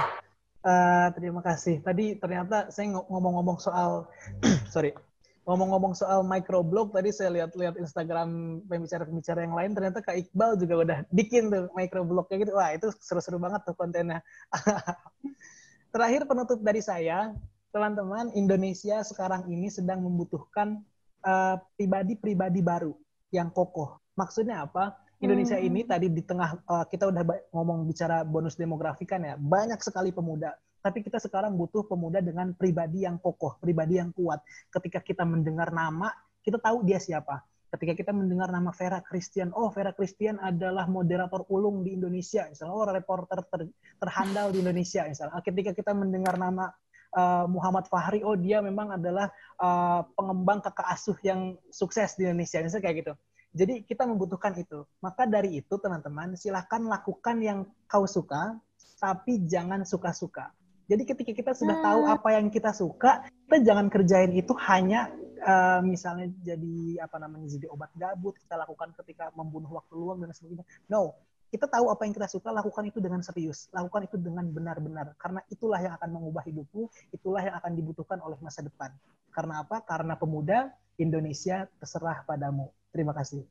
uh, 0.62 1.06
terima 1.10 1.42
kasih. 1.42 1.82
Tadi 1.82 2.22
ternyata 2.22 2.70
saya 2.70 2.86
ngomong-ngomong 2.94 3.58
soal, 3.58 4.06
sorry, 4.72 4.94
ngomong-ngomong 5.42 5.98
soal 5.98 6.22
microblog, 6.22 6.94
tadi 6.94 7.10
saya 7.10 7.34
lihat-lihat 7.34 7.74
Instagram 7.74 8.62
pembicara-pembicara 8.70 9.42
yang 9.42 9.54
lain, 9.58 9.70
ternyata 9.74 9.98
Kak 9.98 10.14
Iqbal 10.14 10.54
juga 10.54 10.74
udah 10.86 10.98
bikin 11.10 11.50
tuh 11.50 11.66
microblognya 11.74 12.36
gitu. 12.46 12.52
Wah, 12.54 12.70
itu 12.70 12.94
seru-seru 13.02 13.42
banget 13.42 13.66
tuh 13.66 13.74
kontennya. 13.74 14.22
Terakhir 15.94 16.24
penutup 16.30 16.62
dari 16.62 16.78
saya, 16.78 17.34
teman-teman, 17.74 18.30
Indonesia 18.38 19.02
sekarang 19.02 19.50
ini 19.50 19.66
sedang 19.66 20.00
membutuhkan 20.06 20.78
pribadi 21.22 21.30
eh, 21.30 21.56
pribadi-pribadi 21.78 22.60
baru 22.62 22.94
yang 23.34 23.50
kokoh. 23.50 23.98
Maksudnya 24.14 24.66
apa? 24.66 24.94
Indonesia 25.22 25.54
hmm. 25.54 25.68
ini 25.70 25.80
tadi 25.86 26.10
di 26.10 26.22
tengah 26.26 26.58
uh, 26.66 26.82
kita 26.90 27.06
udah 27.06 27.22
ngomong 27.54 27.86
bicara 27.86 28.26
bonus 28.26 28.58
demografi 28.58 29.06
kan 29.06 29.22
ya, 29.22 29.38
banyak 29.38 29.78
sekali 29.78 30.10
pemuda. 30.10 30.50
Tapi 30.82 30.98
kita 31.06 31.22
sekarang 31.22 31.54
butuh 31.54 31.86
pemuda 31.86 32.18
dengan 32.18 32.50
pribadi 32.58 33.06
yang 33.06 33.22
kokoh, 33.22 33.56
pribadi 33.62 34.02
yang 34.02 34.10
kuat. 34.10 34.42
Ketika 34.66 34.98
kita 34.98 35.22
mendengar 35.22 35.70
nama, 35.70 36.10
kita 36.42 36.58
tahu 36.58 36.82
dia 36.82 36.98
siapa. 36.98 37.38
Ketika 37.72 37.96
kita 37.96 38.12
mendengar 38.12 38.52
nama 38.52 38.68
Vera 38.74 39.00
Christian, 39.00 39.48
oh 39.56 39.72
Vera 39.72 39.96
Christian 39.96 40.36
adalah 40.42 40.84
moderator 40.90 41.48
ulung 41.48 41.86
di 41.86 41.96
Indonesia, 41.96 42.44
misalnya, 42.44 42.74
oh 42.74 42.84
reporter 42.84 43.40
ter, 43.48 43.70
terhandal 43.96 44.52
di 44.52 44.60
Indonesia, 44.60 45.08
misalnya. 45.08 45.40
Ketika 45.40 45.72
kita 45.72 45.96
mendengar 45.96 46.36
nama 46.36 46.68
uh, 47.16 47.48
Muhammad 47.48 47.88
Fahri, 47.88 48.20
oh 48.26 48.36
dia 48.36 48.60
memang 48.60 49.00
adalah 49.00 49.32
uh, 49.56 50.04
pengembang 50.18 50.60
kakak 50.60 50.84
asuh 50.92 51.16
yang 51.24 51.56
sukses 51.72 52.12
di 52.18 52.28
Indonesia, 52.28 52.60
misalnya 52.60 52.84
kayak 52.84 52.96
gitu. 53.06 53.12
Jadi 53.56 53.74
kita 53.88 54.04
membutuhkan 54.04 54.52
itu. 54.56 54.84
Maka 55.00 55.24
dari 55.24 55.60
itu 55.60 55.74
teman-teman, 55.80 56.36
silahkan 56.36 56.84
lakukan 56.84 57.36
yang 57.40 57.58
kau 57.88 58.04
suka, 58.04 58.56
tapi 59.00 59.48
jangan 59.48 59.84
suka-suka. 59.88 60.52
Jadi 60.92 61.08
ketika 61.08 61.32
kita 61.32 61.52
sudah 61.56 61.80
tahu 61.80 62.04
hmm. 62.04 62.14
apa 62.20 62.28
yang 62.36 62.52
kita 62.52 62.76
suka, 62.76 63.24
kita 63.48 63.64
jangan 63.64 63.88
kerjain 63.88 64.36
itu 64.36 64.52
hanya 64.68 65.08
uh, 65.40 65.80
misalnya 65.80 66.28
jadi 66.44 67.00
apa 67.00 67.16
namanya 67.16 67.48
jadi 67.48 67.72
obat 67.72 67.88
gabut 67.96 68.36
kita 68.36 68.60
lakukan 68.60 68.92
ketika 69.00 69.32
membunuh 69.32 69.72
waktu 69.72 69.96
luang 69.96 70.20
dan 70.20 70.36
sebagainya. 70.36 70.68
No, 70.92 71.16
kita 71.48 71.64
tahu 71.64 71.88
apa 71.88 72.04
yang 72.04 72.12
kita 72.12 72.28
suka, 72.28 72.52
lakukan 72.52 72.92
itu 72.92 73.00
dengan 73.00 73.24
serius, 73.24 73.72
lakukan 73.72 74.04
itu 74.04 74.20
dengan 74.20 74.44
benar-benar, 74.52 75.16
karena 75.16 75.40
itulah 75.48 75.80
yang 75.80 75.96
akan 75.96 76.10
mengubah 76.12 76.44
hidupmu, 76.48 76.88
itulah 77.12 77.40
yang 77.40 77.56
akan 77.56 77.72
dibutuhkan 77.72 78.20
oleh 78.20 78.36
masa 78.44 78.60
depan. 78.60 78.92
Karena 79.32 79.64
apa? 79.64 79.80
Karena 79.84 80.12
pemuda 80.16 80.72
Indonesia 81.00 81.64
terserah 81.80 82.24
padamu. 82.28 82.68
Terima 82.92 83.16
kasih. 83.16 83.44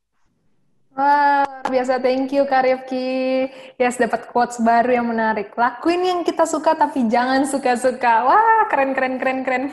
Wah, 0.92 1.64
biasa. 1.72 2.04
Thank 2.04 2.36
you, 2.36 2.44
Kak 2.44 2.68
Rifki. 2.68 3.48
Yes, 3.80 3.96
dapat 3.96 4.28
quotes 4.28 4.60
baru 4.60 5.00
yang 5.00 5.08
menarik. 5.08 5.56
Lakuin 5.56 6.04
yang 6.04 6.20
kita 6.28 6.44
suka, 6.44 6.76
tapi 6.76 7.08
jangan 7.08 7.48
suka-suka. 7.48 8.28
Wah, 8.28 8.68
keren, 8.68 8.92
keren, 8.92 9.16
keren, 9.16 9.40
keren. 9.48 9.64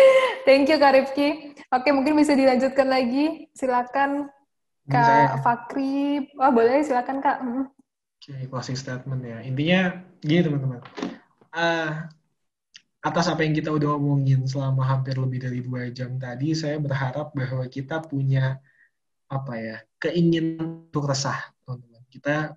Thank 0.46 0.66
you, 0.74 0.78
Kak 0.82 0.98
Rifki. 0.98 1.54
Oke, 1.70 1.94
mungkin 1.94 2.18
bisa 2.18 2.34
dilanjutkan 2.34 2.90
lagi. 2.90 3.46
Silakan, 3.54 4.26
Kak 4.90 5.46
Fakri. 5.46 6.26
Wah, 6.34 6.50
boleh, 6.50 6.82
silakan, 6.82 7.22
Kak. 7.22 7.38
Oke, 7.38 8.34
okay, 8.34 8.40
closing 8.50 8.74
statement 8.74 9.22
ya. 9.22 9.38
Intinya 9.46 10.02
gini 10.26 10.42
teman-teman. 10.42 10.82
Uh, 11.54 12.10
atas 12.98 13.30
apa 13.30 13.46
yang 13.46 13.54
kita 13.54 13.70
udah 13.70 13.94
omongin 13.94 14.42
selama 14.42 14.82
hampir 14.82 15.14
lebih 15.22 15.38
dari 15.38 15.62
dua 15.62 15.86
jam 15.94 16.18
tadi, 16.18 16.50
saya 16.50 16.82
berharap 16.82 17.30
bahwa 17.30 17.62
kita 17.70 18.02
punya 18.02 18.58
apa 19.28 19.52
ya 19.56 19.76
keinginan 20.00 20.88
untuk 20.90 21.10
resah, 21.10 21.38
teman-teman. 21.64 22.02
Kita, 22.08 22.54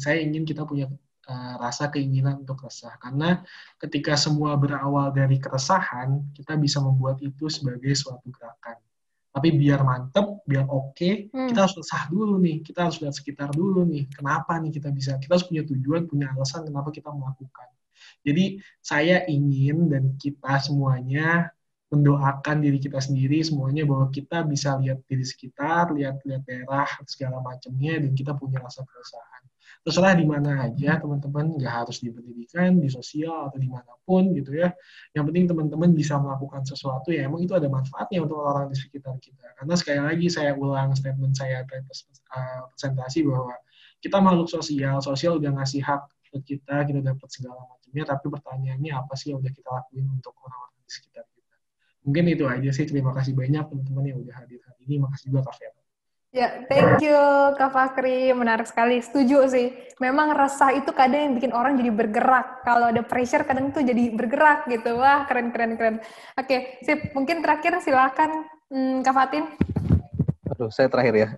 saya 0.00 0.18
ingin 0.24 0.48
kita 0.48 0.64
punya 0.64 0.88
uh, 1.28 1.54
rasa 1.60 1.92
keinginan 1.92 2.46
untuk 2.46 2.64
resah, 2.64 2.94
karena 3.02 3.44
ketika 3.76 4.16
semua 4.16 4.56
berawal 4.56 5.12
dari 5.12 5.36
keresahan, 5.36 6.32
kita 6.32 6.56
bisa 6.56 6.80
membuat 6.80 7.20
itu 7.20 7.50
sebagai 7.52 7.92
suatu 7.92 8.30
gerakan 8.32 8.80
tapi 9.36 9.52
biar 9.52 9.84
mantep, 9.84 10.40
biar 10.48 10.64
oke, 10.64 10.96
okay, 10.96 11.28
hmm. 11.28 11.52
kita 11.52 11.68
harus 11.68 11.76
sah 11.84 12.08
dulu 12.08 12.40
nih, 12.40 12.64
kita 12.64 12.88
harus 12.88 13.04
lihat 13.04 13.12
sekitar 13.20 13.52
dulu 13.52 13.84
nih, 13.84 14.08
kenapa 14.08 14.56
nih 14.56 14.72
kita 14.72 14.88
bisa, 14.88 15.20
kita 15.20 15.36
harus 15.36 15.44
punya 15.44 15.60
tujuan, 15.68 16.08
punya 16.08 16.32
alasan 16.32 16.64
kenapa 16.64 16.88
kita 16.88 17.12
melakukan. 17.12 17.68
Jadi 18.24 18.64
saya 18.80 19.28
ingin 19.28 19.92
dan 19.92 20.16
kita 20.16 20.56
semuanya 20.64 21.52
mendoakan 21.86 22.66
diri 22.66 22.82
kita 22.82 22.98
sendiri 22.98 23.38
semuanya 23.46 23.86
bahwa 23.86 24.10
kita 24.10 24.42
bisa 24.42 24.74
lihat 24.82 25.06
diri 25.06 25.22
sekitar, 25.22 25.94
lihat-lihat 25.94 26.42
daerah 26.42 26.88
segala 27.06 27.38
macamnya 27.38 28.02
dan 28.02 28.12
kita 28.14 28.34
punya 28.34 28.58
rasa 28.58 28.82
keresahan. 28.82 29.42
Terserah 29.86 30.18
di 30.18 30.26
mana 30.26 30.66
aja 30.66 30.98
teman-teman 30.98 31.62
nggak 31.62 31.70
harus 31.86 32.02
di 32.02 32.10
pendidikan 32.10 32.82
di 32.82 32.90
sosial 32.90 33.46
atau 33.46 33.54
di 33.54 33.70
mana 33.70 33.94
pun 34.02 34.34
gitu 34.34 34.58
ya. 34.58 34.74
Yang 35.14 35.24
penting 35.30 35.44
teman-teman 35.46 35.94
bisa 35.94 36.18
melakukan 36.18 36.66
sesuatu 36.66 37.14
ya 37.14 37.30
emang 37.30 37.46
itu 37.46 37.54
ada 37.54 37.70
manfaatnya 37.70 38.26
untuk 38.26 38.42
orang 38.42 38.66
di 38.66 38.74
sekitar 38.74 39.14
kita. 39.22 39.46
Karena 39.54 39.74
sekali 39.78 40.00
lagi 40.02 40.26
saya 40.26 40.58
ulang 40.58 40.90
statement 40.90 41.38
saya 41.38 41.62
uh, 41.62 42.66
presentasi 42.74 43.22
bahwa 43.30 43.54
kita 44.02 44.18
makhluk 44.18 44.50
sosial 44.50 44.98
sosial 44.98 45.38
udah 45.38 45.54
ngasih 45.62 45.80
hak 45.86 46.02
ke 46.34 46.54
kita 46.54 46.84
kita 46.84 47.00
dapat 47.00 47.28
segala 47.32 47.58
macamnya 47.64 48.04
tapi 48.04 48.26
pertanyaannya 48.28 48.92
apa 48.92 49.12
sih 49.16 49.32
yang 49.32 49.40
udah 49.40 49.52
kita 49.52 49.68
lakuin 49.72 50.06
untuk 50.12 50.34
orang-orang 50.44 50.82
di 50.84 50.90
sekitar 50.92 51.24
kita 51.26 51.35
mungkin 52.06 52.24
itu 52.30 52.46
aja 52.46 52.70
sih 52.70 52.86
terima 52.86 53.10
kasih 53.10 53.34
banyak 53.34 53.66
teman-teman 53.66 54.04
yang 54.06 54.18
udah 54.22 54.34
hadir 54.38 54.62
hari 54.62 54.80
ini 54.86 55.02
makasih 55.02 55.34
juga 55.34 55.50
Kak 55.50 55.58
Vera 55.58 55.76
Ya, 56.36 56.68
thank 56.68 57.00
you 57.00 57.16
Kak 57.56 57.72
Fakri. 57.72 58.28
Menarik 58.36 58.68
sekali. 58.68 59.00
Setuju 59.00 59.48
sih. 59.48 59.72
Memang 60.04 60.36
resah 60.36 60.68
itu 60.76 60.92
kadang 60.92 61.32
yang 61.32 61.34
bikin 61.40 61.48
orang 61.56 61.80
jadi 61.80 61.88
bergerak. 61.88 62.60
Kalau 62.60 62.92
ada 62.92 63.00
pressure 63.00 63.40
kadang 63.48 63.72
tuh 63.72 63.80
jadi 63.80 64.12
bergerak 64.12 64.68
gitu. 64.68 65.00
Wah, 65.00 65.24
keren, 65.24 65.48
keren, 65.48 65.80
keren. 65.80 65.96
Oke, 66.36 66.76
sip. 66.84 67.16
Mungkin 67.16 67.40
terakhir 67.40 67.80
silakan 67.80 68.44
hmm, 68.68 69.00
Kak 69.00 69.14
Fatin. 69.16 69.44
Aduh, 70.52 70.68
saya 70.68 70.92
terakhir 70.92 71.14
ya. 71.16 71.28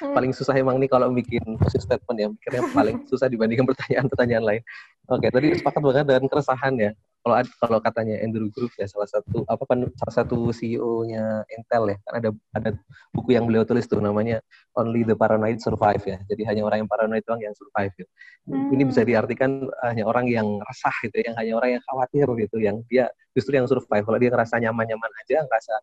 Hmm. 0.00 0.12
paling 0.16 0.32
susah 0.32 0.56
emang 0.56 0.80
nih 0.80 0.88
kalau 0.88 1.12
bikin 1.12 1.44
closing 1.60 1.84
statement 1.84 2.16
ya. 2.16 2.28
Mikirnya 2.32 2.62
paling 2.72 2.96
susah 3.12 3.28
dibandingkan 3.28 3.68
pertanyaan-pertanyaan 3.68 4.44
lain. 4.48 4.62
Oke, 5.10 5.28
tadi 5.34 5.54
sepakat 5.58 5.80
banget 5.82 6.06
dengan 6.06 6.26
keresahan 6.30 6.74
ya 6.78 6.90
kalau 7.22 7.36
kalau 7.62 7.78
katanya 7.78 8.18
Andrew 8.18 8.50
Groove 8.50 8.74
ya 8.74 8.86
salah 8.90 9.06
satu 9.06 9.46
apa 9.46 9.62
salah 9.94 10.14
satu 10.14 10.50
CEO-nya 10.50 11.46
Intel 11.54 11.94
ya 11.94 11.96
kan 12.02 12.14
ada 12.18 12.28
ada 12.50 12.70
buku 13.14 13.38
yang 13.38 13.46
beliau 13.46 13.62
tulis 13.62 13.86
tuh 13.86 14.02
namanya 14.02 14.42
Only 14.74 15.06
the 15.06 15.14
Paranoid 15.14 15.62
Survive 15.62 16.02
ya 16.02 16.18
jadi 16.26 16.42
hanya 16.50 16.62
orang 16.66 16.82
yang 16.82 16.90
paranoid 16.90 17.22
doang 17.22 17.38
yang 17.38 17.54
survive 17.54 17.94
ya. 17.94 18.06
Hmm. 18.50 18.74
ini 18.74 18.82
bisa 18.90 19.06
diartikan 19.06 19.70
hanya 19.86 20.02
orang 20.02 20.26
yang 20.26 20.58
resah 20.66 20.94
gitu 21.06 21.14
ya, 21.22 21.30
yang 21.30 21.36
hanya 21.38 21.52
orang 21.62 21.70
yang 21.78 21.82
khawatir 21.86 22.26
gitu 22.42 22.56
yang 22.58 22.76
dia 22.90 23.06
justru 23.38 23.54
yang 23.54 23.70
survive 23.70 24.02
kalau 24.02 24.18
dia 24.18 24.30
ngerasa 24.34 24.58
nyaman-nyaman 24.58 25.10
aja 25.22 25.46
ngerasa 25.46 25.74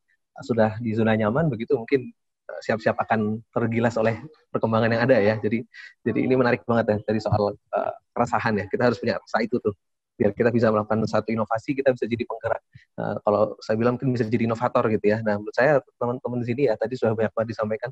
sudah 0.43 0.75
di 0.83 0.91
zona 0.95 1.15
nyaman 1.15 1.47
begitu 1.47 1.75
mungkin 1.79 2.11
eh, 2.11 2.18
siap-siap 2.61 2.95
akan 2.97 3.41
tergilas 3.53 3.95
oleh 4.01 4.19
perkembangan 4.49 4.89
yang 4.91 5.03
ada 5.05 5.17
ya. 5.17 5.35
Jadi 5.37 5.63
jadi 6.03 6.19
ini 6.25 6.33
menarik 6.35 6.65
banget 6.65 6.85
ya 6.93 6.97
dari 7.05 7.19
soal 7.21 7.53
uh, 7.55 7.93
keresahan 8.13 8.59
ya. 8.59 8.65
Kita 8.67 8.89
harus 8.91 8.97
punya 8.97 9.21
rasa 9.21 9.39
itu 9.43 9.57
tuh. 9.61 9.73
Biar 10.19 10.35
kita 10.35 10.51
bisa 10.51 10.67
melakukan 10.67 11.07
satu 11.07 11.31
inovasi 11.31 11.79
kita 11.79 11.95
bisa 11.95 12.03
jadi 12.03 12.23
penggerak. 12.27 12.61
Uh, 12.99 13.15
kalau 13.23 13.41
saya 13.63 13.75
bilang 13.79 13.95
mungkin 13.95 14.11
bisa 14.11 14.27
jadi 14.27 14.43
inovator 14.49 14.83
gitu 14.91 15.05
ya. 15.05 15.17
Nah 15.23 15.39
menurut 15.39 15.55
saya 15.55 15.79
teman-teman 15.95 16.37
di 16.43 16.47
sini 16.51 16.61
ya 16.67 16.75
tadi 16.75 16.93
sudah 16.99 17.15
banyak 17.15 17.31
banget 17.31 17.49
disampaikan 17.55 17.89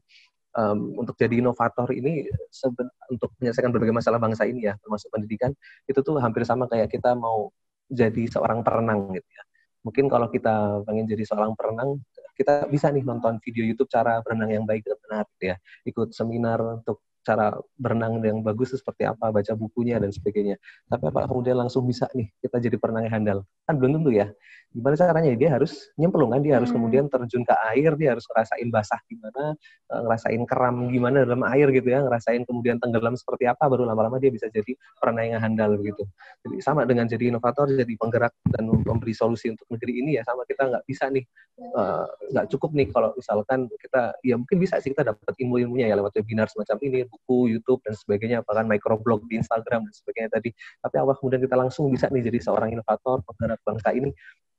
um, 0.57 0.97
untuk 0.99 1.15
jadi 1.15 1.39
inovator 1.39 1.87
ini 1.95 2.27
seben, 2.51 2.89
untuk 3.07 3.31
menyelesaikan 3.39 3.71
berbagai 3.71 3.95
masalah 3.95 4.19
bangsa 4.19 4.43
ini 4.43 4.67
ya 4.67 4.73
termasuk 4.81 5.07
pendidikan 5.13 5.53
itu 5.87 5.99
tuh 6.03 6.19
hampir 6.19 6.43
sama 6.43 6.67
kayak 6.67 6.91
kita 6.91 7.15
mau 7.15 7.53
jadi 7.87 8.27
seorang 8.27 8.65
perenang 8.65 9.15
gitu 9.15 9.29
ya. 9.31 9.43
Mungkin 9.87 10.11
kalau 10.11 10.27
kita 10.27 10.83
pengen 10.83 11.07
jadi 11.07 11.23
seorang 11.23 11.55
perenang 11.55 12.03
kita 12.37 12.69
bisa 12.69 12.93
nih 12.93 13.01
nonton 13.01 13.41
video 13.41 13.65
YouTube 13.65 13.89
cara 13.89 14.21
berenang 14.21 14.61
yang 14.61 14.65
baik 14.69 14.85
dan 14.85 14.97
benar 15.01 15.25
gitu 15.35 15.45
ya. 15.51 15.55
Ikut 15.89 16.13
seminar 16.13 16.61
untuk 16.61 17.01
cara 17.27 17.51
berenang 17.75 18.23
yang 18.23 18.39
bagus 18.39 18.71
itu 18.71 18.79
seperti 18.79 19.03
apa, 19.03 19.35
baca 19.35 19.51
bukunya 19.59 19.99
dan 19.99 20.15
sebagainya. 20.15 20.55
Tapi 20.87 21.11
apa 21.11 21.27
kemudian 21.27 21.59
langsung 21.59 21.83
bisa 21.83 22.07
nih 22.15 22.31
kita 22.39 22.63
jadi 22.63 22.79
perenang 22.79 23.11
yang 23.11 23.15
handal? 23.19 23.39
Kan 23.67 23.75
belum 23.75 23.99
tentu 23.99 24.15
ya. 24.15 24.31
Gimana 24.71 24.99
caranya? 24.99 25.31
Dia 25.35 25.49
harus 25.55 25.89
nyemplung 25.95 26.35
kan, 26.35 26.43
dia 26.43 26.59
harus 26.59 26.69
hmm. 26.69 26.77
kemudian 26.77 27.03
terjun 27.07 27.43
ke 27.47 27.55
air, 27.71 27.91
dia 27.95 28.13
harus 28.13 28.27
ngerasain 28.27 28.67
basah 28.67 28.99
gimana, 29.07 29.55
eh, 29.89 30.01
ngerasain 30.03 30.41
keram 30.43 30.75
gimana 30.91 31.23
dalam 31.23 31.41
air 31.47 31.71
gitu 31.71 31.87
ya, 31.87 32.03
ngerasain 32.03 32.43
kemudian 32.43 32.77
tenggelam 32.77 33.15
seperti 33.15 33.47
apa, 33.47 33.63
baru 33.71 33.87
lama-lama 33.87 34.19
dia 34.19 34.29
bisa 34.29 34.51
jadi 34.51 34.75
perenang 34.99 35.39
yang 35.39 35.41
handal 35.41 35.71
gitu. 35.79 36.03
Jadi 36.45 36.55
sama 36.61 36.83
dengan 36.83 37.07
jadi 37.07 37.31
inovator, 37.31 37.71
jadi 37.71 37.89
penggerak 37.95 38.35
dan 38.53 38.67
memberi 38.67 39.15
solusi 39.15 39.55
untuk 39.55 39.65
negeri 39.71 40.03
ini 40.03 40.19
ya 40.19 40.23
sama 40.27 40.43
kita 40.43 40.67
nggak 40.67 40.83
bisa 40.83 41.09
nih, 41.09 41.23
eh, 41.57 42.05
nggak 42.35 42.45
uh, 42.45 42.49
cukup 42.51 42.69
nih 42.75 42.87
kalau 42.91 43.09
misalkan 43.15 43.59
kita, 43.79 44.13
ya 44.21 44.35
mungkin 44.35 44.57
bisa 44.59 44.77
sih 44.83 44.91
kita 44.91 45.07
dapat 45.07 45.33
ilmu-ilmunya 45.41 45.89
ya 45.89 45.95
lewat 45.95 46.11
webinar 46.21 46.51
semacam 46.51 46.77
ini, 46.85 47.07
buku, 47.17 47.57
YouTube 47.57 47.81
dan 47.81 47.97
sebagainya, 47.97 48.45
bahkan 48.45 48.69
microblog 48.69 49.25
di 49.25 49.41
Instagram 49.41 49.89
dan 49.89 49.93
sebagainya 49.93 50.29
tadi. 50.29 50.53
Tapi 50.79 50.95
apa 51.01 51.11
kemudian 51.17 51.41
kita 51.41 51.55
langsung 51.57 51.89
bisa 51.89 52.05
nih 52.13 52.29
jadi 52.29 52.39
seorang 52.45 52.69
inovator, 52.77 53.25
penggerak 53.25 53.59
bangsa 53.65 53.89
ini, 53.97 54.13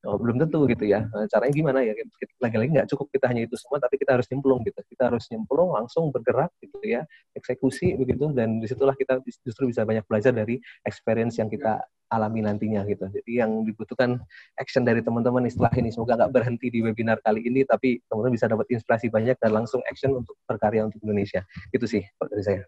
oh, 0.09 0.17
belum 0.17 0.41
tentu 0.41 0.65
gitu 0.65 0.89
ya. 0.89 1.05
Nah, 1.13 1.29
caranya 1.29 1.53
gimana 1.53 1.79
ya? 1.85 1.93
Lagi-lagi 2.41 2.71
nggak 2.81 2.89
cukup 2.89 3.13
kita 3.13 3.29
hanya 3.29 3.45
itu 3.45 3.55
semua, 3.61 3.77
tapi 3.77 4.01
kita 4.01 4.17
harus 4.17 4.27
nyemplung 4.33 4.65
gitu. 4.65 4.81
Kita 4.89 5.13
harus 5.13 5.29
nyemplung, 5.29 5.77
langsung 5.77 6.09
bergerak 6.09 6.49
gitu 6.65 6.81
ya, 6.81 7.05
eksekusi 7.37 8.01
begitu, 8.01 8.33
dan 8.33 8.65
di 8.65 8.67
situlah 8.67 8.97
kita 8.97 9.21
justru 9.45 9.69
bisa 9.69 9.85
banyak 9.85 10.09
belajar 10.09 10.33
dari 10.33 10.57
experience 10.89 11.37
yang 11.37 11.53
kita 11.53 11.85
alami 12.09 12.41
nantinya 12.41 12.89
gitu. 12.89 13.05
Jadi 13.13 13.37
yang 13.37 13.69
dibutuhkan 13.69 14.17
action 14.57 14.81
dari 14.89 15.05
teman-teman 15.05 15.45
setelah 15.45 15.73
ini 15.77 15.93
semoga 15.93 16.17
nggak 16.17 16.33
berhenti 16.33 16.73
di 16.73 16.81
webinar 16.81 17.21
kali 17.21 17.45
ini, 17.45 17.69
tapi 17.69 18.01
teman-teman 18.09 18.33
bisa 18.33 18.49
dapat 18.49 18.67
inspirasi 18.73 19.13
banyak 19.13 19.37
dan 19.37 19.53
langsung 19.53 19.85
action 19.85 20.17
untuk 20.17 20.41
berkarya 20.49 20.89
untuk 20.89 21.05
Indonesia. 21.05 21.45
Itu 21.69 21.85
sih 21.85 22.01
dari 22.01 22.45
saya. 22.45 22.65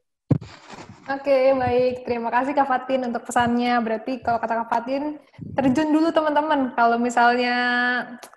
Oke, 1.10 1.58
baik. 1.58 2.06
Terima 2.06 2.30
kasih 2.30 2.54
Kak 2.54 2.70
Fatin 2.70 3.10
untuk 3.10 3.26
pesannya. 3.26 3.82
Berarti 3.82 4.22
kalau 4.22 4.38
kata 4.38 4.62
Kak 4.62 4.70
Fatin, 4.70 5.18
terjun 5.58 5.90
dulu 5.90 6.14
teman-teman. 6.14 6.70
Kalau 6.78 7.02
misalnya 7.02 7.56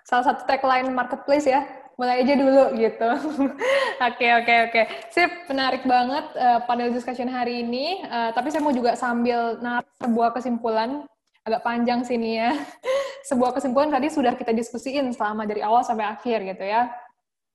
salah 0.02 0.26
satu 0.26 0.42
tagline 0.42 0.90
marketplace 0.90 1.46
ya, 1.46 1.62
mulai 1.94 2.26
aja 2.26 2.34
dulu 2.34 2.74
gitu. 2.74 3.10
Oke, 4.10 4.26
oke, 4.26 4.54
oke. 4.68 4.82
Sip, 5.14 5.30
menarik 5.46 5.86
banget 5.86 6.26
uh, 6.34 6.58
panel 6.66 6.90
discussion 6.90 7.30
hari 7.30 7.62
ini. 7.62 8.02
Uh, 8.10 8.34
tapi 8.34 8.50
saya 8.50 8.58
mau 8.58 8.74
juga 8.74 8.98
sambil 8.98 9.54
narik 9.62 9.86
sebuah 10.02 10.34
kesimpulan, 10.34 11.06
agak 11.46 11.62
panjang 11.62 12.02
sini 12.02 12.42
ya. 12.42 12.50
sebuah 13.30 13.54
kesimpulan 13.54 13.94
tadi 13.94 14.10
sudah 14.10 14.34
kita 14.34 14.50
diskusiin 14.50 15.14
selama 15.14 15.46
dari 15.46 15.62
awal 15.62 15.86
sampai 15.86 16.10
akhir 16.10 16.42
gitu 16.42 16.64
ya. 16.66 16.90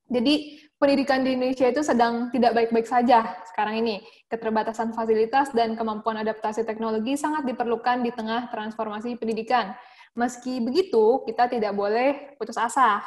Jadi 0.08 0.64
pendidikan 0.80 1.22
di 1.22 1.36
Indonesia 1.36 1.68
itu 1.68 1.84
sedang 1.84 2.32
tidak 2.32 2.56
baik-baik 2.56 2.88
saja 2.88 3.38
sekarang 3.52 3.84
ini. 3.84 4.02
Keterbatasan 4.32 4.96
fasilitas 4.96 5.52
dan 5.52 5.76
kemampuan 5.76 6.18
adaptasi 6.24 6.64
teknologi 6.64 7.20
sangat 7.20 7.44
diperlukan 7.46 8.02
di 8.02 8.16
tengah 8.16 8.48
transformasi 8.50 9.20
pendidikan. 9.20 9.76
Meski 10.16 10.64
begitu, 10.64 11.22
kita 11.28 11.52
tidak 11.52 11.76
boleh 11.76 12.34
putus 12.40 12.58
asa. 12.58 13.04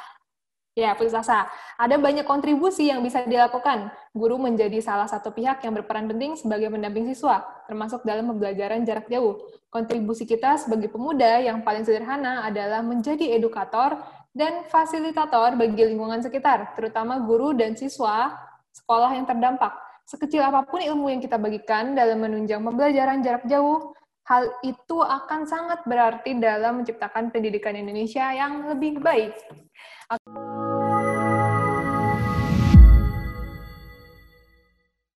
Ya, 0.72 0.96
putus 0.96 1.12
asa. 1.12 1.48
Ada 1.76 2.00
banyak 2.00 2.24
kontribusi 2.24 2.88
yang 2.88 3.04
bisa 3.04 3.24
dilakukan. 3.28 3.92
Guru 4.16 4.40
menjadi 4.40 4.80
salah 4.80 5.04
satu 5.04 5.32
pihak 5.32 5.60
yang 5.64 5.76
berperan 5.76 6.08
penting 6.08 6.32
sebagai 6.36 6.72
pendamping 6.72 7.08
siswa, 7.12 7.44
termasuk 7.68 8.04
dalam 8.08 8.28
pembelajaran 8.32 8.80
jarak 8.84 9.08
jauh. 9.08 9.36
Kontribusi 9.68 10.24
kita 10.24 10.56
sebagai 10.60 10.88
pemuda 10.88 11.40
yang 11.44 11.60
paling 11.60 11.84
sederhana 11.84 12.44
adalah 12.44 12.80
menjadi 12.80 13.36
edukator 13.36 14.00
dan 14.32 14.64
fasilitator 14.68 15.54
bagi 15.60 15.84
lingkungan 15.92 16.24
sekitar, 16.24 16.72
terutama 16.72 17.20
guru 17.20 17.52
dan 17.52 17.76
siswa 17.76 18.32
sekolah 18.72 19.12
yang 19.12 19.28
terdampak. 19.28 19.72
Sekecil 20.08 20.42
apa 20.42 20.64
pun 20.66 20.80
ilmu 20.80 21.12
yang 21.12 21.20
kita 21.20 21.36
bagikan 21.36 21.92
dalam 21.92 22.18
menunjang 22.20 22.64
pembelajaran 22.64 23.20
jarak 23.20 23.44
jauh, 23.46 23.92
hal 24.26 24.48
itu 24.64 24.98
akan 24.98 25.44
sangat 25.44 25.84
berarti 25.84 26.36
dalam 26.40 26.82
menciptakan 26.82 27.28
pendidikan 27.28 27.76
Indonesia 27.76 28.32
yang 28.32 28.66
lebih 28.72 28.98
baik. 28.98 29.36